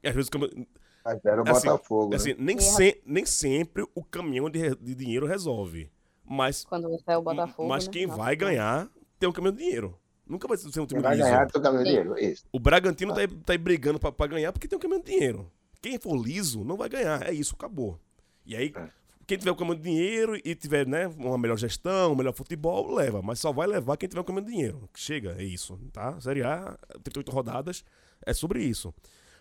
E 0.02 0.08
às 0.08 0.14
vezes 0.14 0.28
o 0.28 0.30
caminhão- 0.30 0.66
Mas 1.04 1.24
era 1.24 1.42
o 1.42 1.48
Assim, 1.48 1.66
Botafogo. 1.68 2.10
né? 2.10 2.16
assim, 2.16 2.34
nem, 2.38 2.56
E 2.56 2.60
se- 2.60 3.02
nem 3.04 3.26
sempre 3.26 3.84
o 3.94 4.04
caminhão 4.04 4.48
de, 4.48 4.74
de 4.76 4.94
dinheiro 4.94 5.26
resolve. 5.26 5.90
Mas, 6.24 6.64
Quando 6.64 6.88
você 6.88 7.04
é 7.08 7.16
o 7.18 7.22
Botafogo. 7.22 7.68
mas 7.68 7.86
né? 7.86 7.92
quem 7.92 8.06
Nossa, 8.06 8.18
vai 8.18 8.36
ganhar 8.36 8.88
tem 9.24 9.28
um 9.30 9.32
caminhão 9.32 9.54
de 9.56 9.62
dinheiro. 9.62 9.98
Nunca 10.26 10.46
vai 10.46 10.56
ser 10.58 10.68
um 10.68 10.70
time 10.70 10.86
do 10.86 11.00
vai 11.02 11.16
liso. 11.16 11.28
ganhar 11.28 11.82
dinheiro. 11.82 12.18
Isso. 12.18 12.44
O 12.52 12.58
Bragantino 12.58 13.14
tá, 13.14 13.20
aí, 13.20 13.28
tá 13.28 13.52
aí 13.54 13.58
brigando 13.58 13.98
pra, 13.98 14.12
pra 14.12 14.26
ganhar 14.26 14.52
porque 14.52 14.68
tem 14.68 14.76
um 14.76 14.80
caminhão 14.80 15.02
de 15.02 15.10
dinheiro. 15.10 15.50
Quem 15.80 15.98
for 15.98 16.14
liso 16.16 16.64
não 16.64 16.76
vai 16.76 16.88
ganhar. 16.88 17.26
É 17.26 17.32
isso, 17.32 17.54
acabou. 17.54 17.98
E 18.46 18.54
aí, 18.56 18.72
É. 18.76 18.88
quem 19.26 19.36
tiver 19.38 19.50
o 19.50 19.56
caminhão 19.56 19.76
de 19.76 19.82
dinheiro 19.82 20.38
e 20.42 20.54
tiver 20.54 20.86
né, 20.86 21.06
uma 21.08 21.36
melhor 21.38 21.58
gestão, 21.58 22.12
um 22.12 22.16
melhor 22.16 22.32
futebol, 22.34 22.94
leva. 22.94 23.20
Mas 23.22 23.38
só 23.38 23.52
vai 23.52 23.66
levar 23.66 23.96
quem 23.96 24.08
tiver 24.08 24.20
o 24.20 24.24
caminhão 24.24 24.44
de 24.46 24.52
dinheiro. 24.52 24.88
Chega, 24.94 25.36
é 25.38 25.44
isso. 25.44 25.78
Tá? 25.92 26.18
Série 26.20 26.42
A, 26.42 26.78
38 27.02 27.30
rodadas, 27.30 27.84
é 28.24 28.32
sobre 28.32 28.62
isso. 28.62 28.94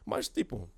Mas, 0.05 0.27
tipo, 0.27 0.69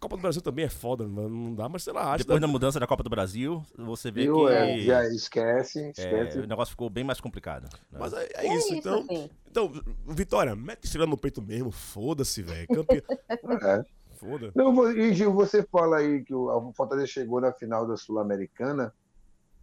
Copa 0.00 0.16
do 0.16 0.22
Brasil 0.22 0.40
também 0.40 0.64
é 0.64 0.68
foda, 0.70 1.06
não 1.06 1.28
não 1.28 1.54
dá, 1.54 1.68
mas 1.68 1.82
sei 1.84 1.92
lá, 1.92 2.14
acho 2.14 2.24
Depois 2.24 2.40
da 2.40 2.46
mudança 2.46 2.80
da 2.80 2.86
Copa 2.86 3.02
do 3.02 3.10
Brasil, 3.10 3.62
você 3.76 4.10
vê 4.10 4.22
Viu? 4.22 4.46
que 4.46 4.52
É, 4.52 4.78
já 4.80 5.04
esquece, 5.06 5.78
é, 5.80 5.90
esquece. 5.90 6.38
o 6.38 6.46
negócio 6.46 6.70
ficou 6.72 6.88
bem 6.88 7.04
mais 7.04 7.20
complicado. 7.20 7.64
né? 7.92 7.98
Mas 8.00 8.14
é, 8.14 8.24
é 8.34 8.46
É 8.46 8.54
isso, 8.54 8.68
isso, 8.68 8.74
então. 8.76 9.00
assim. 9.00 9.30
Então, 9.50 9.70
Vitória, 10.08 10.56
mete 10.56 10.84
estrela 10.84 11.06
no 11.06 11.18
peito 11.18 11.42
mesmo, 11.42 11.70
foda-se, 11.70 12.42
velho. 12.42 12.66
Campeão. 12.68 13.02
É. 13.62 13.84
Foda. 14.16 14.52
Não, 14.54 14.90
e 14.92 15.14
Gil, 15.14 15.32
você 15.32 15.62
fala 15.62 15.98
aí 15.98 16.22
que 16.24 16.34
o 16.34 16.72
Fortaleza 16.74 17.06
chegou 17.06 17.40
na 17.40 17.52
final 17.52 17.86
da 17.86 17.96
Sul-Americana, 17.96 18.92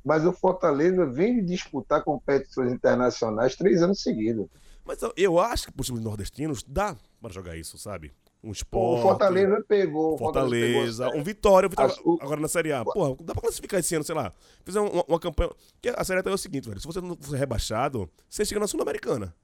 mas 0.03 0.25
o 0.25 0.31
Fortaleza 0.33 1.05
vem 1.05 1.43
disputar 1.45 2.03
competições 2.03 2.71
internacionais 2.73 3.55
três 3.55 3.81
anos 3.83 4.01
seguidos. 4.01 4.47
Mas 4.83 5.01
eu- 5.01 5.13
eu 5.17 5.39
acho 5.39 5.65
que 5.67 5.71
pros 5.71 5.87
times 5.87 6.01
nordestinos 6.03 6.63
dá 6.63 6.95
pra 7.21 7.31
jogar 7.31 7.55
isso, 7.55 7.77
sabe? 7.77 8.11
Um 8.47 8.51
O 8.51 8.53
esporte. 8.53 9.01
Fortaleza 9.01 9.61
pegou. 9.67 10.13
o 10.15 10.17
Fortaleza, 10.17 11.05
pegou- 11.05 11.19
um 11.19 11.23
Vitória, 11.23 11.67
o 11.67 11.69
Vitória 11.69 11.91
As- 11.93 11.99
o- 12.05 12.17
agora 12.21 12.39
na 12.39 12.47
Série 12.47 12.71
A. 12.71 12.85
Porra, 12.85 13.15
dá 13.21 13.33
pra 13.33 13.41
classificar 13.41 13.79
esse 13.79 13.93
ano, 13.93 14.05
sei 14.05 14.15
lá. 14.15 14.31
Fizer 14.63 14.79
uma, 14.79 15.03
uma 15.07 15.19
campanha. 15.19 15.49
Porque 15.73 15.89
a 15.89 16.03
Série 16.03 16.21
A 16.25 16.31
é 16.31 16.33
o 16.33 16.37
seguinte, 16.37 16.67
velho. 16.69 16.79
Se 16.79 16.87
você 16.87 17.01
não 17.01 17.17
for 17.19 17.35
rebaixado, 17.35 18.09
você 18.29 18.45
chega 18.45 18.59
na 18.61 18.67
Sul-Americana. 18.67 19.35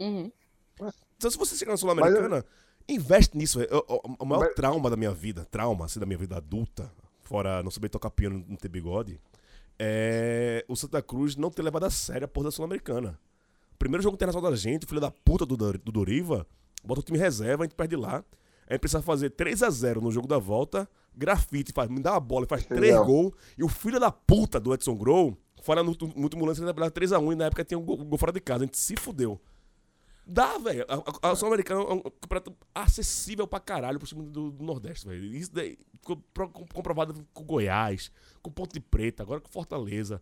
Uhum. 0.00 0.30
Então, 1.16 1.30
se 1.30 1.38
você 1.38 1.56
chegar 1.56 1.70
na 1.72 1.76
Sul-Americana, 1.76 2.44
investe 2.88 3.36
nisso, 3.36 3.58
velho. 3.60 3.70
O, 3.88 3.94
o- 3.94 4.16
o 4.20 4.26
maior 4.26 4.46
Mas- 4.46 4.54
trauma 4.54 4.90
da 4.90 4.96
minha 4.96 5.12
vida, 5.12 5.44
trauma, 5.50 5.84
assim, 5.84 6.00
da 6.00 6.06
minha 6.06 6.18
vida 6.18 6.36
adulta, 6.36 6.90
fora 7.22 7.62
não 7.62 7.70
saber 7.70 7.88
tocar 7.88 8.10
piano 8.10 8.44
não 8.48 8.56
ter 8.56 8.68
bigode, 8.68 9.20
é 9.78 10.64
o 10.68 10.74
Santa 10.74 11.00
Cruz 11.02 11.36
não 11.36 11.50
ter 11.50 11.62
levado 11.62 11.84
a 11.84 11.90
sério 11.90 12.24
a 12.24 12.28
porra 12.28 12.46
da 12.46 12.50
Sul-Americana. 12.50 13.18
Primeiro 13.78 14.02
jogo 14.02 14.14
internacional 14.16 14.50
da 14.50 14.56
gente, 14.56 14.86
filho 14.86 15.00
da 15.00 15.10
puta 15.10 15.46
do, 15.46 15.56
do 15.56 15.92
Doriva, 15.92 16.46
bota 16.84 17.00
o 17.00 17.02
time 17.02 17.18
reserva, 17.18 17.62
a 17.62 17.66
gente 17.66 17.76
perde 17.76 17.94
lá. 17.96 18.24
A 18.68 18.74
gente 18.74 18.80
precisa 18.80 19.02
fazer 19.02 19.30
3x0 19.30 19.96
no 20.02 20.10
jogo 20.10 20.26
da 20.28 20.38
volta, 20.38 20.88
grafite, 21.16 21.72
faz, 21.72 21.88
me 21.88 22.00
dá 22.00 22.16
a 22.16 22.20
bola 22.20 22.44
e 22.44 22.48
faz 22.48 22.64
3 22.66 22.80
Entendeu? 22.82 23.04
gols. 23.04 23.32
E 23.56 23.64
o 23.64 23.68
filho 23.68 23.98
da 23.98 24.10
puta 24.12 24.60
do 24.60 24.74
Edson 24.74 24.94
Grow, 24.94 25.36
fora 25.62 25.82
no, 25.82 25.96
no 26.16 26.22
último 26.22 26.44
lance, 26.44 26.60
ele 26.60 26.66
levava 26.66 26.90
3x1 26.90 27.32
e 27.32 27.36
na 27.36 27.46
época 27.46 27.64
tinha 27.64 27.78
um 27.78 27.84
gol, 27.84 27.96
gol 27.96 28.18
fora 28.18 28.30
de 28.32 28.40
casa. 28.40 28.64
A 28.64 28.66
gente 28.66 28.76
se 28.78 28.94
fudeu. 28.96 29.40
Dá, 30.26 30.58
velho. 30.58 30.84
A, 30.86 31.28
a, 31.28 31.32
a 31.32 31.34
Sul-Americana 31.34 31.80
é 31.80 31.92
um 31.94 32.00
campeonato 32.02 32.54
acessível 32.74 33.46
pra 33.46 33.58
caralho 33.58 33.98
pro 33.98 34.06
time 34.06 34.26
do, 34.26 34.50
do 34.50 34.62
Nordeste, 34.62 35.08
velho. 35.08 35.24
Isso 35.34 35.50
daí 35.54 35.78
ficou 36.00 36.18
pro- 36.34 36.50
com- 36.50 36.66
comprovado 36.66 37.14
com 37.32 37.44
Goiás, 37.44 38.12
com 38.42 38.50
Ponte 38.50 38.78
Preta, 38.78 39.22
agora 39.22 39.40
com 39.40 39.48
Fortaleza. 39.48 40.20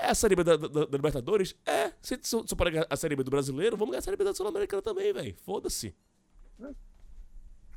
É 0.00 0.06
a 0.06 0.14
Série 0.14 0.34
B 0.34 0.42
da, 0.42 0.56
da- 0.56 0.66
da 0.86 0.96
Libertadores? 0.96 1.54
É. 1.66 1.92
Se 2.00 2.18
se- 2.22 2.42
se 2.46 2.56
para 2.56 2.70
ganhar 2.70 2.86
a 2.88 2.96
Série 2.96 3.14
B 3.14 3.22
do 3.22 3.30
Brasileiro, 3.30 3.76
vamos 3.76 3.90
ganhar 3.92 3.98
a 3.98 4.02
Série 4.02 4.16
B 4.16 4.24
da 4.24 4.32
Sul-Americana 4.32 4.80
também, 4.80 5.12
velho. 5.12 5.36
Foda-se. 5.44 5.94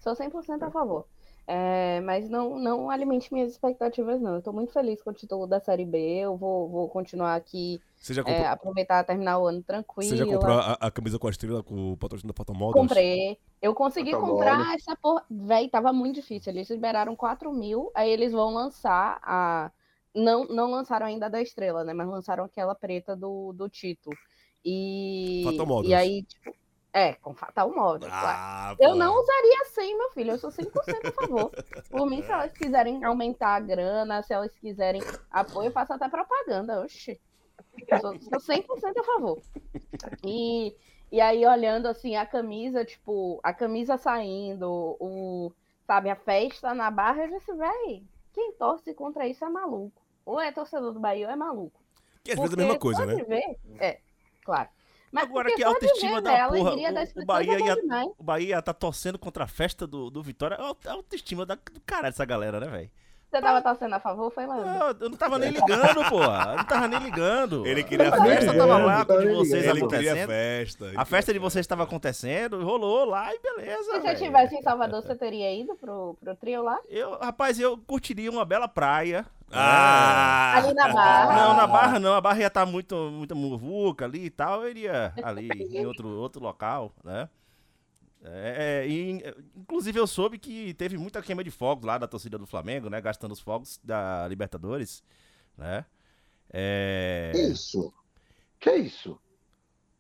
Sou 0.07 0.15
100% 0.15 0.63
a 0.63 0.71
favor. 0.71 1.05
É, 1.45 2.01
mas 2.01 2.29
não, 2.29 2.59
não 2.59 2.89
alimente 2.89 3.33
minhas 3.33 3.51
expectativas, 3.51 4.21
não. 4.21 4.35
Eu 4.35 4.41
tô 4.41 4.53
muito 4.53 4.71
feliz 4.71 5.01
com 5.01 5.09
o 5.09 5.13
título 5.13 5.47
da 5.47 5.59
Série 5.59 5.85
B. 5.85 5.97
Eu 5.97 6.37
vou, 6.37 6.69
vou 6.69 6.89
continuar 6.89 7.35
aqui, 7.35 7.81
Você 7.97 8.13
já 8.13 8.21
é, 8.21 8.25
comprou, 8.25 8.45
aproveitar 8.47 9.03
terminar 9.03 9.39
o 9.39 9.47
ano 9.47 9.61
tranquilo. 9.63 10.09
você 10.09 10.17
já 10.17 10.25
comprou 10.25 10.57
a, 10.57 10.73
a 10.73 10.91
camisa 10.91 11.19
com 11.19 11.27
a 11.27 11.29
estrela 11.29 11.63
com 11.63 11.93
o 11.93 11.97
patrocínio 11.97 12.33
da 12.33 12.37
Photo 12.37 12.53
Models? 12.53 12.87
Comprei. 12.87 13.37
Eu 13.61 13.73
consegui 13.73 14.11
comprar 14.11 14.75
essa 14.75 14.95
porra. 14.95 15.25
Véi, 15.29 15.69
tava 15.69 15.91
muito 15.91 16.15
difícil. 16.15 16.51
Eles 16.51 16.69
liberaram 16.69 17.15
4 17.15 17.51
mil, 17.53 17.91
aí 17.93 18.09
eles 18.09 18.31
vão 18.31 18.53
lançar 18.53 19.19
a. 19.23 19.71
Não, 20.15 20.45
não 20.47 20.71
lançaram 20.71 21.05
ainda 21.05 21.27
a 21.27 21.29
da 21.29 21.41
estrela, 21.41 21.83
né? 21.83 21.93
Mas 21.93 22.07
lançaram 22.07 22.43
aquela 22.43 22.73
preta 22.75 23.15
do, 23.15 23.53
do 23.53 23.69
Tito. 23.69 24.09
E. 24.63 25.43
Fatal 25.45 25.65
Models. 25.65 25.89
E 25.89 25.93
aí, 25.93 26.23
tipo. 26.23 26.51
É, 26.97 27.13
com 27.13 27.35
Fatal 27.35 27.69
Models, 27.69 28.11
claro. 28.11 28.37
Ah, 28.39 28.75
Eu 28.79 28.89
pô. 28.91 28.95
não 28.95 29.19
usaria 29.21 29.65
100, 29.65 29.97
meu 29.97 30.09
filho. 30.11 30.31
Eu 30.31 30.39
sou 30.39 30.49
100% 30.49 31.09
a 31.09 31.11
favor. 31.11 31.51
Por 31.91 32.09
mim, 32.09 32.23
se 32.23 32.31
elas 32.31 32.51
quiserem 32.53 33.03
aumentar 33.03 33.55
a 33.55 33.59
grana, 33.59 34.23
se 34.23 34.33
elas 34.33 34.55
quiserem 34.57 35.01
apoio, 35.29 35.67
eu 35.67 35.71
faço 35.71 35.93
até 35.93 36.09
propaganda. 36.09 36.81
Oxi. 36.81 37.19
Eu 37.87 37.99
sou, 37.99 38.19
sou 38.19 38.39
100% 38.55 38.97
a 38.99 39.03
favor. 39.03 39.39
E, 40.25 40.75
e 41.11 41.21
aí, 41.21 41.45
olhando 41.45 41.87
assim, 41.87 42.15
a 42.15 42.25
camisa, 42.25 42.83
tipo, 42.83 43.39
a 43.43 43.53
camisa 43.53 43.95
saindo, 43.97 44.97
o, 44.99 45.51
sabe, 45.85 46.09
a 46.09 46.15
festa 46.15 46.73
na 46.73 46.89
barra, 46.89 47.25
eu 47.25 47.37
disse, 47.37 47.53
véi, 47.53 48.03
quem 48.33 48.53
torce 48.53 48.91
contra 48.95 49.27
isso 49.27 49.45
é 49.45 49.49
maluco. 49.49 50.01
Ou 50.25 50.41
é 50.41 50.51
torcedor 50.51 50.91
do 50.93 50.99
Bahia 50.99 51.27
ou 51.27 51.31
é 51.33 51.35
maluco. 51.35 51.79
Que 52.23 52.31
às 52.31 52.39
vezes 52.39 52.51
é 52.51 52.55
a 52.55 52.63
mesma 52.65 52.79
coisa, 52.79 53.05
né? 53.05 53.15
ver- 53.23 53.57
é, 53.79 53.99
claro. 54.43 54.69
Mas 55.11 55.23
Agora 55.23 55.53
que 55.55 55.63
a 55.63 55.67
autoestima 55.69 56.21
da 56.21 56.31
véi, 56.31 56.39
a 56.41 56.47
porra, 56.63 56.71
o- 56.91 56.93
o 57.21 57.25
Bahia 57.25 57.53
ia-. 57.65 57.73
O 58.17 58.23
Bahia 58.23 58.61
tá 58.61 58.73
torcendo 58.73 59.17
contra 59.17 59.43
a 59.45 59.47
festa 59.47 59.87
do, 59.87 60.09
do 60.09 60.21
Vitória. 60.21 60.57
A 60.57 60.91
autoestima 60.91 61.45
da, 61.45 61.55
do 61.55 61.79
caralho 61.85 62.11
dessa 62.13 62.25
galera, 62.25 62.59
né, 62.59 62.67
velho? 62.67 62.91
Você 63.37 63.41
tava 63.41 63.61
torcendo 63.61 63.93
a 63.93 63.99
favor, 63.99 64.31
foi? 64.31 64.47
Não, 64.47 64.89
eu 64.99 65.09
não 65.09 65.17
tava 65.17 65.37
nem 65.37 65.51
ligando, 65.51 66.09
porra. 66.09 66.51
Eu 66.51 66.57
não 66.57 66.63
tava 66.63 66.87
nem 66.87 66.99
ligando. 66.99 67.67
Ele 67.67 67.83
queria 67.83 68.09
a 68.09 68.23
festa 68.23 68.53
tava 68.57 68.77
lá 68.77 69.05
Tava 69.05 69.21
de 69.21 69.33
vocês. 69.33 69.65
Ele 69.65 69.87
queria 69.87 70.11
acontecendo. 70.13 70.27
festa. 70.27 70.91
A 70.95 71.05
festa 71.05 71.33
de 71.33 71.39
vocês 71.39 71.63
estava 71.63 71.83
acontecendo, 71.83 72.63
rolou 72.63 73.05
lá 73.05 73.31
e 73.33 73.39
beleza. 73.39 73.83
Se 73.83 73.99
você 73.99 74.11
estivesse 74.13 74.55
em 74.55 74.61
Salvador, 74.63 75.03
você 75.03 75.15
teria 75.15 75.53
ido 75.53 75.75
pro, 75.75 76.17
pro 76.19 76.35
trio 76.35 76.63
lá? 76.63 76.79
Eu, 76.89 77.17
rapaz, 77.19 77.59
eu 77.59 77.77
curtiria 77.77 78.31
uma 78.31 78.43
bela 78.43 78.67
praia. 78.67 79.23
Ah! 79.51 80.55
Ali 80.57 80.73
na 80.73 80.91
Barra. 80.91 81.35
Não, 81.35 81.55
na 81.55 81.67
Barra 81.67 81.99
não. 81.99 82.13
A 82.15 82.21
Barra 82.21 82.39
ia 82.39 82.47
estar 82.47 82.65
muito, 82.65 82.95
muito 83.11 83.35
muvuca 83.35 84.05
ali 84.05 84.25
e 84.25 84.29
tal. 84.29 84.63
Eu 84.63 84.69
iria 84.69 85.13
ali 85.23 85.47
em 85.77 85.85
outro, 85.85 86.09
outro 86.09 86.41
local, 86.41 86.91
né? 87.03 87.29
É, 88.23 88.83
é, 88.83 88.87
e, 88.87 89.23
inclusive 89.55 89.99
eu 89.99 90.07
soube 90.07 90.37
que 90.39 90.73
teve 90.73 90.97
muita 90.97 91.21
queima 91.21 91.43
de 91.43 91.51
fogos 91.51 91.85
lá 91.85 91.97
da 91.97 92.07
torcida 92.07 92.37
do 92.37 92.45
Flamengo, 92.47 92.89
né? 92.89 92.99
Gastando 92.99 93.31
os 93.31 93.39
fogos 93.39 93.79
da 93.83 94.27
Libertadores, 94.27 95.03
né? 95.57 95.85
É... 96.49 97.31
Que 97.33 97.41
isso? 97.41 97.93
Que 98.59 98.75
isso? 98.75 99.19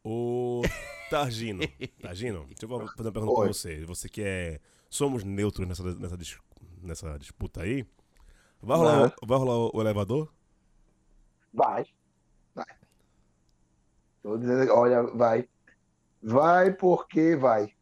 Ô, 0.03 0.61
Targino. 1.09 1.61
Targino, 2.01 2.45
deixa 2.47 2.65
eu 2.65 2.69
fazer 2.69 3.09
uma 3.09 3.11
pergunta 3.13 3.33
pra 3.33 3.41
Oi. 3.43 3.47
você. 3.47 3.85
Você 3.85 4.09
que 4.09 4.21
é. 4.23 4.59
Somos 4.89 5.23
neutros 5.23 5.67
nessa, 5.67 5.83
nessa, 5.95 6.17
dis- 6.17 6.39
nessa 6.81 7.19
disputa 7.19 7.61
aí. 7.61 7.85
Vai 8.61 8.77
rolar, 8.77 8.99
Vai. 8.99 9.07
o- 9.21 9.27
vai 9.27 9.37
rolar 9.37 9.57
o- 9.57 9.71
o 9.73 9.81
elevador? 9.81 10.33
Vai. 11.53 11.85
Vai. 12.55 12.65
Tô 14.23 14.37
dizendo, 14.37 14.71
olha, 14.73 15.03
vai. 15.03 15.47
Vai 16.23 16.73
porque 16.73 17.35
vai. 17.35 17.73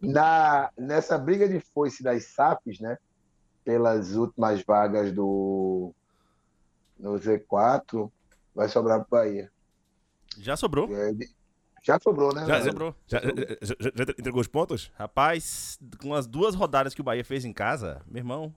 Na, 0.00 0.70
nessa 0.76 1.18
briga 1.18 1.48
de 1.48 1.60
foice 1.60 2.02
das 2.02 2.24
SAPs, 2.24 2.80
né? 2.80 2.98
Pelas 3.64 4.14
últimas 4.16 4.62
vagas 4.62 5.12
do 5.12 5.92
no 6.98 7.12
Z4, 7.14 8.10
vai 8.54 8.68
sobrar 8.68 9.00
pro 9.04 9.18
Bahia. 9.18 9.50
Já 10.38 10.56
sobrou. 10.56 10.88
É, 10.94 11.12
Já 11.82 11.98
sobrou, 12.00 12.34
né? 12.34 12.44
Já, 12.46 12.62
sobrou. 12.64 12.94
Já, 13.06 13.20
já- 13.20 13.28
já- 13.62 13.76
já 13.94 14.02
entregou 14.18 14.40
os 14.40 14.48
pontos? 14.48 14.90
Rapaz, 14.96 15.78
com 16.00 16.12
as 16.14 16.26
duas 16.26 16.54
rodadas 16.54 16.94
que 16.94 17.00
o 17.00 17.04
Bahia 17.04 17.24
fez 17.24 17.44
em 17.44 17.52
casa, 17.52 18.02
meu 18.06 18.18
irmão, 18.20 18.52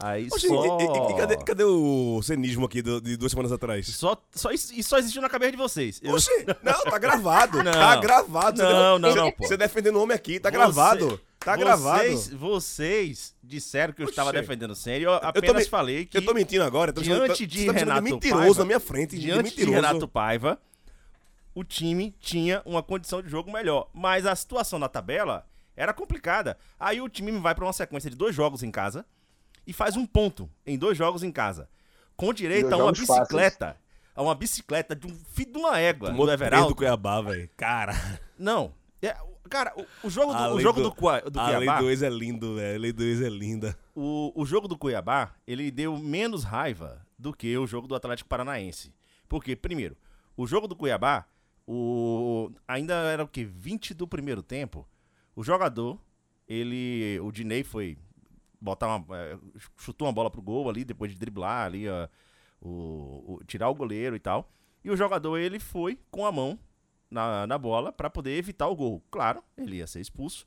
aí 0.00 0.28
Oxi, 0.30 0.48
só... 0.48 0.78
e, 0.78 0.82
e- 0.82 1.12
e 1.12 1.16
cadê, 1.16 1.36
cadê 1.38 1.64
o 1.64 2.20
cenismo 2.22 2.64
aqui 2.66 2.80
do- 2.82 3.00
de 3.00 3.16
duas 3.16 3.30
semanas 3.32 3.50
atrás? 3.52 3.86
Só, 3.88 4.16
só 4.34 4.50
isso, 4.50 4.72
isso 4.74 4.88
só 4.90 4.98
existiu 4.98 5.20
na 5.22 5.28
cabeça 5.28 5.52
de 5.52 5.56
vocês. 5.58 6.00
Eu- 6.02 6.14
Oxi, 6.14 6.30
não, 6.62 6.84
tá 6.84 6.98
gravado. 6.98 7.58
Não. 7.62 7.72
Tá 7.72 7.96
gravado. 7.96 8.62
Não, 8.62 8.98
não, 8.98 9.10
Você- 9.10 9.18
não, 9.18 9.32
pô. 9.32 9.46
Você 9.46 9.56
defendendo 9.56 9.96
o 9.96 10.02
homem 10.02 10.14
aqui, 10.14 10.38
tá 10.40 10.48
Você- 10.50 10.56
gravado. 10.56 11.20
Tá 11.40 11.56
gravado. 11.56 12.02
Vocês, 12.02 12.28
vocês 12.28 13.34
disseram 13.42 13.92
que 13.94 14.02
eu 14.02 14.08
estava 14.08 14.32
defendendo 14.32 14.72
o 14.72 14.74
Sério, 14.76 15.06
eu 15.08 15.14
apenas 15.14 15.64
me- 15.64 15.68
falei 15.70 16.04
que 16.04 16.18
Eu 16.18 16.24
tô 16.24 16.34
mentindo 16.34 16.64
agora. 16.64 16.90
eu 16.90 16.94
Tô 16.94 17.00
diante 17.00 17.46
de 17.46 17.66
tá 17.66 17.72
Renato 17.72 18.02
mentiroso 18.02 18.40
Paiva, 18.44 18.58
na 18.58 18.64
minha 18.64 18.80
frente. 18.80 19.16
de 19.16 19.22
diante 19.22 19.50
de 19.50 19.56
mentiroso. 19.56 19.72
Renato 19.74 20.08
Paiva, 20.08 20.60
o 21.54 21.64
time 21.64 22.14
tinha 22.20 22.60
uma 22.64 22.82
condição 22.82 23.22
de 23.22 23.28
jogo 23.28 23.50
melhor. 23.52 23.88
Mas 23.94 24.26
a 24.26 24.34
situação 24.34 24.78
na 24.78 24.88
tabela 24.88 25.46
era 25.76 25.92
complicada. 25.92 26.58
Aí 26.78 27.00
o 27.00 27.08
time 27.08 27.30
vai 27.38 27.54
para 27.54 27.64
uma 27.64 27.72
sequência 27.72 28.10
de 28.10 28.16
dois 28.16 28.34
jogos 28.34 28.62
em 28.62 28.70
casa 28.70 29.06
e 29.68 29.72
faz 29.72 29.96
um 29.96 30.04
ponto 30.06 30.50
em 30.66 30.76
dois 30.78 30.96
jogos 30.98 31.22
em 31.22 31.30
casa. 31.30 31.68
Com 32.16 32.32
direito 32.32 32.72
a 32.72 32.76
uma 32.76 32.86
jogos 32.86 33.00
fáceis. 33.00 33.18
bicicleta. 33.20 33.76
A 34.16 34.22
uma 34.22 34.34
bicicleta 34.34 34.96
de 34.96 35.06
um 35.06 35.14
filho 35.32 35.52
de 35.52 35.58
uma 35.58 35.78
égua 35.78 36.08
Tomou 36.08 36.26
do 36.26 36.32
Everaldo. 36.32 36.68
do 36.70 36.74
Cuiabá, 36.74 37.20
velho. 37.20 37.48
Cara, 37.56 37.92
Não. 38.36 38.74
É, 39.00 39.14
cara, 39.48 39.72
o, 39.76 40.06
o 40.08 40.10
jogo 40.10 40.34
do, 40.34 40.54
o 40.54 40.60
jogo 40.60 40.80
do- 40.82 40.90
do, 40.90 41.30
do 41.30 41.38
a 41.40 41.46
lei 41.50 41.56
Cuiabá... 41.58 41.80
do 41.80 41.88
ex 41.90 42.02
é 42.02 42.08
lindo, 42.10 42.56
velho. 42.56 42.76
A 42.76 42.80
lei 42.80 42.92
do 42.92 43.04
ex 43.04 43.20
é 43.20 43.28
linda. 43.28 43.78
o, 43.94 44.32
o 44.34 44.44
jogo 44.44 44.66
do 44.66 44.76
Cuiabá, 44.76 45.34
ele 45.46 45.70
deu 45.70 45.96
menos 45.96 46.42
raiva 46.42 47.06
do 47.16 47.32
que 47.32 47.56
o 47.56 47.66
jogo 47.66 47.86
do 47.86 47.94
Atlético 47.94 48.28
Paranaense. 48.28 48.92
Porque, 49.28 49.54
primeiro, 49.54 49.96
o 50.36 50.46
jogo 50.48 50.66
do 50.66 50.74
Cuiabá, 50.74 51.24
o, 51.64 52.50
ainda 52.66 52.94
era 52.94 53.22
o 53.22 53.28
que? 53.28 53.44
20 53.44 53.94
do 53.94 54.08
primeiro 54.08 54.42
tempo. 54.42 54.88
O 55.36 55.44
jogador, 55.44 55.96
ele. 56.48 57.20
O 57.22 57.30
Dinei 57.30 57.62
foi 57.62 57.96
botar 58.60 58.96
uma. 58.96 59.16
eh, 59.16 59.38
chutou 59.76 60.06
uma 60.06 60.12
bola 60.12 60.30
pro 60.30 60.42
gol 60.42 60.68
ali, 60.68 60.84
depois 60.84 61.10
de 61.12 61.18
driblar 61.18 61.66
ali, 61.66 61.88
ó, 61.88 62.08
o, 62.60 63.34
o- 63.36 63.44
tirar 63.46 63.68
o 63.68 63.74
goleiro 63.74 64.16
e 64.16 64.20
tal. 64.20 64.50
E 64.84 64.90
o 64.90 64.96
jogador, 64.96 65.38
ele 65.38 65.58
foi 65.58 65.98
com 66.10 66.24
a 66.26 66.32
mão 66.32 66.58
na, 67.10 67.46
na 67.46 67.58
bola 67.58 67.92
pra 67.92 68.08
poder 68.10 68.36
evitar 68.36 68.68
o 68.68 68.76
gol. 68.76 69.02
Claro, 69.10 69.42
ele 69.56 69.76
ia 69.76 69.86
ser 69.86 70.00
expulso. 70.00 70.46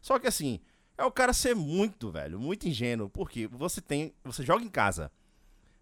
Só 0.00 0.18
que 0.18 0.26
assim, 0.26 0.60
é 0.96 1.04
o 1.04 1.10
cara 1.12 1.32
ser 1.32 1.54
muito, 1.54 2.10
velho, 2.10 2.38
muito 2.40 2.66
ingênuo, 2.68 3.08
porque 3.08 3.46
você 3.46 3.80
tem, 3.80 4.12
você 4.24 4.44
joga 4.44 4.64
em 4.64 4.68
casa, 4.68 5.10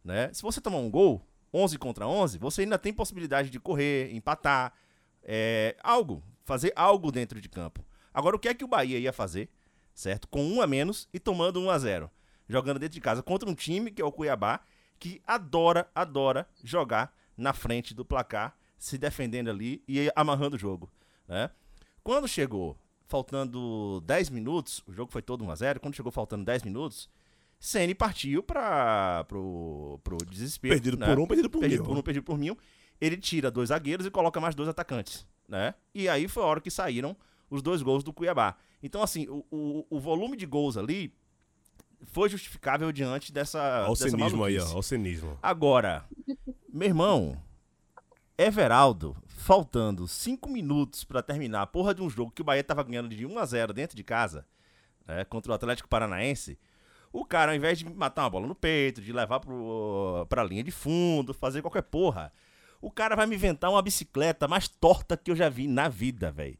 né? 0.04 0.32
Se 0.32 0.42
você 0.42 0.60
tomar 0.60 0.78
um 0.78 0.90
gol, 0.90 1.26
11 1.52 1.78
contra 1.78 2.06
11, 2.06 2.38
você 2.38 2.62
ainda 2.62 2.78
tem 2.78 2.92
possibilidade 2.92 3.50
de 3.50 3.58
correr, 3.60 4.14
empatar, 4.14 4.72
é, 5.22 5.76
algo, 5.82 6.22
fazer 6.44 6.72
algo 6.76 7.10
dentro 7.12 7.40
de 7.40 7.48
campo. 7.48 7.84
Agora, 8.12 8.36
o 8.36 8.38
que 8.38 8.48
é 8.48 8.54
que 8.54 8.64
o 8.64 8.68
Bahia 8.68 8.98
ia 8.98 9.12
fazer, 9.12 9.48
certo? 10.00 10.26
Com 10.28 10.42
um 10.42 10.60
a 10.60 10.66
menos 10.66 11.08
e 11.12 11.20
tomando 11.20 11.60
um 11.60 11.70
a 11.70 11.78
zero, 11.78 12.10
jogando 12.48 12.78
dentro 12.78 12.94
de 12.94 13.00
casa 13.00 13.22
contra 13.22 13.48
um 13.48 13.54
time 13.54 13.90
que 13.90 14.00
é 14.00 14.04
o 14.04 14.10
Cuiabá, 14.10 14.60
que 14.98 15.20
adora, 15.26 15.88
adora 15.94 16.48
jogar 16.64 17.14
na 17.36 17.52
frente 17.52 17.94
do 17.94 18.04
placar, 18.04 18.56
se 18.78 18.96
defendendo 18.96 19.50
ali 19.50 19.82
e 19.86 20.10
amarrando 20.16 20.56
o 20.56 20.58
jogo, 20.58 20.90
né? 21.28 21.50
Quando 22.02 22.26
chegou 22.26 22.78
faltando 23.06 24.02
10 24.06 24.30
minutos, 24.30 24.82
o 24.86 24.92
jogo 24.92 25.12
foi 25.12 25.20
todo 25.20 25.44
1x0, 25.44 25.78
quando 25.80 25.94
chegou 25.94 26.10
faltando 26.10 26.44
10 26.44 26.62
minutos, 26.62 27.10
Ceni 27.58 27.94
partiu 27.94 28.42
para 28.42 29.24
pro, 29.24 30.00
pro 30.02 30.16
desespero. 30.24 30.74
Perdido 30.74 30.96
né? 30.96 31.06
por 31.06 31.18
um, 31.18 31.26
perdido 31.26 31.50
por 31.50 31.60
perdido 31.60 31.82
mil. 31.82 31.88
por 31.90 31.98
um, 31.98 32.02
perdido 32.02 32.24
por 32.24 32.38
mil. 32.38 32.58
Ele 32.98 33.18
tira 33.18 33.50
dois 33.50 33.68
zagueiros 33.68 34.06
e 34.06 34.10
coloca 34.10 34.40
mais 34.40 34.54
dois 34.54 34.68
atacantes, 34.68 35.26
né? 35.46 35.74
E 35.94 36.08
aí 36.08 36.26
foi 36.26 36.42
a 36.42 36.46
hora 36.46 36.60
que 36.60 36.70
saíram 36.70 37.14
os 37.50 37.60
dois 37.60 37.82
gols 37.82 38.02
do 38.02 38.14
Cuiabá. 38.14 38.56
Então, 38.82 39.02
assim, 39.02 39.28
o, 39.28 39.44
o, 39.50 39.86
o 39.90 40.00
volume 40.00 40.36
de 40.36 40.46
gols 40.46 40.76
ali 40.76 41.12
foi 42.06 42.28
justificável 42.28 42.90
diante 42.92 43.32
dessa, 43.32 43.82
Olha 43.82 43.90
o 43.90 43.92
dessa 43.92 44.10
cenismo 44.10 44.44
aí, 44.44 44.58
ó. 44.58 44.66
Olha 44.66 44.76
o 44.78 44.82
cenismo. 44.82 45.38
Agora, 45.42 46.04
meu 46.72 46.88
irmão, 46.88 47.36
Everaldo, 48.38 49.16
faltando 49.26 50.08
5 50.08 50.48
minutos 50.48 51.04
pra 51.04 51.22
terminar 51.22 51.62
a 51.62 51.66
porra 51.66 51.94
de 51.94 52.02
um 52.02 52.08
jogo 52.08 52.30
que 52.30 52.40
o 52.40 52.44
Bahia 52.44 52.64
tava 52.64 52.82
ganhando 52.82 53.08
de 53.08 53.26
1 53.26 53.38
a 53.38 53.44
0 53.44 53.72
dentro 53.74 53.96
de 53.96 54.02
casa, 54.02 54.46
né, 55.06 55.24
contra 55.24 55.52
o 55.52 55.54
Atlético 55.54 55.88
Paranaense, 55.88 56.58
o 57.12 57.24
cara, 57.24 57.52
ao 57.52 57.56
invés 57.56 57.78
de 57.78 57.84
matar 57.84 58.22
uma 58.22 58.30
bola 58.30 58.46
no 58.46 58.54
peito, 58.54 59.02
de 59.02 59.12
levar 59.12 59.40
pro, 59.40 60.26
pra 60.28 60.44
linha 60.44 60.62
de 60.62 60.70
fundo, 60.70 61.34
fazer 61.34 61.60
qualquer 61.60 61.82
porra, 61.82 62.32
o 62.80 62.90
cara 62.90 63.16
vai 63.16 63.26
me 63.26 63.34
inventar 63.34 63.70
uma 63.70 63.82
bicicleta 63.82 64.48
mais 64.48 64.68
torta 64.68 65.16
que 65.16 65.30
eu 65.30 65.36
já 65.36 65.48
vi 65.48 65.66
na 65.66 65.88
vida, 65.88 66.30
velho. 66.30 66.56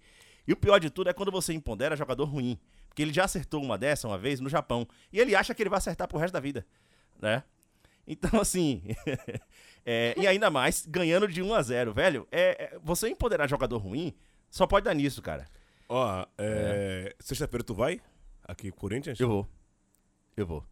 E 0.47 0.53
o 0.53 0.57
pior 0.57 0.79
de 0.79 0.91
tudo 0.91 1.11
é 1.11 1.13
quando 1.13 1.31
você 1.31 1.53
empodera 1.53 1.97
jogador 1.97 2.25
ruim. 2.25 2.59
Porque 2.89 3.03
ele 3.03 3.13
já 3.13 3.25
acertou 3.25 3.63
uma 3.63 3.79
dessa 3.79 4.09
uma 4.09 4.19
vez 4.19 4.41
no 4.41 4.49
Japão. 4.49 4.87
E 5.13 5.19
ele 5.21 5.35
acha 5.35 5.55
que 5.55 5.63
ele 5.63 5.71
vai 5.71 5.79
acertar 5.79 6.09
pro 6.09 6.19
resto 6.19 6.33
da 6.35 6.41
vida, 6.41 6.67
né? 7.21 7.43
Então, 8.07 8.39
assim. 8.41 8.83
é, 9.87 10.15
e 10.17 10.27
ainda 10.27 10.51
mais, 10.51 10.85
ganhando 10.87 11.29
de 11.29 11.43
1 11.43 11.55
a 11.55 11.63
0 11.63 11.93
velho. 11.93 12.27
É, 12.33 12.65
é- 12.75 12.79
você 12.83 13.09
empoderar 13.09 13.47
jogador 13.49 13.79
ruim 13.79 14.15
só 14.51 14.67
pode 14.67 14.85
dar 14.85 14.95
nisso, 14.95 15.23
cara. 15.23 15.47
Ó, 15.89 16.27
é, 16.39 17.15
sexta-feira 17.21 17.63
tu 17.65 17.75
vai? 17.75 18.01
aqui, 18.47 18.73
Corinthians? 18.73 19.19
Eu 19.21 19.29
vou. 19.29 19.49
Eu 20.37 20.47
vou. 20.47 20.65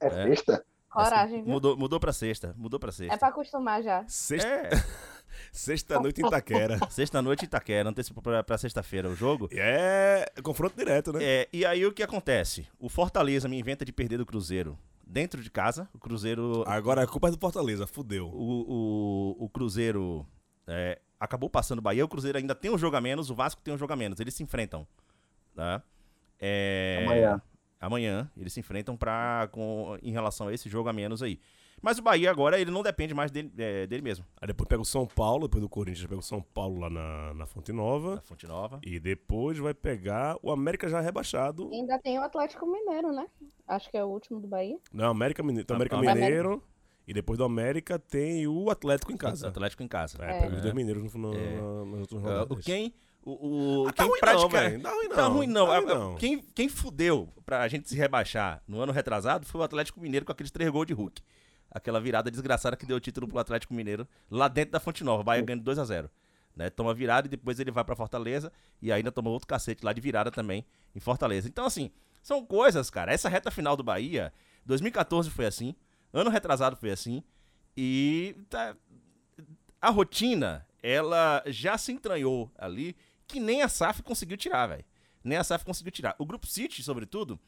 É, 0.00 0.06
É. 0.06 0.10
sexta? 0.28 0.64
Coragem, 0.92 1.42
viu? 1.42 1.52
Mudou, 1.52 1.76
mudou 1.76 1.98
pra 2.00 2.12
sexta. 2.12 2.54
Mudou 2.56 2.78
pra 2.78 2.92
sexta. 2.92 3.14
É 3.14 3.18
pra 3.18 3.28
acostumar 3.28 3.82
já. 3.82 4.04
Sexta, 4.06 4.48
É, 4.48 4.70
sexta-noite 5.52 6.22
em 6.22 6.26
Itaquera. 6.26 6.78
sexta-noite 6.90 7.44
em 7.44 7.46
Itaquera, 7.46 7.88
antecipou 7.88 8.22
pra, 8.22 8.42
pra 8.42 8.58
sexta-feira 8.58 9.08
o 9.08 9.14
jogo. 9.16 9.48
E 9.50 9.58
é 9.58 10.26
confronto 10.42 10.76
direto, 10.76 11.12
né? 11.12 11.20
É, 11.22 11.48
e 11.52 11.64
aí 11.64 11.84
o 11.86 11.92
que 11.92 12.02
acontece? 12.02 12.66
O 12.78 12.88
Fortaleza 12.88 13.48
me 13.48 13.58
inventa 13.58 13.84
de 13.84 13.92
perder 13.92 14.18
do 14.18 14.26
Cruzeiro 14.26 14.78
dentro 15.06 15.42
de 15.42 15.50
casa. 15.50 15.88
O 15.94 15.98
Cruzeiro. 15.98 16.64
Agora 16.66 17.02
a 17.02 17.06
culpa 17.06 17.28
é 17.28 17.30
do 17.30 17.38
Fortaleza, 17.38 17.86
fudeu. 17.86 18.26
O, 18.28 19.36
o, 19.38 19.44
o 19.44 19.48
Cruzeiro 19.48 20.26
é, 20.66 20.98
acabou 21.18 21.48
passando 21.50 21.78
o 21.78 21.82
Bahia. 21.82 22.04
O 22.04 22.08
Cruzeiro 22.08 22.38
ainda 22.38 22.54
tem 22.54 22.70
um 22.70 22.78
jogo 22.78 22.96
a 22.96 23.00
menos, 23.00 23.30
o 23.30 23.34
Vasco 23.34 23.60
tem 23.62 23.72
um 23.74 23.78
jogo 23.78 23.92
a 23.92 23.96
menos. 23.96 24.20
Eles 24.20 24.34
se 24.34 24.42
enfrentam. 24.42 24.86
Tá? 25.54 25.82
É, 26.40 27.02
Amanhã. 27.06 27.42
Amanhã 27.82 28.30
eles 28.36 28.52
se 28.52 28.60
enfrentam 28.60 28.96
pra, 28.96 29.48
com, 29.52 29.98
em 30.02 30.12
relação 30.12 30.48
a 30.48 30.54
esse 30.54 30.68
jogo 30.68 30.88
a 30.88 30.92
menos 30.92 31.22
aí. 31.22 31.38
Mas 31.80 31.98
o 31.98 32.02
Bahia 32.02 32.30
agora 32.30 32.60
ele 32.60 32.70
não 32.70 32.80
depende 32.80 33.12
mais 33.12 33.32
dele, 33.32 33.50
é, 33.58 33.88
dele 33.88 34.02
mesmo. 34.02 34.24
Aí 34.40 34.46
depois 34.46 34.68
pega 34.68 34.80
o 34.80 34.84
São 34.84 35.04
Paulo, 35.04 35.48
depois 35.48 35.60
do 35.62 35.68
Corinthians 35.68 36.06
pega 36.06 36.20
o 36.20 36.22
São 36.22 36.40
Paulo 36.40 36.78
lá 36.78 36.88
na, 36.88 37.34
na 37.34 37.44
Fonte 37.44 37.72
Nova. 37.72 38.22
Fonte 38.24 38.46
Nova. 38.46 38.78
E 38.84 39.00
depois 39.00 39.58
vai 39.58 39.74
pegar 39.74 40.36
o 40.42 40.52
América 40.52 40.88
já 40.88 41.00
rebaixado. 41.00 41.68
E 41.72 41.76
ainda 41.80 41.98
tem 41.98 42.16
o 42.20 42.22
Atlético 42.22 42.66
Mineiro, 42.70 43.10
né? 43.12 43.26
Acho 43.66 43.90
que 43.90 43.96
é 43.96 44.04
o 44.04 44.06
último 44.08 44.38
do 44.38 44.46
Bahia. 44.46 44.78
Não, 44.92 45.10
América 45.10 45.42
Mineiro. 45.42 45.66
Tem 45.66 45.74
o 45.74 45.76
América 45.76 45.96
América. 45.96 46.14
Mineiro. 46.24 46.62
E 47.04 47.12
depois 47.12 47.36
do 47.36 47.42
América 47.44 47.98
tem 47.98 48.46
o 48.46 48.70
Atlético 48.70 49.10
em 49.10 49.16
casa. 49.16 49.48
Atlético 49.48 49.82
em 49.82 49.88
casa. 49.88 50.18
É, 50.24 50.36
É. 50.36 50.40
pega 50.42 50.54
os 50.54 50.62
dois 50.62 50.72
mineiros 50.74 51.12
no, 51.14 51.32
no, 51.32 51.34
É. 51.36 51.56
na- 51.56 51.84
nas 51.86 52.00
outras 52.02 52.20
Uh, 52.22 52.24
rodadas. 52.24 52.58
o 52.58 52.60
quem. 52.60 52.94
O, 53.24 53.82
o, 53.84 53.88
Ah, 53.88 53.92
tá 53.92 54.02
quem 54.02 54.10
ruim 54.10 54.20
não, 54.20 54.28
pratica- 54.48 54.60
velho. 54.60 54.82
Tá 54.82 54.90
ruim 54.90 55.06
não. 55.08 55.16
Tá 55.16 55.26
ruim 55.26 55.46
não. 55.46 55.66
Tá 55.66 55.76
ruim 55.78 55.86
não. 55.86 56.14
Quem, 56.16 56.38
quem 56.54 56.68
fudeu 56.68 57.28
pra 57.46 57.66
gente 57.68 57.88
se 57.88 57.96
rebaixar 57.96 58.62
no 58.66 58.80
ano 58.80 58.92
retrasado 58.92 59.46
foi 59.46 59.60
o 59.60 59.64
Atlético 59.64 60.00
Mineiro 60.00 60.26
com 60.26 60.32
aqueles 60.32 60.50
três 60.50 60.68
gols 60.70 60.86
de 60.86 60.92
Hulk. 60.92 61.22
Aquela 61.70 62.00
virada 62.00 62.30
desgraçada 62.30 62.76
que 62.76 62.84
deu 62.84 62.96
o 62.96 63.00
título 63.00 63.28
pro 63.28 63.38
Atlético 63.38 63.72
Mineiro 63.74 64.06
lá 64.30 64.48
dentro 64.48 64.72
da 64.72 64.80
Fonte 64.80 65.02
Nova. 65.04 65.20
O 65.22 65.24
Bahia 65.24 65.42
ganhando 65.42 65.62
2x0. 65.64 66.10
Né? 66.54 66.68
Toma 66.68 66.92
virada 66.92 67.26
e 67.26 67.30
depois 67.30 67.58
ele 67.60 67.70
vai 67.70 67.82
pra 67.84 67.96
Fortaleza 67.96 68.52
e 68.82 68.92
ainda 68.92 69.10
toma 69.10 69.30
outro 69.30 69.46
cacete 69.48 69.84
lá 69.84 69.92
de 69.92 70.00
virada 70.02 70.30
também 70.30 70.66
em 70.94 71.00
Fortaleza. 71.00 71.48
Então, 71.48 71.64
assim, 71.64 71.90
são 72.22 72.44
coisas, 72.44 72.90
cara. 72.90 73.10
Essa 73.12 73.28
reta 73.28 73.50
final 73.50 73.74
do 73.76 73.82
Bahia, 73.82 74.30
2014 74.66 75.30
foi 75.30 75.46
assim, 75.46 75.74
ano 76.12 76.28
retrasado 76.28 76.76
foi 76.76 76.90
assim, 76.90 77.22
e 77.74 78.36
tá- 78.50 78.76
a 79.80 79.88
rotina, 79.88 80.66
ela 80.82 81.42
já 81.46 81.78
se 81.78 81.90
entranhou 81.90 82.50
ali, 82.58 82.94
que 83.32 83.40
nem 83.40 83.62
a 83.62 83.68
SAF 83.68 84.02
conseguiu 84.02 84.36
tirar, 84.36 84.66
velho. 84.68 84.84
Nem 85.24 85.38
a 85.38 85.44
SAF 85.44 85.64
conseguiu 85.64 85.90
tirar. 85.92 86.14
O 86.18 86.26
Grupo 86.26 86.46
City, 86.46 86.82
sobretudo, 86.82 87.38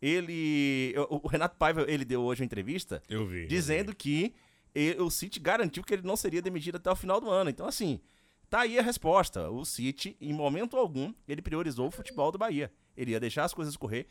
ele. 0.00 0.94
O 1.08 1.26
Renato 1.28 1.56
Paiva, 1.56 1.84
ele 1.88 2.04
deu 2.04 2.22
hoje 2.22 2.42
uma 2.42 2.46
entrevista 2.46 3.02
Eu 3.08 3.26
vi. 3.26 3.42
eu 3.42 3.48
dizendo 3.48 3.94
que 3.94 4.34
o 4.98 5.10
City 5.10 5.40
garantiu 5.40 5.82
que 5.82 5.92
ele 5.94 6.02
não 6.06 6.16
seria 6.16 6.40
demitido 6.42 6.76
até 6.76 6.90
o 6.90 6.96
final 6.96 7.20
do 7.20 7.28
ano. 7.30 7.50
Então, 7.50 7.66
assim, 7.66 8.00
tá 8.48 8.60
aí 8.60 8.78
a 8.78 8.82
resposta. 8.82 9.50
O 9.50 9.64
City, 9.64 10.16
em 10.20 10.32
momento 10.32 10.76
algum, 10.76 11.12
ele 11.26 11.42
priorizou 11.42 11.88
o 11.88 11.90
futebol 11.90 12.30
do 12.32 12.38
Bahia. 12.38 12.72
Ele 12.96 13.12
ia 13.12 13.20
deixar 13.20 13.44
as 13.44 13.54
coisas 13.54 13.76
correr. 13.76 14.06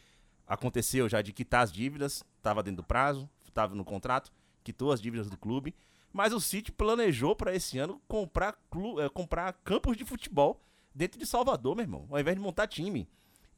Aconteceu 0.46 1.08
já 1.08 1.22
de 1.22 1.32
quitar 1.32 1.64
as 1.64 1.72
dívidas, 1.72 2.24
estava 2.38 2.64
dentro 2.64 2.78
do 2.82 2.86
prazo, 2.86 3.30
estava 3.48 3.76
no 3.76 3.86
contrato, 3.86 4.32
quitou 4.64 4.92
as 4.92 5.00
dívidas 5.02 5.30
do 5.30 5.38
clube. 5.38 5.76
Mas 6.12 6.34
o 6.34 6.40
City 6.42 6.72
planejou 6.72 7.36
para 7.36 7.54
esse 7.56 7.78
ano 7.78 8.02
comprar, 8.08 8.54
clu- 8.72 9.00
eh, 9.00 9.10
comprar 9.10 9.54
campos 9.64 9.96
de 9.96 10.04
futebol 10.04 10.60
dentro 11.00 11.18
de 11.18 11.26
Salvador, 11.26 11.78
meu 11.78 11.84
irmão, 11.84 12.06
ao 12.12 12.20
invés 12.20 12.36
de 12.36 12.44
montar 12.44 12.68
time. 12.68 13.10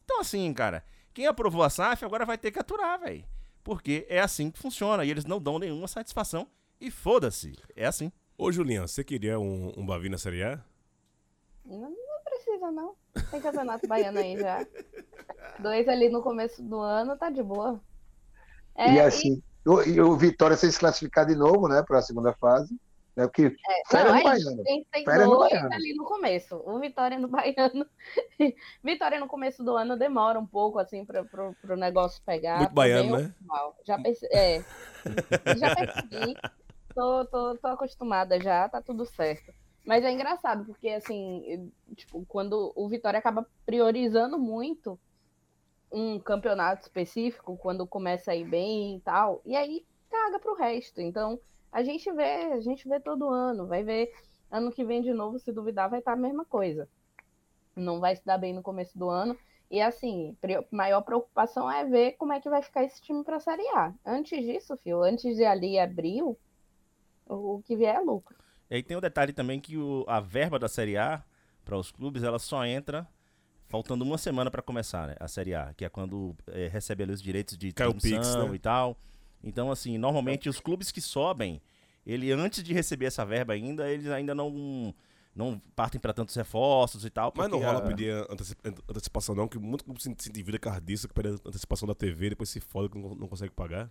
Então, 0.06 0.22
assim, 0.22 0.54
cara, 0.54 0.86
quem 1.12 1.26
aprovou 1.26 1.64
a 1.64 1.72
SAF 1.72 2.06
agora 2.06 2.24
vai 2.24 2.38
ter 2.38 2.52
que 2.52 2.60
aturar, 2.60 3.00
velho. 3.00 3.26
Porque 3.64 4.06
é 4.08 4.20
assim 4.20 4.52
que 4.52 4.60
funciona. 4.60 5.04
E 5.04 5.10
eles 5.10 5.26
não 5.26 5.42
dão 5.42 5.58
nenhuma 5.58 5.88
satisfação. 5.88 6.48
E 6.80 6.92
foda-se. 6.92 7.58
É 7.76 7.88
assim. 7.88 8.12
Ô, 8.38 8.52
Julião, 8.52 8.88
você 8.88 9.04
queria 9.04 9.39
um, 9.39 9.74
um 9.76 9.84
Bavi 9.84 10.08
na 10.08 10.20
Série 10.20 10.44
A? 10.44 10.64
Não, 11.66 11.89
não 11.89 12.24
precisa, 12.24 12.70
não. 12.70 12.96
Tem 13.32 13.42
campeonato 13.42 13.88
baiano 13.88 14.20
aí 14.20 14.38
já. 14.38 14.66
Dois 15.58 15.88
ali 15.88 16.10
no 16.10 16.22
começo 16.22 16.62
do 16.62 16.80
ano, 16.80 17.18
tá 17.18 17.32
de 17.32 17.42
boa. 17.42 17.82
É, 18.76 18.94
e 18.94 19.00
assim, 19.00 19.42
o, 19.66 19.82
e 19.82 20.00
o 20.00 20.16
Vitória 20.16 20.56
se 20.56 20.72
classificar 20.78 21.26
de 21.26 21.36
novo, 21.36 21.68
né, 21.68 21.84
para 21.88 21.98
a 21.98 22.04
segunda 22.04 22.34
fase. 22.34 22.80
Né, 23.22 23.28
porque 23.28 23.55
É, 23.67 23.82
férias 23.89 24.05
não, 24.05 24.11
no 24.11 24.17
aí 24.17 24.24
Baiano. 24.24 24.63
Férias 25.05 25.28
no 25.28 25.36
dois 25.36 25.51
Baiano. 25.51 25.74
ali 25.74 25.93
no 25.93 26.05
começo. 26.05 26.63
O 26.65 26.80
Vitória 26.80 27.19
no 27.19 27.28
Baiano. 27.28 27.86
Vitória 28.84 29.19
no 29.19 29.28
começo 29.28 29.63
do 29.63 29.76
ano 29.76 29.97
demora 29.97 30.39
um 30.39 30.45
pouco, 30.45 30.80
assim, 30.80 31.05
para 31.05 31.24
pro, 31.24 31.55
pro 31.61 31.78
negócio 31.78 32.22
pegar. 32.26 32.57
Muito 32.59 32.74
baiano, 32.74 33.17
né? 33.17 33.34
normal. 33.39 33.76
Já 33.86 33.97
percebi. 33.99 34.34
É. 34.34 34.63
já 35.57 35.76
percebi. 35.76 36.36
Tô, 36.93 37.26
tô, 37.26 37.57
tô 37.57 37.67
acostumada 37.67 38.39
já, 38.39 38.67
tá 38.67 38.82
tudo 38.82 39.05
certo. 39.05 39.53
Mas 39.86 40.03
é 40.03 40.11
engraçado, 40.11 40.65
porque 40.65 40.89
assim, 40.89 41.72
tipo, 41.95 42.24
quando 42.28 42.72
o 42.76 42.88
Vitória 42.88 43.17
acaba 43.17 43.47
priorizando 43.65 44.38
muito 44.38 44.99
um 45.91 46.19
campeonato 46.19 46.84
específico, 46.84 47.57
quando 47.57 47.88
começa 47.88 48.32
a 48.32 48.36
ir 48.36 48.45
bem 48.45 48.97
e 48.97 49.01
tal, 49.01 49.41
e 49.45 49.55
aí 49.55 49.84
caga 50.09 50.39
pro 50.39 50.53
resto. 50.55 51.01
Então, 51.01 51.39
a 51.72 51.84
gente 51.84 52.11
vê, 52.11 52.53
a 52.53 52.59
gente 52.59 52.88
vê 52.88 52.99
todo 52.99 53.30
ano, 53.30 53.67
vai 53.67 53.84
ver 53.84 54.11
ano 54.49 54.72
que 54.72 54.84
vem 54.84 55.01
de 55.01 55.13
novo, 55.13 55.39
se 55.39 55.51
duvidar, 55.51 55.89
vai 55.89 55.99
estar 55.99 56.13
a 56.13 56.17
mesma 56.17 56.45
coisa. 56.45 56.88
Não 57.76 57.99
vai 57.99 58.15
se 58.15 58.26
dar 58.26 58.38
bem 58.38 58.53
no 58.53 58.61
começo 58.61 58.97
do 58.97 59.09
ano. 59.09 59.38
E 59.69 59.82
assim, 59.82 60.36
maior 60.69 61.01
preocupação 61.01 61.72
é 61.72 61.86
ver 61.86 62.13
como 62.13 62.34
é 62.34 62.41
que 62.41 62.49
vai 62.49 62.61
ficar 62.61 62.84
esse 62.84 63.01
time 63.01 63.24
pra 63.24 63.39
Série 63.39 63.65
A. 63.69 63.93
Antes 64.05 64.43
disso, 64.43 64.76
filho, 64.78 65.01
antes 65.01 65.36
de 65.36 65.45
ali 65.45 65.80
abril, 65.80 66.38
o 67.26 67.55
o 67.55 67.61
que 67.63 67.78
vier 67.78 67.95
é 67.95 67.99
lucro. 67.99 68.36
E 68.69 68.76
aí 68.76 68.84
tem 68.84 68.97
o 68.97 69.01
detalhe 69.01 69.32
também 69.32 69.59
que 69.59 69.78
o- 69.78 70.03
a 70.07 70.19
verba 70.19 70.59
da 70.59 70.67
Série 70.67 70.97
A 70.97 71.24
para 71.63 71.78
os 71.78 71.91
clubes, 71.91 72.24
ela 72.24 72.39
só 72.39 72.65
entra 72.65 73.07
faltando 73.67 74.03
uma 74.03 74.17
semana 74.17 74.51
para 74.51 74.61
começar, 74.61 75.07
né? 75.07 75.15
A 75.19 75.28
Série 75.30 75.55
A, 75.55 75.74
que 75.74 75.86
é 75.86 75.89
quando 75.89 76.36
eh, 76.47 76.67
recebe 76.67 77.03
ali 77.03 77.13
os 77.13 77.22
direitos 77.22 77.57
de 77.57 77.72
transmissão 77.72 78.11
Pix, 78.19 78.36
né? 78.36 78.55
e 78.55 78.59
tal. 78.59 78.97
Então, 79.44 79.72
assim, 79.72 79.98
normalmente 79.98 80.48
os 80.50 80.60
clubes 80.60 80.92
que 80.92 81.02
sobem, 81.02 81.62
ele 82.06 82.32
antes 82.32 82.64
de 82.64 82.74
receber 82.74 83.06
essa 83.06 83.26
verba 83.26 83.54
ainda, 83.54 83.89
eles 83.92 84.08
ainda 84.08 84.34
não 84.36 84.94
não 85.34 85.62
partem 85.78 86.00
para 86.00 86.12
tantos 86.12 86.36
reforços 86.36 87.06
e 87.06 87.10
tal. 87.10 87.32
Mas 87.34 87.50
não 87.50 87.60
rola 87.60 87.80
a- 87.80 87.88
pedir 87.88 88.12
antecipa- 88.30 88.70
antecipação, 88.89 89.34
não, 89.34 89.48
que 89.48 89.58
muito 89.58 89.86
clube 89.86 90.02
se, 90.04 90.10
endivida 90.10 90.60
com 90.60 90.70
disso, 90.82 91.08
que 91.08 91.14
pede 91.14 91.30
antecipação 91.46 91.88
da 91.88 91.96
TV, 91.96 92.32
depois 92.32 92.50
se 92.50 92.60
foda 92.60 92.89
que 92.89 92.98
não, 92.98 93.16
não 93.16 93.28
consegue 93.30 93.54
pagar. 93.54 93.89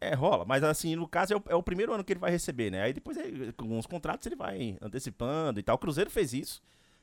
É, 0.00 0.14
rola, 0.14 0.44
mas 0.46 0.62
assim, 0.64 0.96
no 0.96 1.06
caso 1.08 1.34
é 1.34 1.36
o, 1.36 1.42
é 1.50 1.54
o 1.54 1.62
primeiro 1.62 1.92
ano 1.92 2.02
que 2.04 2.12
ele 2.12 2.20
vai 2.20 2.30
receber, 2.30 2.70
né? 2.70 2.82
Aí 2.82 2.92
depois, 2.94 3.16
ele- 3.18 3.52
com 3.52 3.78
os 3.78 3.86
contratos, 3.86 4.26
ele 4.26 4.36
vai 4.36 4.78
antecipando 4.80 5.60
e 5.60 5.62
tal. 5.62 5.76
O 5.76 5.78
Cruzeiro 5.78 6.10
fez 6.10 6.32
isso, 6.32 6.62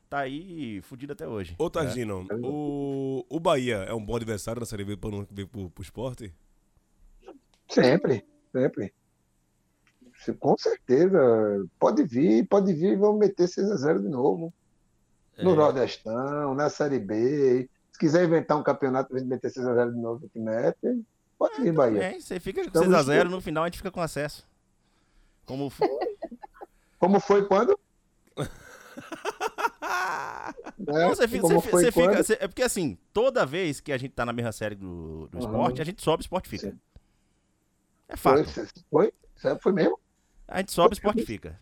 tá 0.10 0.20
aí 0.20 0.82
fudido 0.82 1.14
até 1.14 1.28
hoje. 1.28 1.56
Ô, 1.60 1.70
Targino, 1.70 2.26
o, 2.44 3.26
o 3.30 3.40
Bahia 3.40 3.78
é 3.88 3.94
um 3.94 4.04
bom 4.04 4.16
adversário 4.16 4.60
na 4.60 4.66
Série 4.66 4.84
B 4.84 4.98
para 4.98 5.12
não 5.12 5.28
vir 5.32 5.48
pro, 5.48 5.70
pro 5.70 5.84
esporte? 5.84 6.34
Sempre, 7.74 8.26
sempre. 8.52 8.94
Se- 10.24 10.34
Com 10.34 10.56
certeza. 10.58 11.66
Pode 11.80 12.04
vir, 12.04 12.48
pode 12.48 12.74
vir 12.74 12.98
vamos 12.98 13.20
meter 13.20 13.48
6x0 13.48 14.02
de 14.02 14.10
novo. 14.10 14.54
No 15.38 15.52
É. 15.52 15.56
Nordestão, 15.56 16.54
na 16.54 16.70
Série 16.70 17.00
B. 17.00 17.68
Se 17.92 18.00
quiser 18.00 18.24
inventar 18.26 18.58
um 18.58 18.64
campeonato 18.64 19.18
e 19.18 19.24
meter 19.24 19.50
6x0 19.52 19.92
de 19.94 20.00
novo, 20.00 20.30
que 20.30 20.40
mete, 20.40 21.04
pode 21.38 21.62
vir, 21.62 21.74
Bahia. 21.74 22.04
É, 22.04 22.20
você 22.20 22.40
fica 22.40 22.62
com 22.62 22.68
Estamos 22.68 22.88
6x0, 22.90 23.16
juntos. 23.18 23.32
no 23.32 23.42
final 23.42 23.64
a 23.64 23.68
gente 23.68 23.78
fica 23.78 23.92
com 23.92 24.02
acesso. 24.02 24.48
Como 25.46 25.68
f- 25.70 25.84
Como 27.00 27.20
foi 27.20 27.46
quando? 27.46 27.78
Não, 30.78 30.94
Né? 30.94 31.10
você 31.10 31.28
fica, 31.28 31.42
Como 31.42 31.60
você, 31.62 31.70
foi 31.70 31.84
você 31.84 31.92
fica- 31.92 32.24
você- 32.24 32.38
é 32.40 32.48
porque 32.48 32.64
assim, 32.64 32.98
toda 33.14 33.46
vez 33.46 33.80
que 33.80 33.92
a 33.92 33.98
gente 33.98 34.12
tá 34.14 34.26
na 34.26 34.34
mesma 34.34 34.52
série 34.52 34.76
do, 34.76 35.28
do 35.28 35.38
Uhum. 35.38 35.44
esporte, 35.46 35.82
a 35.82 35.86
gente 35.86 36.02
sobe, 36.02 36.22
o 36.22 36.26
esporte 36.26 36.50
fica. 36.50 36.70
Sim. 36.72 36.80
É 38.14 38.18
Foi, 38.18 38.44
fato. 38.46 38.70
foi? 38.90 39.14
Sério, 39.36 39.60
Foi 39.62 39.72
mesmo? 39.74 40.00
A 40.48 40.60
gente 40.60 40.72
sobe, 40.72 40.94
o 40.94 40.96
esporte 40.96 41.26
fica. 41.26 41.60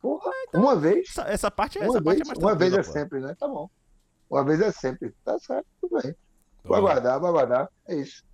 Porra, 0.00 0.30
uma 0.54 0.74
vez. 0.76 1.10
Essa, 1.10 1.22
essa 1.28 1.50
parte, 1.50 1.78
Uma 1.78 1.86
essa 1.86 2.02
parte 2.02 2.16
vez, 2.16 2.20
é 2.20 2.24
mais 2.26 2.38
uma 2.38 2.54
vez 2.54 2.72
é 2.72 2.82
sempre, 2.82 3.20
né? 3.20 3.34
Tá 3.38 3.46
bom. 3.46 3.68
Uma 4.30 4.44
vez 4.44 4.60
é 4.60 4.72
sempre. 4.72 5.14
Tá 5.24 5.38
certo, 5.38 5.66
tudo 5.80 6.00
bem. 6.02 6.14
Vou 6.62 6.76
Então, 6.76 6.76
aguardar, 6.76 7.20
vou 7.20 7.28
aguardar. 7.28 7.68
É 7.86 7.94
isso. 7.96 8.24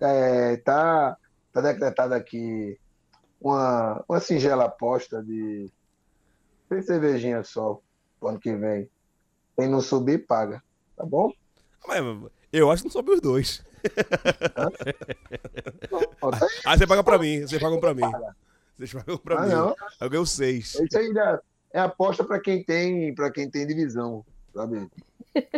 É, 0.00 0.56
tá, 0.58 1.16
tá 1.52 1.60
decretada 1.60 2.16
aqui 2.16 2.78
uma, 3.40 4.04
uma 4.08 4.20
singela 4.20 4.64
aposta 4.64 5.22
de 5.22 5.70
três 6.68 6.86
cervejinhas 6.86 7.48
só 7.48 7.80
pro 8.18 8.28
ano 8.30 8.40
que 8.40 8.54
vem. 8.54 8.90
Quem 9.56 9.68
não 9.68 9.80
subir, 9.80 10.26
paga. 10.26 10.62
Tá 10.96 11.04
bom? 11.04 11.32
Mas 11.86 12.00
eu 12.52 12.70
acho 12.70 12.82
que 12.82 12.88
não 12.88 12.92
sobe 12.92 13.12
os 13.12 13.20
dois. 13.20 13.64
Aí 16.66 16.78
você 16.78 16.86
paga 16.86 17.02
pra 17.04 17.18
mim, 17.18 17.40
vocês 17.46 17.60
pagam 17.62 17.80
pra 17.80 17.94
mim. 17.94 18.02
Vocês 18.76 18.92
pagam 18.92 19.18
pra 19.18 19.38
Ah, 19.38 19.42
mim. 19.46 19.52
não. 19.52 19.74
Eu 20.00 20.10
ganho 20.10 20.26
seis. 20.26 20.74
Isso 20.74 20.98
ainda 20.98 21.42
é 21.72 21.80
aposta 21.80 22.24
para 22.24 22.40
quem 22.40 22.62
tem, 22.62 23.14
para 23.14 23.30
quem 23.30 23.50
tem 23.50 23.66
divisão, 23.66 24.24
sabe? 24.54 24.88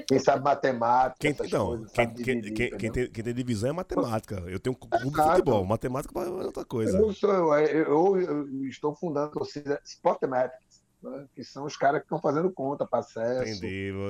Quem 0.07 0.19
sabe 0.19 0.45
matemática, 0.45 1.17
Quem, 1.21 1.33
coisas, 1.33 1.91
quem, 1.93 2.13
quem, 2.15 2.41
dividir, 2.41 2.77
quem- 2.77 2.93
tem, 2.93 3.11
quem 3.11 3.25
tem 3.25 3.33
divisão 3.35 3.71
é 3.71 3.73
matemática. 3.73 4.43
Eu 4.47 4.61
tenho 4.61 4.75
um 4.77 4.79
clube 4.79 4.99
de 4.99 5.15
Exato. 5.15 5.31
futebol. 5.31 5.65
Matemática 5.65 6.21
é 6.21 6.29
outra 6.29 6.65
coisa. 6.67 6.99
Eu, 6.99 7.13
sou, 7.15 7.31
eu, 7.33 7.67
eu- 7.67 8.21
eu 8.21 8.65
estou 8.67 8.95
fundando 8.95 9.29
a 9.29 9.31
torcida 9.31 9.81
Sportmatics, 9.85 10.70
né, 11.03 11.27
que 11.35 11.43
são 11.43 11.65
os 11.65 11.77
caras 11.77 12.01
que 12.01 12.07
estão 12.07 12.21
fazendo 12.21 12.51
conta 12.51 12.87
para 12.87 13.01
acesso, 13.01 13.61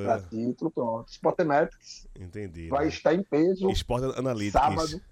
para 0.05 0.21
título, 0.23 0.71
pronto. 0.71 1.09
Sportmatics 1.11 2.09
entendi. 2.19 2.69
vai 2.69 2.81
mano. 2.81 2.91
estar 2.91 3.15
em 3.15 3.23
peso 3.23 3.71
Esporte 3.71 4.19
Analytics. 4.19 4.53
sábado. 4.53 5.03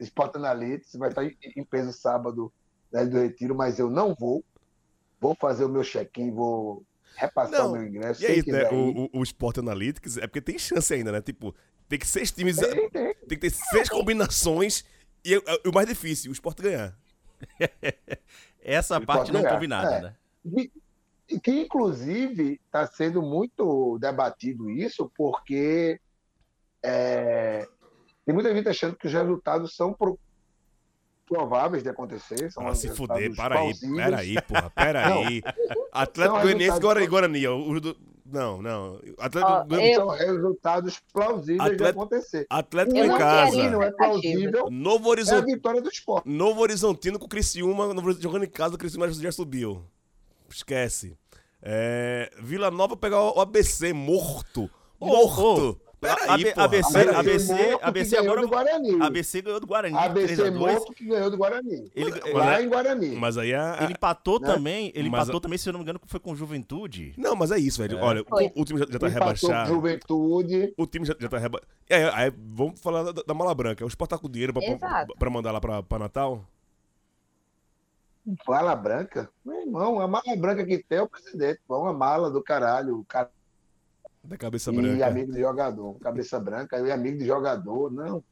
Sport 0.00 0.36
Analytics 0.36 0.94
vai 0.94 1.08
estar 1.08 1.24
em, 1.24 1.64
peso 1.64 1.92
sábado 1.92 2.52
né, 2.92 3.04
do 3.04 3.18
Retiro, 3.18 3.54
mas 3.54 3.78
eu 3.78 3.90
não 3.90 4.14
vou. 4.14 4.44
Vou 5.20 5.34
fazer 5.34 5.64
o 5.64 5.68
meu 5.68 5.82
check-in, 5.82 6.30
vou 6.30 6.84
repassar 7.16 7.58
Não, 7.58 7.70
o 7.70 7.72
meu 7.72 7.86
ingresso. 7.86 8.22
E 8.22 8.26
aí, 8.26 8.42
né, 8.46 8.70
o, 8.70 9.08
o, 9.12 9.20
o 9.20 9.22
Sport 9.24 9.58
Analytics 9.58 10.18
é 10.18 10.26
porque 10.28 10.40
tem 10.40 10.56
chance 10.56 10.94
ainda, 10.94 11.10
né? 11.10 11.20
Tipo, 11.20 11.52
tem 11.88 11.98
que 11.98 12.06
seis 12.06 12.30
times. 12.30 12.56
Tem, 12.56 12.88
tem. 12.90 13.14
Tem 13.14 13.28
que 13.28 13.38
ter 13.38 13.50
seis 13.50 13.88
combinações 13.88 14.84
e 15.24 15.34
é- 15.34 15.42
é 15.64 15.68
o 15.68 15.74
mais 15.74 15.88
difícil, 15.88 16.30
o 16.30 16.32
Sport 16.32 16.60
ganhar. 16.60 16.96
Essa 18.62 18.96
Ele 18.96 19.06
parte 19.06 19.32
não 19.32 19.42
ganhar, 19.42 19.54
combinada, 19.54 19.94
é. 19.96 20.00
né? 20.02 20.16
E- 21.28 21.34
e 21.36 21.40
que 21.40 21.50
inclusive 21.62 22.60
está 22.66 22.86
sendo 22.86 23.20
muito 23.22 23.98
debatido 24.00 24.70
isso, 24.70 25.10
porque 25.16 26.00
é, 26.82 27.66
tem 28.24 28.34
muita 28.34 28.54
gente 28.54 28.68
achando 28.68 28.96
que 28.96 29.06
os 29.06 29.12
resultados 29.12 29.74
são 29.74 29.92
pro- 29.92 30.18
prováveis 31.26 31.82
de 31.82 31.90
acontecer. 31.90 32.50
São 32.50 32.66
Ah, 32.66 32.74
se 32.74 32.88
fuder, 32.88 33.34
para 33.36 33.56
aí, 33.56 33.60
plausíveis. 33.64 33.96
pera 34.04 34.18
aí, 34.18 34.42
porra, 34.42 34.70
pera 34.70 35.06
aí. 35.14 35.42
Atlético 35.92 36.36
Não, 36.36 36.42
Goianiense 36.42 36.64
resultado- 36.64 36.80
Guarani, 36.80 37.08
do- 37.80 37.96
não, 38.24 38.62
não. 38.62 39.00
Atlético, 39.18 39.52
Ó, 39.52 39.64
Goianiense- 39.64 39.94
São 39.96 40.08
resultados 40.08 41.02
plausíveis 41.12 41.58
de 41.68 41.74
Atleta- 41.74 41.90
acontecer. 41.90 42.46
Atlético 42.48 42.96
em 42.96 43.08
não 43.08 43.18
casa. 43.18 43.70
não 43.70 43.82
é 43.82 43.90
plausível 43.90 44.70
Novo 44.70 45.08
é 45.12 45.12
a 45.36 45.40
vitória 45.40 45.82
do 45.82 45.88
esporte. 45.90 46.28
Novo 46.28 46.60
Horizontino 46.62 47.18
com 47.18 47.26
o 47.26 47.28
Criciúma, 47.28 47.92
Novo 47.92 48.12
jogando 48.12 48.44
em 48.44 48.50
casa, 48.50 48.74
o 48.74 48.78
Criciúma 48.78 49.10
já 49.10 49.32
subiu. 49.32 49.82
Esquece. 50.48 51.16
É, 51.62 52.30
Vila 52.40 52.70
Nova 52.70 52.96
pegar 52.96 53.20
o 53.20 53.40
ABC 53.40 53.92
morto. 53.92 54.70
Morto. 55.00 55.70
ô, 55.84 55.88
Pera 56.00 56.14
A- 56.28 56.34
aí, 56.34 56.42
AB- 56.48 56.52
porra. 56.54 56.64
ABC. 56.66 56.98
ABC, 57.08 57.52
morto 57.54 57.78
ABC 57.84 58.10
ganhou 58.16 58.26
agora. 58.32 58.40
do 58.42 58.48
Guarani. 58.48 59.02
ABC 59.02 59.42
ganhou 59.42 59.58
do 59.60 59.66
Guarani. 59.66 59.96
ABC 59.96 60.26
3 60.36 60.38
a 60.40 60.50
2. 60.50 60.54
morto 60.74 60.92
que 60.92 61.04
ganhou 61.04 61.28
do 61.28 61.36
Guarani. 61.36 61.90
Ele, 61.92 62.32
Lá 62.34 62.62
em 62.62 62.68
Guarani. 62.68 63.08
Mas 63.16 63.36
aí 63.36 63.52
a, 63.52 63.80
a- 63.80 63.82
ele 63.82 63.94
empatou 63.94 64.38
né? 64.38 64.46
também. 64.46 64.92
Ele 64.94 65.10
Mas 65.10 65.22
empatou 65.22 65.38
a- 65.38 65.40
também, 65.40 65.58
se 65.58 65.68
eu 65.68 65.72
não 65.72 65.80
me 65.80 65.82
engano, 65.82 66.00
foi 66.06 66.20
com 66.20 66.36
Juventude. 66.36 67.14
Não, 67.18 67.34
mas 67.34 67.50
é 67.50 67.58
isso, 67.58 67.82
velho. 67.82 67.98
Olha, 67.98 68.22
Foi. 68.28 68.44
o, 68.54 68.62
o 68.62 68.64
time 68.64 68.78
já, 68.78 68.86
já 68.88 68.96
tá 68.96 69.08
Empatou 69.08 69.10
com 69.10 69.24
rebaixado. 69.24 69.74
Juventude. 69.74 70.74
O 70.78 70.86
time 70.86 71.04
já, 71.04 71.16
já 71.18 71.28
tá 71.28 71.36
rebaixado. 71.38 71.72
É, 71.90 72.04
aí 72.14 72.32
vamos 72.54 72.80
falar 72.80 73.10
da, 73.10 73.22
da 73.26 73.34
Mala 73.34 73.52
Branca. 73.52 73.84
O 73.84 73.88
Sport 73.88 74.08
tá 74.10 74.18
com 74.18 74.28
dinheiro 74.30 74.52
pra, 74.52 74.62
pra, 74.78 75.06
pra 75.18 75.30
mandar 75.30 75.50
lá 75.50 75.60
pra, 75.60 75.82
pra 75.82 75.98
Natal? 75.98 76.44
Mala 78.46 78.74
branca? 78.76 79.30
Meu 79.44 79.60
irmão, 79.62 80.00
a 80.00 80.08
mala 80.08 80.36
branca 80.36 80.64
que 80.64 80.82
tem 80.82 80.98
é 80.98 81.02
o 81.02 81.08
presidente. 81.08 81.60
Pô, 81.66 81.78
uma 81.80 81.92
mala 81.92 82.30
do 82.30 82.42
caralho. 82.42 83.06
Da 84.24 84.36
cabeça 84.36 84.70
e 84.70 84.76
branca. 84.76 85.06
amigo 85.06 85.32
de 85.32 85.40
jogador. 85.40 85.98
Cabeça 86.00 86.38
branca 86.38 86.78
e 86.78 86.90
amigo 86.92 87.18
de 87.18 87.26
jogador. 87.26 87.90
Não. 87.90 88.22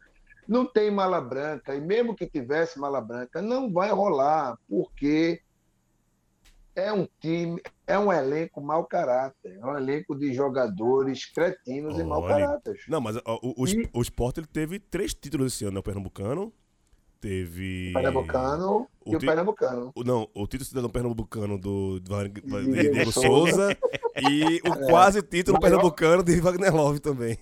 Não 0.47 0.67
tem 0.67 0.91
mala 0.91 1.21
branca. 1.21 1.75
E 1.75 1.81
mesmo 1.81 2.15
que 2.15 2.27
tivesse 2.27 2.79
mala 2.79 3.01
branca, 3.01 3.41
não 3.41 3.73
vai 3.73 3.91
rolar. 3.91 4.59
Porque 4.69 5.41
é 6.75 6.93
um 6.93 7.09
time, 7.19 7.61
é 7.87 7.99
um 7.99 8.13
elenco 8.13 8.61
mau 8.61 8.85
caráter. 8.85 9.59
É 9.59 9.65
um 9.67 9.77
elenco 9.77 10.15
de 10.15 10.35
jogadores 10.35 11.25
cretinos 11.25 11.99
e 11.99 12.05
mau 12.05 12.27
caráter. 12.27 12.79
Não, 12.87 13.01
mas 13.01 13.17
o, 13.17 13.23
o, 13.57 13.67
E- 13.67 13.89
o 13.95 14.03
Sport 14.03 14.39
ele 14.39 14.47
teve 14.47 14.79
três 14.79 15.15
títulos 15.15 15.55
esse 15.55 15.65
ano, 15.65 15.75
né? 15.75 15.81
O 15.81 15.83
Pernambucano. 15.83 16.53
Teve. 17.27 17.91
O 17.91 17.93
Pernambucano 17.95 18.87
O 19.05 19.13
e 19.13 19.17
o 19.17 19.19
Pernambucano. 19.19 19.93
o- 19.95 20.05
Não, 20.05 20.29
o 20.35 20.47
título 20.47 20.65
cidadão 20.65 20.89
pernambucano 20.91 21.59
do, 21.59 21.99
do 22.01 22.11
Wagner- 22.13 22.93
Diego 22.93 23.13
Souza. 23.13 23.77
E 24.31 24.61
o 24.69 24.75
quase 24.89 25.23
título 25.23 25.57
É. 25.57 25.61
Pernambucano 25.61 26.23
de 26.23 26.41
Wagner 26.41 26.75
Love 26.75 27.01
também. 27.01 27.39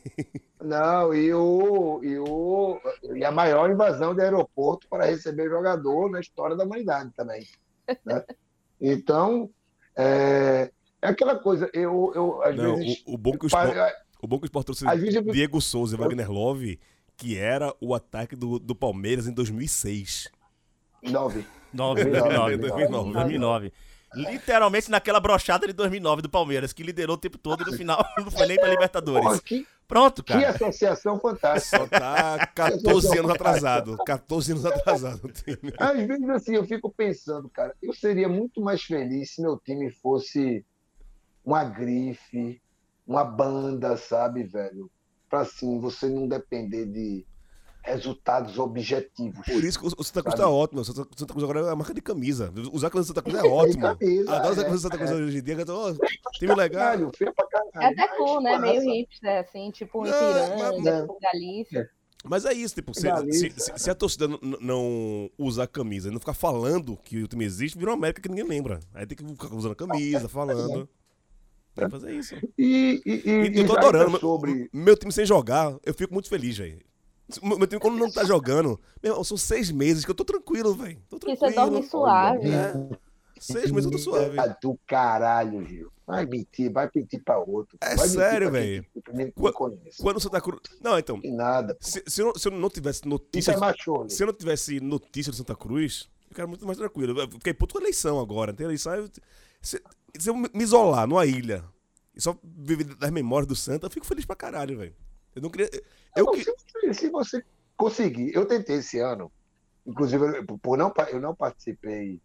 Não, 0.62 1.12
e, 1.14 1.32
o, 1.34 2.00
e, 2.02 2.18
o, 2.18 2.80
e 3.14 3.24
a 3.24 3.30
maior 3.30 3.70
invasão 3.70 4.14
de 4.14 4.22
aeroporto 4.22 4.88
para 4.88 5.04
receber 5.04 5.48
jogador 5.50 6.10
na 6.10 6.20
história 6.20 6.56
da 6.56 6.64
humanidade 6.64 7.10
também. 7.16 7.46
né? 8.04 8.24
Então, 8.80 9.48
é, 9.96 10.70
é 11.00 11.08
aquela 11.08 11.38
coisa, 11.38 11.70
eu, 11.72 12.12
eu 12.14 12.42
às 12.42 12.56
Não, 12.56 12.76
vezes. 12.76 13.02
o, 13.06 13.14
o 13.14 13.16
bom 13.18 13.32
que 13.32 13.46
o 13.46 13.48
pa- 13.48 13.66
Sport, 13.68 13.92
o 14.20 14.26
bom 14.26 14.38
que 14.38 14.44
o 14.44 14.46
Sport 14.46 14.64
trouxe 14.66 14.84
vezes 14.96 15.14
eu- 15.14 15.22
Diego 15.22 15.60
Souza 15.60 15.94
e 15.94 15.98
Wagner 15.98 16.30
Love, 16.30 16.78
que 17.16 17.38
era 17.38 17.74
o 17.80 17.94
ataque 17.94 18.34
do, 18.36 18.58
do 18.58 18.74
Palmeiras 18.74 19.26
em 19.26 19.32
2006. 19.32 20.30
Nove. 21.02 21.44
9, 21.72 22.04
2009, 22.04 22.56
2009. 22.56 23.12
2009. 23.12 23.72
Literalmente 24.14 24.90
naquela 24.90 25.18
brochada 25.18 25.66
de 25.66 25.72
2009 25.72 26.22
do 26.22 26.30
Palmeiras, 26.30 26.72
que 26.72 26.82
liderou 26.82 27.16
o 27.16 27.18
tempo 27.18 27.36
todo 27.36 27.62
e 27.62 27.70
no 27.70 27.76
final 27.76 28.04
não 28.18 28.30
foi 28.30 28.46
nem 28.46 28.56
pra 28.56 28.68
Libertadores. 28.68 29.40
que, 29.40 29.66
Pronto, 29.86 30.22
que 30.22 30.32
cara. 30.32 30.50
associação 30.50 31.18
fantástica. 31.18 31.78
Só 31.78 31.86
tá 31.86 32.46
14 32.54 33.18
anos 33.18 33.30
atrasado. 33.30 33.96
14 34.04 34.52
anos 34.52 34.64
atrasado 34.64 35.24
o 35.24 35.32
time. 35.32 35.72
Às 35.78 36.06
vezes, 36.06 36.28
assim, 36.30 36.54
eu 36.54 36.64
fico 36.64 36.90
pensando, 36.90 37.48
cara, 37.48 37.74
eu 37.82 37.92
seria 37.92 38.28
muito 38.28 38.60
mais 38.60 38.82
feliz 38.82 39.34
se 39.34 39.42
meu 39.42 39.58
time 39.58 39.90
fosse 39.90 40.64
uma 41.44 41.64
grife, 41.64 42.62
uma 43.06 43.24
banda, 43.24 43.96
sabe, 43.96 44.44
velho? 44.44 44.90
Pra 45.34 45.40
assim, 45.42 45.80
você 45.80 46.08
não 46.08 46.28
depender 46.28 46.86
de 46.86 47.26
resultados 47.82 48.56
objetivos. 48.56 49.44
Por 49.44 49.64
isso 49.64 49.80
que 49.80 49.84
o 49.86 49.90
Santa 50.04 50.22
Cruz 50.22 50.36
Sabe? 50.36 50.42
tá 50.42 50.48
ótimo. 50.48 50.80
O 50.80 50.84
Santa 50.84 51.08
Santa 51.16 51.32
Cruz 51.34 51.42
agora 51.42 51.66
é 51.66 51.70
a 51.72 51.74
marca 51.74 51.92
de 51.92 52.00
camisa. 52.00 52.52
Usar 52.72 52.86
a 52.86 52.90
camisa 52.90 53.12
do 53.12 53.16
Santa 53.16 53.22
Cruz 53.22 53.36
é 53.36 53.42
ótimo. 53.48 53.82
camisa, 53.82 54.32
Adoro 54.36 54.52
usar 54.52 54.60
a 54.60 54.64
é, 54.64 54.66
camisa 54.66 54.88
do 54.88 54.92
Santa 54.92 54.96
Cruz 54.98 55.10
é. 55.10 55.14
hoje 55.14 55.38
em 55.38 55.42
dia. 55.42 55.66
tô, 55.66 55.88
ó, 55.88 55.92
time 56.38 56.54
legal. 56.54 56.82
Caralho, 56.84 57.10
feio 57.18 57.34
pra 57.34 57.46
caralho. 57.48 57.70
É 57.74 57.86
até 57.86 58.06
Mas, 58.08 58.16
cool, 58.16 58.40
né? 58.42 58.58
Meio 58.58 58.76
essa- 58.80 58.90
hipster, 58.92 59.40
assim, 59.40 59.70
tipo 59.72 60.02
um 60.02 60.06
Ipiranga, 60.06 60.56
mas- 60.82 61.00
tipo 61.00 61.18
Galícia. 61.20 61.90
Mas 62.26 62.44
é 62.46 62.52
isso, 62.54 62.74
tipo, 62.76 62.94
se, 62.94 63.02
se, 63.32 63.50
se- 63.56 63.72
se 63.76 63.90
a 63.90 63.94
torcida 63.96 64.28
não, 64.28 64.38
não 64.60 65.30
usar 65.36 65.66
camisa 65.66 66.08
e 66.08 66.12
não 66.12 66.20
ficar 66.20 66.32
falando 66.32 66.96
que 66.96 67.22
o 67.24 67.26
time 67.28 67.44
existe, 67.44 67.76
virou 67.76 67.92
uma 67.92 67.98
América 67.98 68.22
que 68.22 68.28
ninguém 68.28 68.46
lembra. 68.46 68.78
Aí 68.94 69.04
tem 69.04 69.18
que 69.18 69.26
ficar 69.26 69.52
usando 69.52 69.72
a 69.72 69.76
camisa, 69.76 70.28
falando. 70.28 70.88
Tem 71.74 71.84
que 71.86 71.90
fazer 71.90 72.14
isso. 72.14 72.34
E, 72.58 73.02
e, 73.04 73.10
e, 73.30 73.48
E 73.56 73.58
eu 73.60 73.66
tô 73.66 73.76
adorando. 73.76 74.10
Meu, 74.10 74.16
é 74.16 74.20
sobre. 74.20 74.70
meu 74.72 74.96
time 74.96 75.12
sem 75.12 75.26
jogar, 75.26 75.76
eu 75.84 75.92
fico 75.94 76.12
muito 76.12 76.28
feliz, 76.28 76.56
velho. 76.56 76.78
Meu 77.42 77.58
meu 77.58 77.66
time, 77.66 77.80
quando 77.80 77.96
não 77.98 78.10
tá 78.10 78.22
jogando, 78.24 78.78
meu 79.02 79.24
são 79.24 79.36
seis 79.36 79.70
meses 79.70 80.04
que 80.04 80.10
eu 80.10 80.14
tô 80.14 80.24
tranquilo, 80.24 80.74
velho. 80.74 80.98
Tô 81.08 81.16
E 81.16 81.20
tranquilo. 81.20 81.38
você 81.50 81.54
dorme 81.54 81.82
suave. 81.82 82.48
É. 82.50 82.74
Seis 83.40 83.70
meses 83.70 83.86
eu 83.86 83.90
tô 83.92 83.98
suave. 83.98 84.38
Ah, 84.38 84.46
do 84.62 84.78
caralho, 84.86 85.64
Gil. 85.66 85.90
Vai 86.06 86.24
mentir, 86.26 86.70
vai 86.70 86.88
mentir 86.94 87.22
pra 87.24 87.38
outro. 87.38 87.76
É 87.80 87.96
Vai 87.96 88.08
sério, 88.08 88.50
velho. 88.50 88.86
Quando 90.00 90.16
o 90.18 90.20
Santa 90.20 90.40
Cruz. 90.40 90.60
Não, 90.82 90.98
então. 90.98 91.18
E 91.24 91.30
nada. 91.30 91.76
Se, 91.80 92.02
se, 92.06 92.20
eu, 92.20 92.26
não- 92.26 92.34
se 92.34 92.46
eu 92.48 92.52
não 92.52 92.68
tivesse 92.70 93.00
Isso 93.00 93.08
notícia. 93.08 93.52
é 93.52 93.56
machone. 93.56 94.10
Se 94.10 94.22
eu 94.22 94.26
não 94.26 94.34
tivesse 94.34 94.80
notícia 94.80 95.32
do 95.32 95.36
Santa 95.36 95.56
Cruz, 95.56 96.08
eu 96.24 96.28
ficaria 96.28 96.46
muito 96.46 96.64
mais 96.66 96.78
tranquilo. 96.78 97.18
Eu 97.18 97.30
fiquei 97.30 97.54
puto 97.54 97.72
com 97.74 97.78
a 97.78 97.82
eleição 97.82 98.20
agora. 98.20 98.52
Tem 98.52 98.64
eleição. 98.66 98.94
eu- 98.94 99.08
se, 99.62 99.82
se 100.18 100.28
eu 100.30 100.34
me 100.36 100.48
isolar 100.56 101.06
numa 101.06 101.26
ilha 101.26 101.64
e 102.14 102.20
só 102.20 102.36
viver 102.42 102.84
das 102.84 103.10
memórias 103.10 103.46
do 103.48 103.56
Santa, 103.56 103.86
eu 103.86 103.90
fico 103.90 104.06
feliz 104.06 104.24
pra 104.24 104.36
caralho, 104.36 104.78
velho. 104.78 104.94
Eu 105.34 105.42
não 105.42 105.50
queria. 105.50 105.68
Eu, 106.16 106.26
que- 106.30 106.44
se, 106.44 106.94
se 106.94 107.10
você 107.10 107.44
conseguir, 107.76 108.32
eu 108.34 108.46
tentei 108.46 108.76
esse 108.76 108.98
ano, 109.00 109.30
inclusive 109.86 110.24
eu- 110.38 110.58
por 110.58 110.78
não, 110.78 110.92
eu 111.10 111.20
não 111.20 111.34
participei 111.34 112.20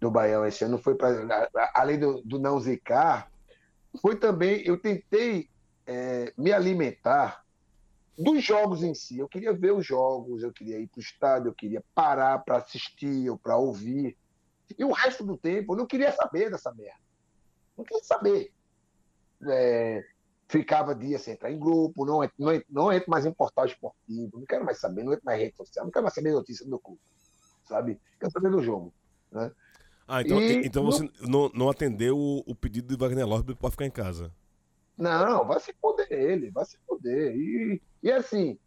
do 0.00 0.10
Baião 0.10 0.44
esse 0.46 0.64
ano, 0.64 0.78
foi 0.78 0.94
para 0.94 1.48
além 1.74 1.98
do, 1.98 2.22
do 2.22 2.38
não 2.38 2.58
zicar, 2.60 3.30
foi 4.00 4.16
também 4.16 4.62
eu 4.66 4.78
tentei 4.78 5.48
é, 5.86 6.32
me 6.36 6.52
alimentar 6.52 7.44
dos 8.18 8.42
jogos 8.42 8.82
em 8.82 8.94
si. 8.94 9.18
Eu 9.18 9.28
queria 9.28 9.52
ver 9.52 9.72
os 9.72 9.84
jogos, 9.86 10.42
eu 10.42 10.52
queria 10.52 10.78
ir 10.78 10.86
para 10.88 10.98
o 10.98 11.02
estádio, 11.02 11.48
eu 11.48 11.54
queria 11.54 11.82
parar 11.94 12.38
para 12.38 12.58
assistir 12.58 13.28
ou 13.28 13.36
para 13.36 13.56
ouvir. 13.56 14.16
E 14.78 14.84
o 14.84 14.92
resto 14.92 15.24
do 15.24 15.36
tempo 15.36 15.72
eu 15.72 15.78
não 15.78 15.86
queria 15.86 16.12
saber 16.12 16.50
dessa 16.50 16.72
merda. 16.72 17.00
Não 17.76 17.84
queria 17.84 18.04
saber. 18.04 18.52
É, 19.46 20.04
ficava 20.48 20.94
dias 20.94 21.22
sem 21.22 21.34
entrar 21.34 21.50
em 21.50 21.58
grupo, 21.58 22.04
não, 22.04 22.20
não, 22.38 22.62
não 22.70 22.92
entro 22.92 23.10
mais 23.10 23.26
em 23.26 23.32
portal 23.32 23.66
esportivo, 23.66 24.38
não 24.38 24.46
quero 24.46 24.64
mais 24.64 24.78
saber, 24.78 25.02
não 25.02 25.12
entro 25.12 25.24
mais 25.24 25.40
em 25.40 25.44
rede 25.44 25.56
social, 25.56 25.84
não 25.84 25.92
quero 25.92 26.04
mais 26.04 26.14
saber 26.14 26.32
notícia 26.32 26.66
do 26.66 26.78
clube, 26.78 27.00
sabe? 27.64 28.00
Quero 28.18 28.32
saber 28.32 28.50
do 28.50 28.62
jogo. 28.62 28.92
Ah, 30.06 30.22
então, 30.22 30.40
E 30.40 30.66
então 30.66 30.84
você 30.84 31.10
não, 31.20 31.50
não 31.54 31.68
atendeu 31.68 32.16
o, 32.16 32.42
o 32.46 32.54
pedido 32.54 32.88
de 32.88 32.96
Wagner 32.96 33.26
Love 33.26 33.54
pra 33.54 33.70
ficar 33.70 33.86
em 33.86 33.90
casa. 33.90 34.32
Não, 34.96 35.44
vai 35.44 35.58
se 35.58 35.72
foder 35.74 36.06
ele, 36.12 36.50
vai 36.50 36.64
se 36.64 36.78
foder. 36.86 37.34
E, 37.34 37.82
e 38.02 38.12
assim, 38.12 38.58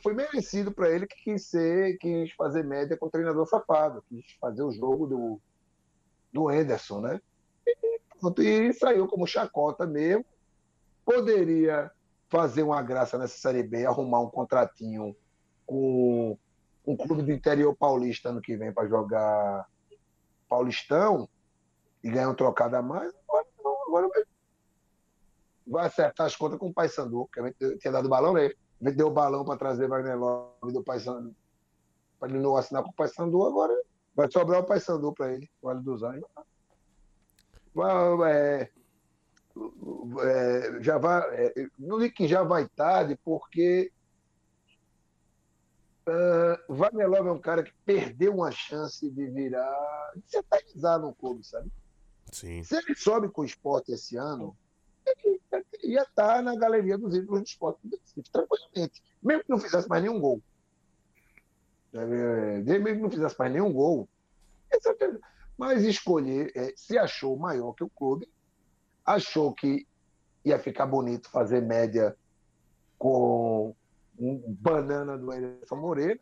foi, 0.00 0.14
merecido 0.14 0.72
para 0.72 0.90
ele 0.90 1.06
que 1.06 1.16
quis 1.24 1.46
ser, 1.46 1.98
quis 1.98 2.32
fazer 2.32 2.62
média 2.64 2.96
com 2.96 3.06
o 3.06 3.10
treinador 3.10 3.46
safado, 3.46 4.04
quis 4.08 4.24
fazer 4.40 4.62
o 4.62 4.70
jogo 4.70 5.06
do, 5.06 5.40
do 6.32 6.48
Anderson, 6.48 7.00
né? 7.00 7.20
E, 7.66 7.98
e 8.42 8.72
saiu 8.72 9.06
como 9.08 9.26
chacota 9.26 9.86
mesmo. 9.86 10.24
poderia 11.04 11.90
fazer 12.28 12.62
uma 12.62 12.82
graça 12.82 13.18
nessa 13.18 13.36
Série 13.36 13.62
B, 13.62 13.84
arrumar 13.84 14.20
um 14.20 14.30
contratinho 14.30 15.14
com 15.66 16.38
um 16.86 16.96
clube 16.96 17.22
do 17.22 17.32
interior 17.32 17.74
paulista 17.74 18.28
ano 18.28 18.40
que 18.40 18.56
vem 18.56 18.72
para 18.72 18.88
jogar 18.88 19.66
Paulistão 20.48 21.28
e 22.02 22.10
ganhar 22.10 22.28
um 22.28 22.34
trocado 22.34 22.76
a 22.76 22.82
mais. 22.82 23.12
Agora, 23.86 24.08
vai- 25.66 25.86
acertar 25.86 26.26
as 26.26 26.36
contas 26.36 26.58
com 26.58 26.68
o 26.68 26.74
Paysandu, 26.74 27.28
que 27.32 27.78
tinha 27.78 27.92
dado 27.92 28.08
balão 28.08 28.34
nele. 28.34 28.56
Deu 28.80 29.08
o 29.08 29.10
balão 29.10 29.44
para 29.44 29.56
trazer 29.56 29.88
Wagner 29.88 30.18
Love 30.18 30.72
do 30.72 30.82
Paysandu, 30.82 31.34
para 32.18 32.28
ele 32.28 32.38
não 32.38 32.56
assinar 32.56 32.82
com 32.82 32.90
o 32.90 32.94
Paysandu, 32.94 33.44
agora 33.44 33.74
vai 34.14 34.30
sobrar 34.30 34.60
o 34.60 34.66
Paysandu 34.66 35.12
para 35.12 35.32
ele, 35.32 35.48
o 35.62 35.66
Vale 35.66 35.80
dos 35.80 36.02
Anjos. 36.02 36.24
É, 38.28 38.70
é, 40.22 40.82
já 40.82 40.98
vai, 40.98 41.22
é, 41.34 41.68
não 41.78 41.98
digo 41.98 42.14
que 42.14 42.28
já 42.28 42.42
vai 42.42 42.68
tarde, 42.68 43.18
porque 43.24 43.90
ah, 46.06 46.60
Wagner 46.68 47.08
Love 47.08 47.28
é 47.28 47.32
um 47.32 47.40
cara 47.40 47.62
que 47.62 47.72
perdeu 47.84 48.34
uma 48.34 48.50
chance 48.50 49.08
de 49.10 49.26
virar, 49.26 50.12
de 50.16 50.22
se 50.30 50.38
eternizar 50.38 50.98
no 50.98 51.14
clube, 51.14 51.44
sabe? 51.44 51.70
Sim. 52.30 52.62
Se 52.62 52.76
ele 52.76 52.94
sobe 52.94 53.28
com 53.28 53.42
o 53.42 53.44
esporte 53.44 53.92
esse 53.92 54.16
ano, 54.16 54.56
ia 55.82 56.02
estar 56.02 56.42
na 56.42 56.56
galeria 56.56 56.96
dos 56.96 57.14
ídolos 57.14 57.42
do 57.42 57.46
esporte 57.46 57.78
do 57.84 57.96
Recife, 57.96 58.30
tranquilamente. 58.30 59.02
Mesmo 59.22 59.44
que 59.44 59.50
não 59.50 59.58
fizesse 59.58 59.88
mais 59.88 60.02
nenhum 60.02 60.20
gol. 60.20 60.42
É, 61.92 62.60
Mesmo 62.62 62.84
que 62.84 63.02
não 63.02 63.10
fizesse 63.10 63.38
mais 63.38 63.52
nenhum 63.52 63.72
gol. 63.72 64.08
é. 64.70 65.34
Mas 65.56 65.84
escolher, 65.84 66.50
é, 66.56 66.72
se 66.76 66.98
achou 66.98 67.36
maior 67.36 67.72
que 67.74 67.84
o 67.84 67.88
clube, 67.88 68.28
achou 69.04 69.52
que 69.54 69.86
ia 70.44 70.58
ficar 70.58 70.86
bonito 70.86 71.30
fazer 71.30 71.60
média 71.60 72.16
com 72.98 73.74
um 74.18 74.42
banana 74.60 75.16
do 75.16 75.30
Anderson 75.30 75.76
Moreira 75.76 76.20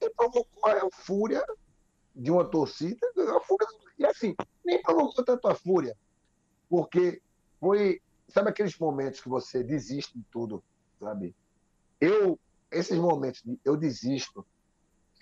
e 0.00 0.10
provocou 0.10 0.70
a 0.70 0.88
fúria 0.92 1.44
de 2.14 2.30
uma 2.30 2.44
torcida, 2.44 3.06
a 3.36 3.40
fúria, 3.40 3.66
e 3.98 4.04
assim, 4.04 4.34
nem 4.64 4.82
provocou 4.82 5.24
tanto 5.24 5.46
a 5.46 5.54
fúria, 5.54 5.96
porque 6.68 7.22
foi, 7.60 8.00
sabe 8.28 8.48
aqueles 8.50 8.76
momentos 8.78 9.20
que 9.20 9.28
você 9.28 9.62
desiste 9.62 10.16
de 10.16 10.24
tudo, 10.30 10.62
sabe? 10.98 11.34
Eu, 12.00 12.38
esses 12.70 12.98
momentos 12.98 13.42
de 13.42 13.60
eu 13.64 13.76
desisto, 13.76 14.44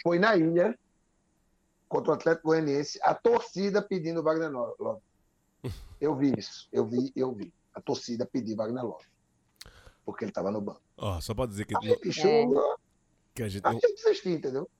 foi 0.03 0.19
na 0.19 0.37
ilha, 0.37 0.79
contra 1.89 2.13
o 2.13 2.15
Atlético 2.15 2.49
Goianiense, 2.49 3.01
a 3.03 3.15
torcida 3.15 3.83
pedindo 3.83 4.23
Wagner 4.23 4.51
Love. 4.53 5.03
Eu 6.01 6.15
vi 6.15 6.33
isso, 6.39 6.69
eu 6.71 6.87
vi, 6.87 7.13
eu 7.17 7.33
vi. 7.35 7.53
A 7.75 7.81
torcida 7.81 8.25
pedir 8.25 8.55
Wagner 8.55 8.85
Love. 8.85 9.05
Porque 10.05 10.23
ele 10.25 10.31
estava 10.31 10.49
no 10.53 10.61
banco. 10.61 10.81
Ó, 10.97 11.21
só 11.21 11.35
pra 11.35 11.45
dizer 11.45 11.65
que, 11.65 11.77
Aí, 11.77 11.99
bicho, 12.01 12.25
É. 12.25 12.47
que 13.35 13.43
a 13.43 13.49
gente 13.49 13.67
aí 13.67 13.75
não, 13.75 13.81
eu 13.83 13.95
desisti, 13.97 14.29
entendeu? 14.29 14.71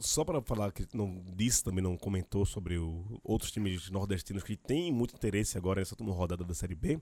Só 0.00 0.24
para 0.24 0.40
falar 0.42 0.72
que 0.72 0.86
não 0.94 1.22
disse 1.34 1.62
também, 1.62 1.82
não 1.82 1.96
comentou 1.96 2.44
sobre 2.44 2.78
o, 2.78 3.20
outros 3.22 3.50
times 3.50 3.90
nordestinos 3.90 4.42
que 4.42 4.56
têm 4.56 4.92
muito 4.92 5.14
interesse 5.14 5.56
agora 5.56 5.80
nessa 5.80 5.94
última 5.94 6.12
rodada 6.12 6.44
da 6.44 6.54
Série 6.54 6.74
B. 6.74 7.00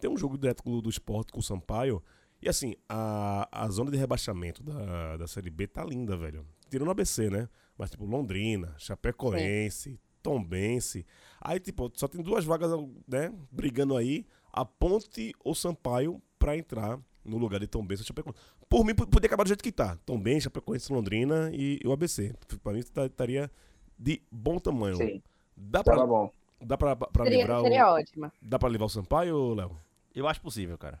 Tem 0.00 0.10
um 0.10 0.16
jogo 0.16 0.36
direto 0.36 0.62
do, 0.64 0.82
do 0.82 0.90
esporte 0.90 1.32
com 1.32 1.40
o 1.40 1.42
Sampaio. 1.42 2.02
E 2.40 2.48
assim, 2.48 2.74
a, 2.88 3.48
a 3.52 3.68
zona 3.68 3.90
de 3.90 3.96
rebaixamento 3.96 4.62
da, 4.62 5.16
da 5.16 5.26
Série 5.28 5.50
B 5.50 5.66
tá 5.66 5.84
linda, 5.84 6.16
velho. 6.16 6.44
Tirando 6.68 6.88
o 6.88 6.90
ABC, 6.90 7.30
né? 7.30 7.48
Mas 7.78 7.90
tipo, 7.90 8.04
Londrina, 8.04 8.74
Chapecoense, 8.78 10.00
Tombense. 10.22 11.06
Aí, 11.40 11.60
tipo, 11.60 11.90
só 11.94 12.08
tem 12.08 12.22
duas 12.22 12.44
vagas, 12.44 12.70
né? 13.06 13.32
Brigando 13.50 13.96
aí. 13.96 14.26
A 14.52 14.64
Ponte 14.64 15.32
ou 15.44 15.54
Sampaio 15.54 16.20
pra 16.38 16.56
entrar 16.56 17.00
no 17.24 17.38
lugar 17.38 17.60
de 17.60 17.66
Tombense 17.66 18.02
ou 18.02 18.06
Chapecoense. 18.06 18.38
Por 18.72 18.86
mim, 18.86 18.94
p- 18.94 19.04
podia 19.06 19.26
acabar 19.26 19.44
do 19.44 19.48
jeito 19.48 19.62
que 19.62 19.70
tá. 19.70 19.96
Tombense, 20.06 20.44
Chapecoense, 20.44 20.90
Londrina 20.90 21.50
e, 21.52 21.78
e 21.84 21.86
o 21.86 21.92
ABC. 21.92 22.34
Pra 22.62 22.72
mim, 22.72 22.82
tá- 22.82 23.04
estaria 23.04 23.50
de 23.98 24.22
bom 24.30 24.58
tamanho. 24.58 24.96
Sim, 24.96 25.22
Dá 25.54 25.84
pra, 25.84 26.06
bom. 26.06 26.32
dá 26.58 26.78
pra, 26.78 26.96
pra 26.96 27.24
Seria, 27.24 27.38
livrar 27.40 27.60
seria 27.60 27.86
o... 27.86 27.94
ótima. 27.96 28.32
Dá 28.40 28.58
pra 28.58 28.70
livrar 28.70 28.86
o 28.86 28.90
Sampaio, 28.90 29.52
Léo? 29.52 29.76
Eu 30.14 30.26
acho 30.26 30.40
possível, 30.40 30.78
cara. 30.78 30.98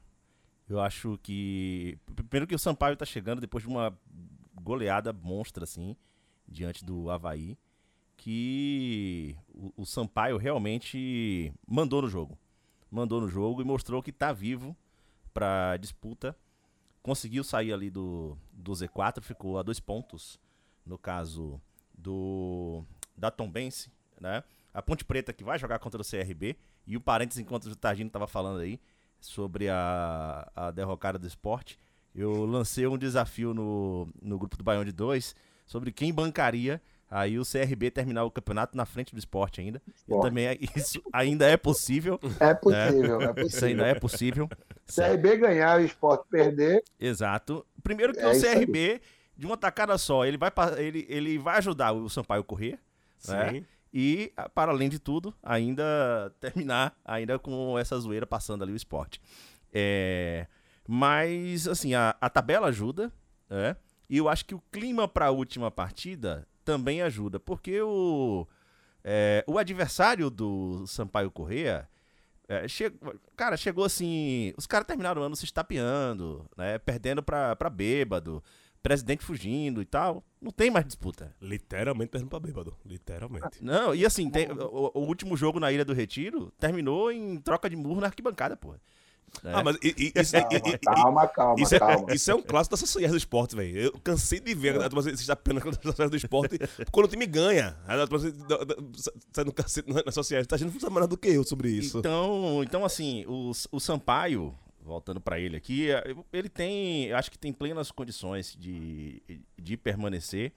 Eu 0.68 0.80
acho 0.80 1.18
que. 1.22 1.98
Primeiro 2.14 2.46
que 2.46 2.54
o 2.54 2.58
Sampaio 2.58 2.94
tá 2.94 3.06
chegando 3.06 3.40
depois 3.40 3.64
de 3.64 3.70
uma 3.70 3.96
goleada 4.62 5.10
monstra, 5.10 5.64
assim, 5.64 5.96
diante 6.46 6.84
do 6.84 7.08
Havaí. 7.10 7.56
Que 8.16 9.34
o, 9.48 9.72
o 9.82 9.86
Sampaio 9.86 10.36
realmente 10.36 11.50
mandou 11.66 12.02
no 12.02 12.08
jogo. 12.08 12.38
Mandou 12.90 13.18
no 13.20 13.28
jogo 13.28 13.62
e 13.62 13.64
mostrou 13.64 14.02
que 14.02 14.12
tá 14.12 14.30
vivo 14.32 14.76
pra 15.32 15.76
disputa. 15.78 16.36
Conseguiu 17.02 17.42
sair 17.42 17.72
ali 17.72 17.90
do, 17.90 18.36
do 18.52 18.72
Z4, 18.72 19.22
ficou 19.22 19.58
a 19.58 19.62
dois 19.62 19.80
pontos, 19.80 20.38
no 20.86 20.96
caso 20.96 21.60
do 21.92 22.84
da 23.16 23.30
Tombense, 23.30 23.90
né? 24.20 24.42
A 24.72 24.80
Ponte 24.80 25.04
Preta 25.04 25.32
que 25.32 25.44
vai 25.44 25.58
jogar 25.58 25.78
contra 25.78 26.00
o 26.00 26.04
CRB. 26.04 26.56
E 26.86 26.96
o 26.96 27.00
parênteses, 27.00 27.40
enquanto 27.40 27.66
o 27.66 27.76
Tagino 27.76 28.10
tava 28.10 28.26
falando 28.26 28.60
aí 28.60 28.80
sobre 29.20 29.68
a, 29.68 30.50
a 30.54 30.70
derrocada 30.70 31.18
do 31.18 31.26
esporte, 31.26 31.78
eu 32.14 32.44
lancei 32.44 32.86
um 32.86 32.98
desafio 32.98 33.54
no, 33.54 34.08
no 34.20 34.38
grupo 34.38 34.56
do 34.56 34.64
Baião 34.64 34.84
de 34.84 34.92
2 34.92 35.34
sobre 35.66 35.92
quem 35.92 36.12
bancaria 36.12 36.82
aí 37.14 37.38
o 37.38 37.42
CRB 37.44 37.90
terminar 37.90 38.24
o 38.24 38.30
campeonato 38.30 38.76
na 38.76 38.86
frente 38.86 39.14
do 39.14 39.18
esporte 39.18 39.60
ainda. 39.60 39.80
Bom. 40.08 40.20
também, 40.20 40.46
é- 40.46 40.58
isso 40.76 41.02
ainda 41.12 41.46
é 41.46 41.56
possível. 41.56 42.18
É 42.40 42.54
possível, 42.54 43.20
é 43.20 43.26
possível. 43.34 43.46
Isso 43.46 43.64
ainda 43.64 43.86
é 43.86 43.94
possível. 43.94 44.48
CRB 44.86 45.36
ganhar 45.36 45.80
e 45.80 45.84
o 45.84 45.86
esporte 45.86 46.24
perder, 46.30 46.82
Exato. 46.98 47.64
Primeiro 47.82 48.12
que 48.12 48.20
É 48.20 48.26
o 48.26 48.30
aí. 48.30 48.40
CRB, 48.40 49.00
de 49.36 49.46
uma 49.46 49.56
tacada 49.56 49.96
só, 49.98 50.24
ele 50.24 50.36
vai, 50.38 50.50
ele, 50.78 51.06
ele 51.08 51.38
vai 51.38 51.58
ajudar 51.58 51.92
o 51.92 52.08
Sampaio 52.08 52.40
a 52.40 52.44
correr. 52.44 52.78
né? 53.28 53.64
E, 53.94 54.32
a- 54.36 54.48
para 54.48 54.72
além 54.72 54.88
de 54.88 54.98
tudo, 54.98 55.34
ainda 55.42 56.32
terminar 56.40 56.96
ainda 57.04 57.38
com 57.38 57.78
essa 57.78 57.98
zoeira 58.00 58.26
passando 58.26 58.62
ali 58.62 58.72
o 58.72 58.76
esporte. 58.76 59.20
É, 59.72 60.46
mas, 60.88 61.68
assim, 61.68 61.94
a, 61.94 62.16
a 62.20 62.28
tabela 62.30 62.68
ajuda, 62.68 63.12
né? 63.48 63.76
E 64.08 64.16
eu 64.18 64.28
acho 64.28 64.44
que 64.44 64.54
o 64.54 64.62
clima 64.70 65.06
para 65.08 65.26
a 65.26 65.30
última 65.30 65.70
partida 65.70 66.46
também 66.64 67.02
ajuda, 67.02 67.38
porque 67.40 67.80
o, 67.82 68.46
é, 69.04 69.44
o 69.46 69.58
adversário 69.58 70.30
do 70.30 70.86
Sampaio 70.86 71.30
Correa, 71.30 71.88
é, 72.48 72.66
che- 72.68 72.92
cara, 73.36 73.56
chegou 73.56 73.84
assim. 73.84 74.52
Os 74.56 74.66
caras 74.66 74.86
terminaram 74.86 75.22
o 75.22 75.24
ano 75.24 75.36
se 75.36 75.44
estapeando, 75.44 76.44
né? 76.56 76.78
Perdendo 76.78 77.22
pra, 77.22 77.54
pra 77.56 77.70
bêbado, 77.70 78.42
presidente 78.82 79.24
fugindo 79.24 79.80
e 79.80 79.84
tal. 79.84 80.24
Não 80.40 80.50
tem 80.50 80.70
mais 80.70 80.84
disputa. 80.84 81.34
Literalmente 81.40 82.10
perdendo 82.10 82.28
pra 82.30 82.40
bêbado. 82.40 82.76
Literalmente. 82.84 83.62
Não, 83.64 83.94
e 83.94 84.04
assim, 84.04 84.28
tem- 84.28 84.50
o, 84.50 84.90
o 84.94 85.00
último 85.06 85.36
jogo 85.36 85.60
na 85.60 85.70
Ilha 85.72 85.84
do 85.84 85.92
Retiro 85.94 86.52
terminou 86.58 87.10
em 87.12 87.36
troca 87.38 87.70
de 87.70 87.76
murro 87.76 88.00
na 88.00 88.08
arquibancada, 88.08 88.56
pô. 88.56 88.74
Né? 89.42 89.52
Ah, 89.54 89.64
mas 89.64 89.76
i- 89.82 89.94
i- 89.98 90.12
isso, 90.20 90.36
i- 90.36 90.40
i- 90.74 90.78
calma, 90.78 91.26
calma, 91.26 91.60
isso, 91.62 91.74
é, 91.74 91.78
calma. 91.78 92.14
isso 92.14 92.30
é 92.30 92.34
um 92.34 92.42
clássico 92.42 92.72
da 92.74 92.76
sociedade 92.76 93.12
do 93.12 93.16
esporte, 93.16 93.56
velho. 93.56 93.76
Eu 93.76 93.92
cansei 94.04 94.38
de 94.38 94.54
ver 94.54 94.80
a 94.80 94.88
turma 94.88 95.02
se 95.02 95.10
está 95.10 95.34
pena 95.34 95.58
da 95.58 95.72
sociedade 95.72 96.10
do 96.10 96.16
esporte 96.16 96.58
quando 96.92 97.06
o 97.06 97.08
time 97.08 97.26
ganha. 97.26 97.76
A 97.86 98.06
turma 98.06 98.32
sai 99.32 99.44
no 99.44 99.52
cacete 99.52 99.92
na 99.92 100.02
na 100.04 100.12
sociedade. 100.12 100.46
Tá 100.46 100.56
gente 100.56 100.72
não 100.72 100.80
sabe 100.80 100.92
mais 100.94 101.08
do 101.08 101.16
que 101.16 101.28
eu 101.28 101.42
sobre 101.44 101.70
isso. 101.70 101.98
Então, 101.98 102.62
então 102.62 102.84
assim, 102.84 103.24
o, 103.26 103.50
o 103.72 103.80
Sampaio, 103.80 104.54
voltando 104.80 105.20
pra 105.20 105.40
ele 105.40 105.56
aqui, 105.56 105.90
é, 105.90 106.14
ele 106.32 106.48
tem, 106.48 107.06
eu 107.06 107.16
acho 107.16 107.30
que 107.30 107.38
tem 107.38 107.52
plenas 107.52 107.90
condições 107.90 108.56
de, 108.58 109.22
de 109.60 109.76
permanecer. 109.76 110.52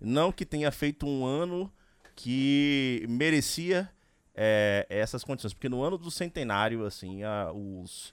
Não 0.00 0.32
que 0.32 0.44
tenha 0.46 0.70
feito 0.72 1.06
um 1.06 1.24
ano 1.24 1.70
que 2.16 3.04
merecia 3.08 3.90
é, 4.34 4.86
essas 4.88 5.22
condições, 5.24 5.54
porque 5.54 5.68
no 5.68 5.82
ano 5.82 5.96
do 5.98 6.10
centenário, 6.10 6.84
assim, 6.84 7.22
a- 7.22 7.52
os, 7.52 8.12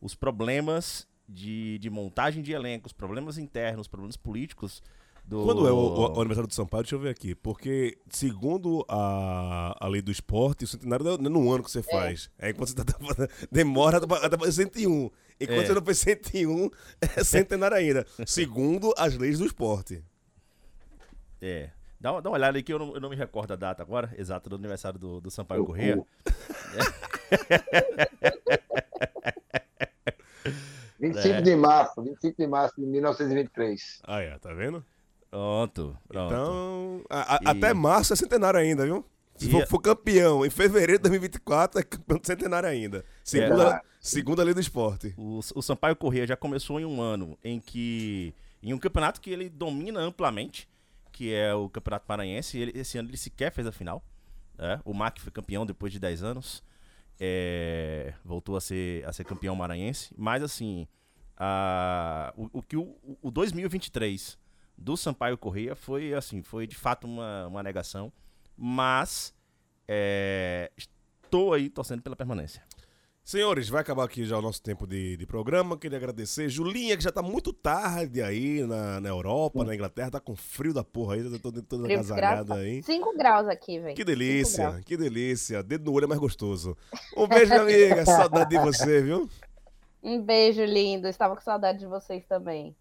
os 0.00 0.14
problemas 0.14 1.06
de, 1.28 1.78
de 1.78 1.90
montagem 1.90 2.42
de 2.42 2.52
elenco, 2.52 2.86
os 2.86 2.92
problemas 2.92 3.36
internos, 3.38 3.82
os 3.82 3.88
problemas 3.88 4.16
políticos 4.16 4.82
do... 5.24 5.42
Quando 5.44 5.66
é 5.66 5.72
o, 5.72 5.76
o- 5.76 6.12
o 6.16 6.20
aniversário 6.20 6.46
do 6.46 6.54
Sampaio? 6.54 6.84
Deixa 6.84 6.94
eu 6.94 7.00
ver 7.00 7.08
aqui. 7.10 7.34
Porque, 7.34 7.98
segundo 8.08 8.84
a, 8.88 9.76
a 9.84 9.88
lei 9.88 10.00
do 10.00 10.12
esporte, 10.12 10.62
o 10.64 10.68
centenário 10.68 11.04
não 11.04 11.14
é 11.14 11.18
no 11.28 11.52
ano 11.52 11.64
que 11.64 11.70
você 11.70 11.82
faz. 11.82 12.30
É, 12.38 12.52
quando 12.52 12.68
você 12.68 12.74
tá, 12.76 12.84
demora 13.50 13.96
até 13.98 14.36
pra 14.36 14.52
101. 14.52 15.10
E 15.40 15.46
quando 15.48 15.62
É. 15.62 15.66
você 15.66 15.74
não 15.74 15.82
fez 15.84 15.98
101, 15.98 16.70
é 17.00 17.24
centenário 17.24 17.76
ainda. 17.76 18.06
Segundo 18.24 18.94
as 18.96 19.16
leis 19.16 19.38
do 19.40 19.46
esporte. 19.46 20.02
É. 21.42 21.70
Dá, 22.00 22.12
uma- 22.12 22.22
dá 22.22 22.28
uma 22.30 22.36
olhada 22.36 22.58
aí 22.58 22.62
que 22.62 22.72
eu 22.72 22.78
não, 22.78 22.94
eu 22.94 23.00
não 23.00 23.08
me 23.10 23.16
recordo 23.16 23.52
a 23.52 23.56
data 23.56 23.82
agora, 23.82 24.12
exata 24.18 24.48
do 24.50 24.56
aniversário 24.56 24.98
do, 24.98 25.20
do 25.20 25.30
Sampaio 25.30 25.60
Eu- 25.60 25.64
Corrêa. 25.66 25.94
eu- 25.94 26.06
25 30.98 31.28
É. 31.36 31.40
de 31.42 31.56
março, 31.56 32.02
25 32.02 32.36
de 32.38 32.46
março 32.46 32.74
de 32.80 32.86
1923. 32.86 34.00
Ah, 34.04 34.20
é, 34.20 34.38
tá 34.38 34.52
vendo? 34.54 34.84
Pronto, 35.30 35.96
pronto. 36.08 36.32
Então, 36.32 37.02
a- 37.10 37.36
a- 37.36 37.40
E- 37.42 37.48
até 37.48 37.74
março 37.74 38.12
é 38.12 38.16
centenário 38.16 38.58
ainda, 38.58 38.84
viu? 38.84 39.04
Se 39.36 39.48
E- 39.48 39.50
for, 39.50 39.66
for 39.66 39.80
campeão 39.80 40.46
em 40.46 40.50
fevereiro 40.50 40.94
de 40.94 41.02
2024, 41.02 41.80
é 41.80 41.82
campeão 41.82 42.18
do 42.18 42.26
centenário 42.26 42.68
ainda. 42.68 43.04
Segunda, 43.22 43.56
Verdade. 43.56 43.82
segunda 44.00 44.42
lei 44.42 44.54
do 44.54 44.60
esporte. 44.60 45.12
O, 45.18 45.40
o 45.54 45.62
Sampaio 45.62 45.94
Corrêa 45.96 46.26
já 46.26 46.36
começou 46.36 46.80
em 46.80 46.84
um 46.86 47.00
ano 47.02 47.36
em 47.44 47.60
que. 47.60 48.32
Em 48.62 48.72
um 48.72 48.78
campeonato 48.78 49.20
que 49.20 49.30
ele 49.30 49.48
domina 49.50 50.00
amplamente, 50.00 50.66
que 51.16 51.32
é 51.32 51.54
o 51.54 51.66
Campeonato 51.70 52.04
Maranhense. 52.06 52.58
Ele- 52.58 52.78
esse 52.78 52.98
ano 52.98 53.08
ele 53.08 53.16
sequer 53.16 53.50
fez 53.50 53.66
a 53.66 53.72
final. 53.72 54.04
né? 54.58 54.80
O 54.84 54.92
MAC 54.94 55.18
foi 55.20 55.32
campeão 55.32 55.64
depois 55.64 55.90
de 55.92 55.98
10 55.98 56.22
anos. 56.22 56.62
é, 57.18 58.12
voltou 58.22 58.56
a 58.56 58.60
ser, 58.60 59.02
a 59.08 59.12
ser 59.14 59.24
campeão 59.24 59.56
maranhense. 59.56 60.12
Mas 60.18 60.42
assim, 60.42 60.86
a- 61.36 62.30
o, 62.36 62.58
o 62.58 62.62
que 62.62 62.76
o, 62.76 62.94
o 63.22 63.30
2023 63.30 64.38
do 64.76 64.94
Sampaio 64.98 65.38
Corrêa 65.38 65.74
foi 65.74 66.12
assim, 66.12 66.42
foi 66.42 66.66
de 66.66 66.76
fato 66.76 67.06
uma, 67.06 67.46
uma 67.46 67.62
negação. 67.62 68.12
Mas 68.54 69.32
é, 69.88 70.70
estou 70.76 71.54
aí 71.54 71.70
torcendo 71.70 72.02
pela 72.02 72.14
permanência. 72.16 72.62
Senhores, 73.26 73.68
vai 73.68 73.80
acabar 73.80 74.04
aqui 74.04 74.24
já 74.24 74.38
o 74.38 74.40
nosso 74.40 74.62
tempo 74.62 74.86
de, 74.86 75.16
de 75.16 75.26
programa. 75.26 75.76
Queria 75.76 75.98
agradecer. 75.98 76.48
Julinha, 76.48 76.96
que 76.96 77.02
já 77.02 77.10
tá 77.10 77.22
muito 77.22 77.52
tarde 77.52 78.22
aí 78.22 78.62
na, 78.62 79.00
na 79.00 79.08
Europa, 79.08 79.64
na 79.64 79.74
Inglaterra. 79.74 80.12
Tá 80.12 80.20
com 80.20 80.36
frio 80.36 80.72
da 80.72 80.84
porra 80.84 81.16
aí. 81.16 81.22
Eu 81.22 81.40
tô 81.40 81.50
toda 81.50 81.92
agasalhada 81.92 82.54
aí. 82.54 82.84
5 82.84 83.16
graus 83.16 83.48
aqui, 83.48 83.80
velho. 83.80 83.96
Que 83.96 84.04
delícia, 84.04 84.80
que 84.86 84.96
delícia. 84.96 85.60
Dedo 85.60 85.86
no 85.86 85.96
olho 85.96 86.04
é 86.04 86.06
mais 86.06 86.20
gostoso. 86.20 86.76
Um 87.16 87.26
beijo, 87.26 87.48
minha 87.48 87.62
amiga. 87.62 88.06
Saudade 88.06 88.48
de 88.48 88.58
você, 88.60 89.02
viu? 89.02 89.28
Um 90.00 90.22
beijo 90.22 90.64
lindo. 90.64 91.08
Estava 91.08 91.34
com 91.34 91.42
saudade 91.42 91.80
de 91.80 91.86
vocês 91.86 92.24
também. 92.26 92.76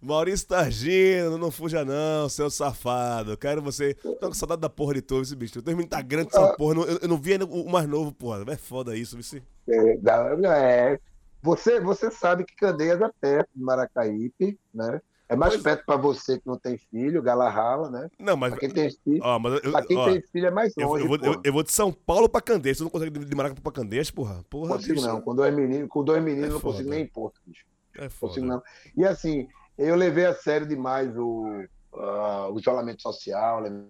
Maurício 0.00 0.46
Targino, 0.46 1.36
não 1.38 1.50
fuja 1.50 1.84
não, 1.84 2.28
seu 2.28 2.48
safado. 2.50 3.36
Quero 3.36 3.60
você. 3.60 3.94
Tô 3.94 4.14
com 4.28 4.32
saudade 4.34 4.60
da 4.60 4.68
porra 4.70 4.94
de 4.94 5.02
todo 5.02 5.22
esse 5.22 5.34
bicho. 5.34 5.58
O 5.58 5.62
teu 5.62 5.72
menino 5.74 5.88
tá 5.90 6.00
grande 6.00 6.28
essa 6.28 6.54
porra. 6.54 6.74
Eu, 6.82 6.98
eu 7.02 7.08
não 7.08 7.16
vi 7.16 7.32
ainda 7.32 7.44
o 7.46 7.68
mais 7.68 7.88
novo, 7.88 8.12
porra. 8.12 8.44
É 8.48 8.56
foda 8.56 8.96
isso, 8.96 9.16
vice. 9.16 9.42
É, 9.68 9.98
é, 10.46 11.00
você, 11.42 11.80
você 11.80 12.10
sabe 12.10 12.44
que 12.44 12.54
Candeias 12.54 13.00
é 13.00 13.10
perto 13.20 13.48
de 13.54 13.62
Maracaípe, 13.62 14.58
né? 14.72 15.00
É 15.30 15.36
mais 15.36 15.52
Pois- 15.54 15.62
perto 15.62 15.84
para 15.84 15.96
você 15.96 16.38
que 16.38 16.46
não 16.46 16.56
tem 16.58 16.78
filho, 16.78 17.20
Galarrala, 17.20 17.90
né? 17.90 18.08
Não, 18.18 18.34
mas. 18.36 18.50
Para 18.50 18.60
quem 18.60 18.70
tem 18.70 18.90
filho, 18.90 19.20
Ó, 19.22 19.38
mas 19.38 19.62
eu, 19.62 19.72
pra 19.72 19.82
quem 19.84 19.96
ó, 19.98 20.04
tem 20.06 20.22
filho 20.22 20.46
é 20.46 20.50
mais 20.50 20.72
eu, 20.76 20.88
longe. 20.88 21.02
eu 21.04 21.08
vou, 21.08 21.18
pô. 21.18 21.26
eu, 21.26 21.40
eu 21.44 21.52
vou 21.52 21.62
de 21.62 21.70
São 21.72 21.92
Paulo 21.92 22.28
pra 22.30 22.40
Candeias. 22.40 22.78
Tu 22.78 22.84
não 22.84 22.90
consegue 22.90 23.10
de 23.18 23.34
Maracatu 23.36 23.60
pra 23.60 23.70
Candeias, 23.72 24.10
porra? 24.10 24.42
Porra, 24.48 24.68
Não 24.70 24.76
consigo 24.76 24.94
bicho. 24.94 25.06
não. 25.06 25.20
Com 25.20 25.34
dois 25.34 25.54
meninos, 25.54 25.88
com 25.90 26.02
dois 26.02 26.22
meninos 26.22 26.48
É 26.48 26.52
não 26.52 26.60
consigo 26.60 26.88
nem 26.88 27.02
em 27.02 27.06
Porto, 27.06 27.40
bicho. 27.46 27.66
É 27.96 28.04
Não 28.04 28.10
foda. 28.10 28.30
consigo 28.30 28.46
não. 28.46 28.62
E 28.96 29.04
assim, 29.04 29.46
eu 29.78 29.94
levei 29.94 30.26
a 30.26 30.34
sério 30.34 30.66
demais 30.66 31.16
o, 31.16 31.64
ah, 31.94 32.48
o 32.50 32.58
isolamento 32.58 33.00
social, 33.00 33.60
levei 33.60 33.88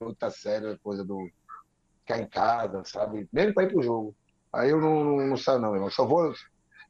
muito 0.00 0.22
a 0.22 0.30
sério 0.30 0.72
a 0.72 0.78
coisa 0.78 1.04
do 1.04 1.28
ficar 2.00 2.18
em 2.20 2.28
casa, 2.28 2.82
sabe? 2.84 3.28
Mesmo 3.32 3.54
para 3.54 3.64
ir 3.64 3.72
pro 3.72 3.82
jogo. 3.82 4.14
Aí 4.52 4.70
eu 4.70 4.80
não, 4.80 5.02
não, 5.02 5.26
não 5.26 5.36
saio, 5.36 5.58
não, 5.58 5.74
irmão. 5.74 5.90
Só 5.90 6.06
vou. 6.06 6.32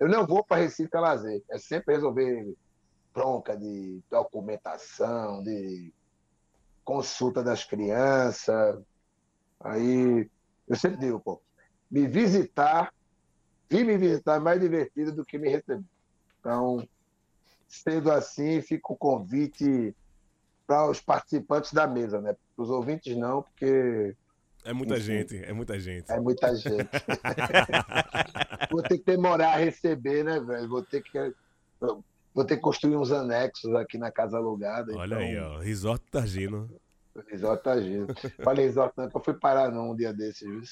Eu 0.00 0.08
não 0.08 0.26
vou 0.26 0.44
para 0.44 0.62
Recife 0.62 0.96
a 0.96 1.00
lazer. 1.00 1.42
É 1.50 1.58
sempre 1.58 1.94
resolver 1.94 2.54
bronca 3.14 3.56
de 3.56 4.02
documentação, 4.10 5.42
de 5.42 5.92
consulta 6.84 7.42
das 7.42 7.62
crianças. 7.62 8.80
Aí 9.60 10.28
eu 10.68 10.76
sempre 10.76 10.98
digo, 10.98 11.20
pô, 11.20 11.40
me 11.90 12.08
visitar, 12.08 12.92
vir 13.68 13.84
me 13.84 13.96
visitar 13.96 14.36
é 14.36 14.40
mais 14.40 14.60
divertido 14.60 15.12
do 15.12 15.24
que 15.24 15.38
me 15.38 15.48
receber. 15.48 15.84
Então, 16.40 16.88
sendo 17.72 18.12
assim, 18.12 18.60
fica 18.60 18.92
o 18.92 18.96
convite 18.96 19.96
para 20.66 20.88
os 20.90 21.00
participantes 21.00 21.72
da 21.72 21.86
mesa, 21.86 22.20
né? 22.20 22.36
Para 22.54 22.62
os 22.62 22.70
ouvintes 22.70 23.16
não, 23.16 23.42
porque 23.42 24.14
É 24.64 24.72
muita 24.72 24.94
Enfim. 24.96 25.04
gente, 25.04 25.36
é 25.36 25.52
muita 25.52 25.80
gente. 25.80 26.12
é 26.12 26.20
muita 26.20 26.54
gente. 26.54 26.88
Vou 28.70 28.82
ter 28.82 28.98
que 28.98 29.04
demorar 29.04 29.54
a 29.54 29.56
receber, 29.56 30.22
né, 30.22 30.38
velho? 30.38 30.68
Vou 30.68 30.82
ter 30.82 31.02
que 31.02 31.34
vou 32.34 32.44
ter 32.44 32.56
que 32.56 32.62
construir 32.62 32.96
uns 32.96 33.10
anexos 33.10 33.74
aqui 33.74 33.98
na 33.98 34.10
casa 34.10 34.36
alugada. 34.36 34.96
Olha 34.96 35.14
então, 35.14 35.26
aí, 35.26 35.38
ó. 35.38 35.58
Resort 35.58 36.04
Targino. 36.10 36.70
Resort 37.28 37.62
tá 37.62 37.72
agindo. 37.72 38.14
Falei 38.42 38.66
resort 38.66 38.94
não, 38.96 39.08
que 39.08 39.16
eu 39.16 39.22
fui 39.22 39.34
parar 39.34 39.70
não 39.70 39.90
um 39.90 39.96
dia 39.96 40.14
desses, 40.14 40.48
viu? 40.48 40.62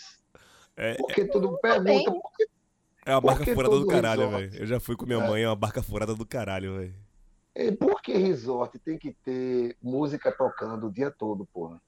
É, 0.76 0.94
Porque 0.94 1.26
todo 1.26 1.48
mundo 1.48 1.60
pergunta 1.60 2.10
por 2.10 2.32
que 2.36 2.46
é 3.04 3.12
uma 3.14 3.20
barca 3.20 3.44
furada 3.54 3.78
do 3.78 3.86
caralho, 3.86 4.30
velho. 4.30 4.54
Eu 4.56 4.66
já 4.66 4.80
fui 4.80 4.96
com 4.96 5.06
minha 5.06 5.22
É. 5.22 5.28
mãe, 5.28 5.42
é 5.42 5.48
uma 5.48 5.56
barca 5.56 5.82
furada 5.82 6.14
do 6.14 6.26
caralho, 6.26 6.78
velho. 6.78 6.94
É, 7.54 7.72
Por 7.72 8.00
que 8.00 8.12
resort 8.16 8.78
tem 8.78 8.96
que 8.98 9.12
ter 9.24 9.76
música 9.82 10.30
tocando 10.32 10.86
o 10.86 10.92
dia 10.92 11.10
todo, 11.10 11.46
porra? 11.52 11.80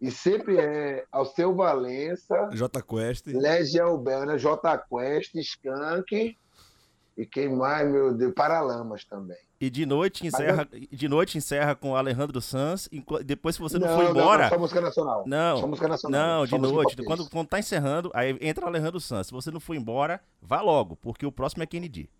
E 0.00 0.10
sempre 0.10 0.58
é 0.58 1.04
Alceu 1.12 1.54
Valença, 1.54 2.48
J 2.52 2.82
Quest. 2.82 3.26
Legião 3.26 3.92
Urbana, 3.92 4.36
J 4.38 4.78
Quest, 4.78 5.34
Skank 5.36 6.36
e 7.16 7.26
quem 7.26 7.48
mais, 7.48 7.90
meu 7.90 8.12
Deus, 8.12 8.32
Paralamas 8.34 9.04
também. 9.04 9.38
E 9.60 9.70
de 9.70 9.86
noite 9.86 10.26
encerra, 10.26 10.68
de 10.90 11.08
noite 11.08 11.38
encerra 11.38 11.74
com 11.74 11.92
o 11.92 11.96
Alejandro 11.96 12.40
Sanz. 12.40 12.88
Depois, 13.24 13.54
se 13.54 13.60
você 13.60 13.78
não, 13.78 13.86
não, 13.86 13.96
for 13.96 14.04
não, 14.04 14.10
embora. 14.10 14.42
Não, 14.44 14.50
só 14.50 14.58
música 14.58 14.80
nacional. 14.80 15.24
Não, 15.26 15.56
Só 15.58 15.66
música 15.66 15.88
nacional. 15.88 16.20
Não, 16.20 16.46
de 16.46 16.58
noite. 16.58 16.96
Quando, 17.04 17.30
quando 17.30 17.48
tá 17.48 17.58
encerrando, 17.58 18.10
aí 18.12 18.36
entra 18.40 18.66
Alejandro 18.66 19.00
Sanz. 19.00 19.28
Se 19.28 19.32
você 19.32 19.50
não 19.50 19.60
for 19.60 19.74
embora, 19.74 20.20
vá 20.42 20.60
logo, 20.60 20.96
porque 20.96 21.24
o 21.24 21.32
próximo 21.32 21.62
é 21.62 21.66
Kennedy. 21.66 22.10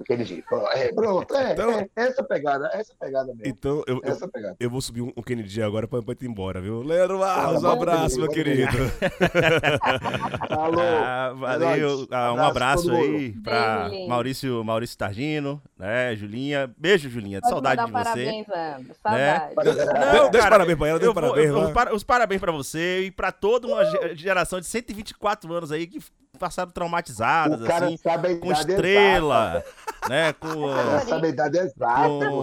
Aquele 0.00 0.24
dia. 0.24 0.42
É, 0.72 0.92
pronto, 0.92 1.34
é, 1.34 1.52
Então- 1.52 1.70
é, 1.72 1.88
essa 1.94 2.22
pegada, 2.24 2.70
essa 2.72 2.94
pegada 2.98 3.26
mesmo. 3.34 3.42
Então, 3.44 3.82
eu, 3.86 4.00
eu, 4.02 4.10
Essa 4.10 4.26
pegada. 4.26 4.56
eu 4.58 4.70
vou 4.70 4.80
subir 4.80 5.02
um, 5.02 5.12
um 5.16 5.22
Kennedy 5.22 5.62
agora 5.62 5.86
pra, 5.86 6.00
pra 6.02 6.14
ir 6.20 6.26
embora, 6.26 6.60
viu? 6.60 6.82
Leandro 6.82 7.18
Barros, 7.18 7.62
um 7.62 7.68
abraço, 7.68 8.18
meu 8.18 8.28
querido. 8.28 8.70
Alô, 10.50 10.80
Ah, 10.80 11.32
valeu. 11.36 12.06
Ah, 12.10 12.32
um 12.32 12.40
Abraço 12.42 12.90
aí 12.92 13.32
pra. 13.42 13.90
Maurício, 14.08 14.64
Maurício 14.64 14.96
Targino, 14.98 15.60
né, 15.78 16.14
Julinha. 16.16 16.72
Beijo, 16.76 17.08
Julinha. 17.08 17.40
Pode 17.40 17.50
Saudade 17.52 17.84
de 17.84 17.92
mandar 17.92 18.12
você. 18.14 18.24
parabéns, 18.24 18.46
Andro. 18.48 18.94
Saudade. 19.02 20.30
Deixa 20.32 20.48
parabéns 20.50 20.78
pra 20.78 20.88
ela, 20.88 20.98
eu 20.98 21.04
vou- 21.12 21.14
parabéns, 21.14 21.46
eu- 21.48 21.54
vai. 21.54 21.64
os, 21.66 21.72
para- 21.72 21.94
os 21.94 22.04
parabéns 22.04 22.40
pra 22.40 22.52
você 22.52 23.02
e 23.06 23.10
pra 23.10 23.30
toda 23.32 23.66
uma 23.66 23.84
ge- 23.84 24.14
geração 24.16 24.60
de 24.60 24.66
124 24.66 25.52
anos 25.52 25.70
aí 25.72 25.86
que 25.86 26.00
passaram 26.40 26.70
traumatizadas, 26.72 27.60
O 27.60 27.64
cara 27.66 27.86
assim, 27.86 27.96
sabe 27.98 28.28
a 28.28 28.36
com 28.38 28.46
idade 28.46 28.70
estrela, 28.72 29.64
né, 30.08 30.32
com, 30.32 30.48
exata. 30.48 30.58
O 30.58 30.74
cara 30.74 31.00
sabe 31.06 31.26
a 31.26 31.30
idade 31.30 31.58
exata. 31.58 32.08
com, 32.08 32.42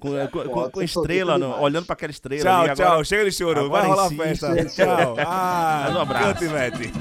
com, 0.00 0.28
com- 0.28 0.48
com- 0.48 0.70
com 0.70 0.82
estrela, 0.82 1.38
no- 1.38 1.60
olhando 1.60 1.84
pra 1.86 1.92
aquela 1.94 2.10
estrela 2.10 2.42
Tchau, 2.42 2.64
ali. 2.64 2.74
tchau. 2.74 2.86
Agora, 2.86 3.04
Chega 3.04 3.24
de 3.24 3.32
choro. 3.32 3.68
Vai 3.70 3.86
rolar 3.86 4.10
festa. 4.10 4.64
Tchau. 4.64 5.14
Ah, 5.18 5.82
Mais 5.84 5.94
um 5.96 6.00
abraço. 6.00 6.24
canta 6.24 6.44
e 6.44 6.48
mete. 6.48 6.92